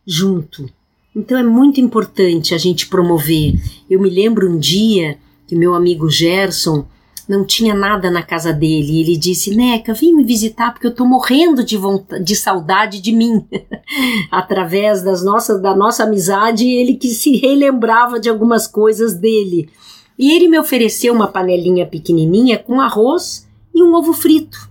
junto. 0.06 0.70
Então 1.16 1.36
é 1.36 1.44
muito 1.44 1.82
importante 1.82 2.54
a 2.54 2.60
gente 2.60 2.88
promover. 2.88 3.60
Eu 3.90 4.00
me 4.00 4.10
lembro 4.10 4.52
um 4.52 4.60
dia 4.60 5.18
que 5.48 5.56
meu 5.56 5.74
amigo 5.74 6.12
Gerson 6.12 6.86
não 7.28 7.46
tinha 7.46 7.74
nada 7.74 8.12
na 8.12 8.22
casa 8.22 8.52
dele. 8.52 9.00
Ele 9.00 9.18
disse: 9.18 9.56
Neca, 9.56 9.94
vem 9.94 10.16
me 10.16 10.24
visitar 10.24 10.72
porque 10.72 10.88
eu 10.88 10.94
tô 10.94 11.06
morrendo 11.06 11.64
de, 11.64 11.78
vontade, 11.78 12.24
de 12.24 12.36
saudade 12.36 13.02
de 13.02 13.12
mim. 13.12 13.46
Através 14.30 15.02
das 15.02 15.24
nossas, 15.24 15.62
da 15.62 15.76
nossa 15.76 16.04
amizade, 16.04 16.68
ele 16.68 16.96
que 16.96 17.10
se 17.10 17.38
relembrava 17.38 18.20
de 18.20 18.30
algumas 18.30 18.68
coisas 18.68 19.14
dele. 19.14 19.70
E 20.18 20.32
ele 20.32 20.48
me 20.48 20.60
ofereceu 20.60 21.14
uma 21.14 21.28
panelinha 21.28 21.88
pequenininha 21.88 22.60
com 22.60 22.80
arroz 22.80 23.48
e 23.74 23.82
um 23.82 23.94
ovo 23.94 24.14
frito. 24.14 24.70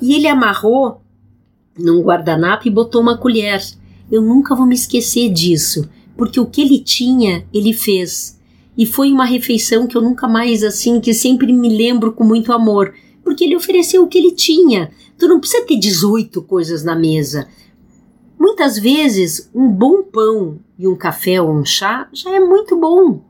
E 0.00 0.14
ele 0.14 0.28
amarrou 0.28 1.00
num 1.76 2.02
guardanapo 2.02 2.68
e 2.68 2.70
botou 2.70 3.00
uma 3.00 3.16
colher. 3.16 3.60
Eu 4.10 4.22
nunca 4.22 4.54
vou 4.54 4.66
me 4.66 4.74
esquecer 4.74 5.30
disso, 5.30 5.88
porque 6.16 6.38
o 6.38 6.46
que 6.46 6.60
ele 6.60 6.78
tinha, 6.78 7.44
ele 7.52 7.72
fez 7.72 8.37
e 8.78 8.86
foi 8.86 9.12
uma 9.12 9.24
refeição 9.24 9.88
que 9.88 9.96
eu 9.96 10.00
nunca 10.00 10.28
mais, 10.28 10.62
assim, 10.62 11.00
que 11.00 11.12
sempre 11.12 11.52
me 11.52 11.68
lembro 11.68 12.12
com 12.12 12.22
muito 12.22 12.52
amor, 12.52 12.94
porque 13.24 13.42
ele 13.42 13.56
ofereceu 13.56 14.04
o 14.04 14.06
que 14.06 14.16
ele 14.16 14.30
tinha. 14.30 14.92
Tu 15.18 15.26
não 15.26 15.40
precisa 15.40 15.66
ter 15.66 15.76
18 15.76 16.40
coisas 16.42 16.84
na 16.84 16.94
mesa. 16.94 17.48
Muitas 18.38 18.78
vezes, 18.78 19.50
um 19.52 19.68
bom 19.68 20.04
pão 20.04 20.60
e 20.78 20.86
um 20.86 20.94
café 20.94 21.42
ou 21.42 21.50
um 21.50 21.64
chá 21.64 22.08
já 22.12 22.30
é 22.30 22.38
muito 22.38 22.76
bom. 22.76 23.20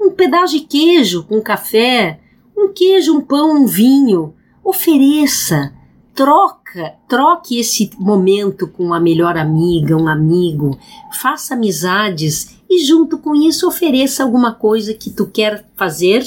Um 0.00 0.12
pedaço 0.12 0.56
de 0.56 0.60
queijo 0.60 1.24
com 1.24 1.42
café, 1.42 2.20
um 2.56 2.68
queijo, 2.72 3.12
um 3.12 3.20
pão, 3.20 3.62
um 3.62 3.66
vinho. 3.66 4.34
Ofereça, 4.62 5.74
troca, 6.14 6.63
troque 7.08 7.58
esse 7.58 7.90
momento 7.98 8.66
com 8.66 8.92
a 8.92 9.00
melhor 9.00 9.36
amiga, 9.36 9.96
um 9.96 10.08
amigo, 10.08 10.78
faça 11.20 11.54
amizades 11.54 12.56
e 12.68 12.84
junto 12.84 13.18
com 13.18 13.34
isso 13.34 13.68
ofereça 13.68 14.22
alguma 14.22 14.52
coisa 14.52 14.94
que 14.94 15.10
tu 15.10 15.26
quer 15.26 15.66
fazer 15.76 16.24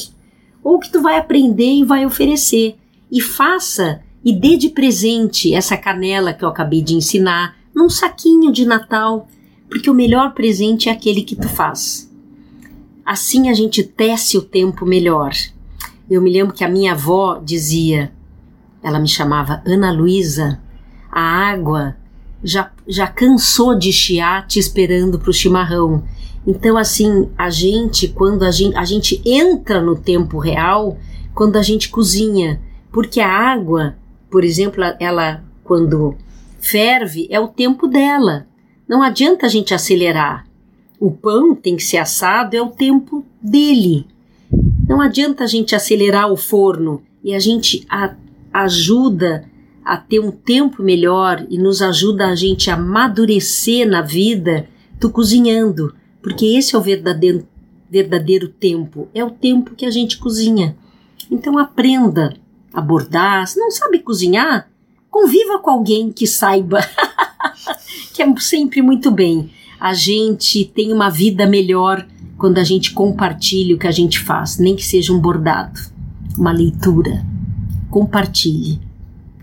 ou 0.63 0.79
que 0.79 0.91
tu 0.91 1.01
vai 1.01 1.17
aprender 1.17 1.75
e 1.75 1.83
vai 1.83 2.05
oferecer. 2.05 2.75
E 3.11 3.21
faça 3.21 4.01
e 4.23 4.33
dê 4.33 4.57
de 4.57 4.69
presente 4.69 5.53
essa 5.53 5.77
canela 5.77 6.33
que 6.33 6.43
eu 6.43 6.49
acabei 6.49 6.81
de 6.81 6.93
ensinar 6.93 7.55
num 7.73 7.89
saquinho 7.89 8.51
de 8.51 8.65
Natal, 8.65 9.27
porque 9.69 9.89
o 9.89 9.93
melhor 9.93 10.33
presente 10.33 10.89
é 10.89 10.91
aquele 10.91 11.21
que 11.21 11.35
tu 11.35 11.47
faz. 11.47 12.11
Assim 13.05 13.49
a 13.49 13.53
gente 13.53 13.83
tece 13.83 14.37
o 14.37 14.41
tempo 14.41 14.85
melhor. 14.85 15.31
Eu 16.09 16.21
me 16.21 16.31
lembro 16.31 16.53
que 16.53 16.63
a 16.63 16.69
minha 16.69 16.93
avó 16.93 17.39
dizia, 17.43 18.11
ela 18.87 18.99
me 18.99 19.07
chamava 19.07 19.61
Ana 19.65 19.91
Luísa, 19.91 20.61
a 21.11 21.21
água 21.21 21.95
já, 22.43 22.71
já 22.87 23.07
cansou 23.07 23.77
de 23.77 23.91
chiar 23.91 24.47
te 24.47 24.59
esperando 24.59 25.19
para 25.19 25.29
o 25.29 25.33
chimarrão. 25.33 26.03
Então, 26.45 26.77
assim, 26.77 27.29
a 27.37 27.49
gente, 27.49 28.07
quando 28.07 28.43
a 28.43 28.51
gente, 28.51 28.77
a 28.77 28.85
gente 28.85 29.21
entra 29.25 29.81
no 29.81 29.95
tempo 29.95 30.37
real, 30.37 30.97
quando 31.33 31.57
a 31.57 31.61
gente 31.61 31.89
cozinha, 31.89 32.61
porque 32.91 33.19
a 33.19 33.29
água, 33.29 33.95
por 34.31 34.43
exemplo, 34.43 34.81
ela, 34.99 35.43
quando 35.63 36.15
ferve, 36.59 37.27
é 37.29 37.39
o 37.39 37.47
tempo 37.47 37.87
dela. 37.87 38.47
Não 38.87 39.03
adianta 39.03 39.45
a 39.45 39.49
gente 39.49 39.73
acelerar. 39.73 40.47
O 40.99 41.11
pão 41.11 41.53
tem 41.53 41.75
que 41.75 41.83
ser 41.83 41.97
assado, 41.97 42.55
é 42.55 42.61
o 42.61 42.69
tempo 42.69 43.25
dele. 43.41 44.07
Não 44.87 45.01
adianta 45.01 45.43
a 45.43 45.47
gente 45.47 45.75
acelerar 45.75 46.31
o 46.31 46.37
forno 46.37 47.03
e 47.23 47.35
a 47.35 47.39
gente 47.39 47.85
a, 47.89 48.15
ajuda 48.63 49.45
a 49.83 49.97
ter 49.97 50.19
um 50.19 50.31
tempo 50.31 50.83
melhor 50.83 51.45
e 51.49 51.57
nos 51.57 51.81
ajuda 51.81 52.27
a 52.27 52.35
gente 52.35 52.69
a 52.69 52.75
amadurecer 52.75 53.87
na 53.87 54.01
vida, 54.01 54.67
tu 54.99 55.09
cozinhando 55.09 55.93
porque 56.27 56.45
esse 56.45 56.75
é 56.75 56.77
o 56.77 56.81
verdadeiro, 56.81 57.47
verdadeiro 57.89 58.49
tempo, 58.49 59.07
é 59.13 59.23
o 59.23 59.31
tempo 59.31 59.75
que 59.75 59.85
a 59.85 59.89
gente 59.89 60.17
cozinha. 60.17 60.75
Então 61.31 61.57
aprenda 61.57 62.35
a 62.73 62.81
bordar. 62.81 63.47
Se 63.47 63.57
não 63.57 63.71
sabe 63.71 63.99
cozinhar, 63.99 64.69
conviva 65.09 65.59
com 65.59 65.69
alguém 65.69 66.11
que 66.11 66.27
saiba, 66.27 66.79
que 68.13 68.21
é 68.21 68.35
sempre 68.39 68.81
muito 68.81 69.09
bem. 69.09 69.49
A 69.79 69.93
gente 69.93 70.65
tem 70.65 70.91
uma 70.91 71.09
vida 71.09 71.47
melhor 71.47 72.05
quando 72.37 72.57
a 72.57 72.63
gente 72.65 72.91
compartilha 72.91 73.73
o 73.73 73.79
que 73.79 73.87
a 73.87 73.91
gente 73.91 74.19
faz, 74.19 74.57
nem 74.57 74.75
que 74.75 74.83
seja 74.83 75.13
um 75.13 75.19
bordado, 75.19 75.79
uma 76.37 76.51
leitura. 76.51 77.25
Compartilhe. 77.89 78.79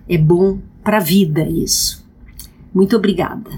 É 0.08 0.18
bom 0.18 0.58
para 0.82 0.98
a 0.98 1.00
vida 1.00 1.42
isso. 1.42 2.04
Muito 2.72 2.96
obrigada. 2.96 3.50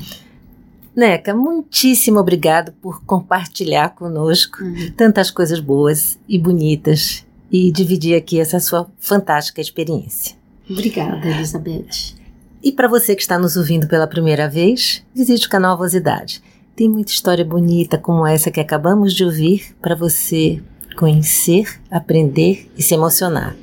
Neca, 0.95 1.35
muitíssimo 1.35 2.19
obrigado 2.19 2.73
por 2.81 3.05
compartilhar 3.05 3.91
conosco 3.91 4.63
uhum. 4.63 4.91
tantas 4.97 5.31
coisas 5.31 5.61
boas 5.61 6.19
e 6.27 6.39
bonitas 6.39 7.27
e 7.51 7.71
dividir 7.71 8.17
aqui 8.17 8.41
essa 8.41 8.59
sua 8.61 8.91
fantástica 8.99 9.61
experiência. 9.61 10.37
Obrigada, 10.69 11.29
Elizabeth. 11.29 12.15
E 12.63 12.73
para 12.73 12.89
você 12.89 13.15
que 13.15 13.23
está 13.23 13.39
nos 13.39 13.57
ouvindo 13.57 13.87
pela 13.87 14.07
primeira 14.07 14.49
vez, 14.49 15.05
visite 15.15 15.47
o 15.47 15.51
canal 15.51 15.75
Avosidade. 15.75 16.43
Tem 16.75 16.89
muita 16.89 17.13
história 17.13 17.45
bonita 17.45 17.99
como 17.99 18.27
essa 18.27 18.51
que 18.51 18.61
acabamos 18.61 19.15
de 19.15 19.25
ouvir 19.25 19.77
para 19.81 19.95
você 19.95 20.63
conhecer, 20.97 21.81
aprender 21.91 22.71
e 22.77 22.83
se 22.83 22.95
emocionar. 22.95 23.55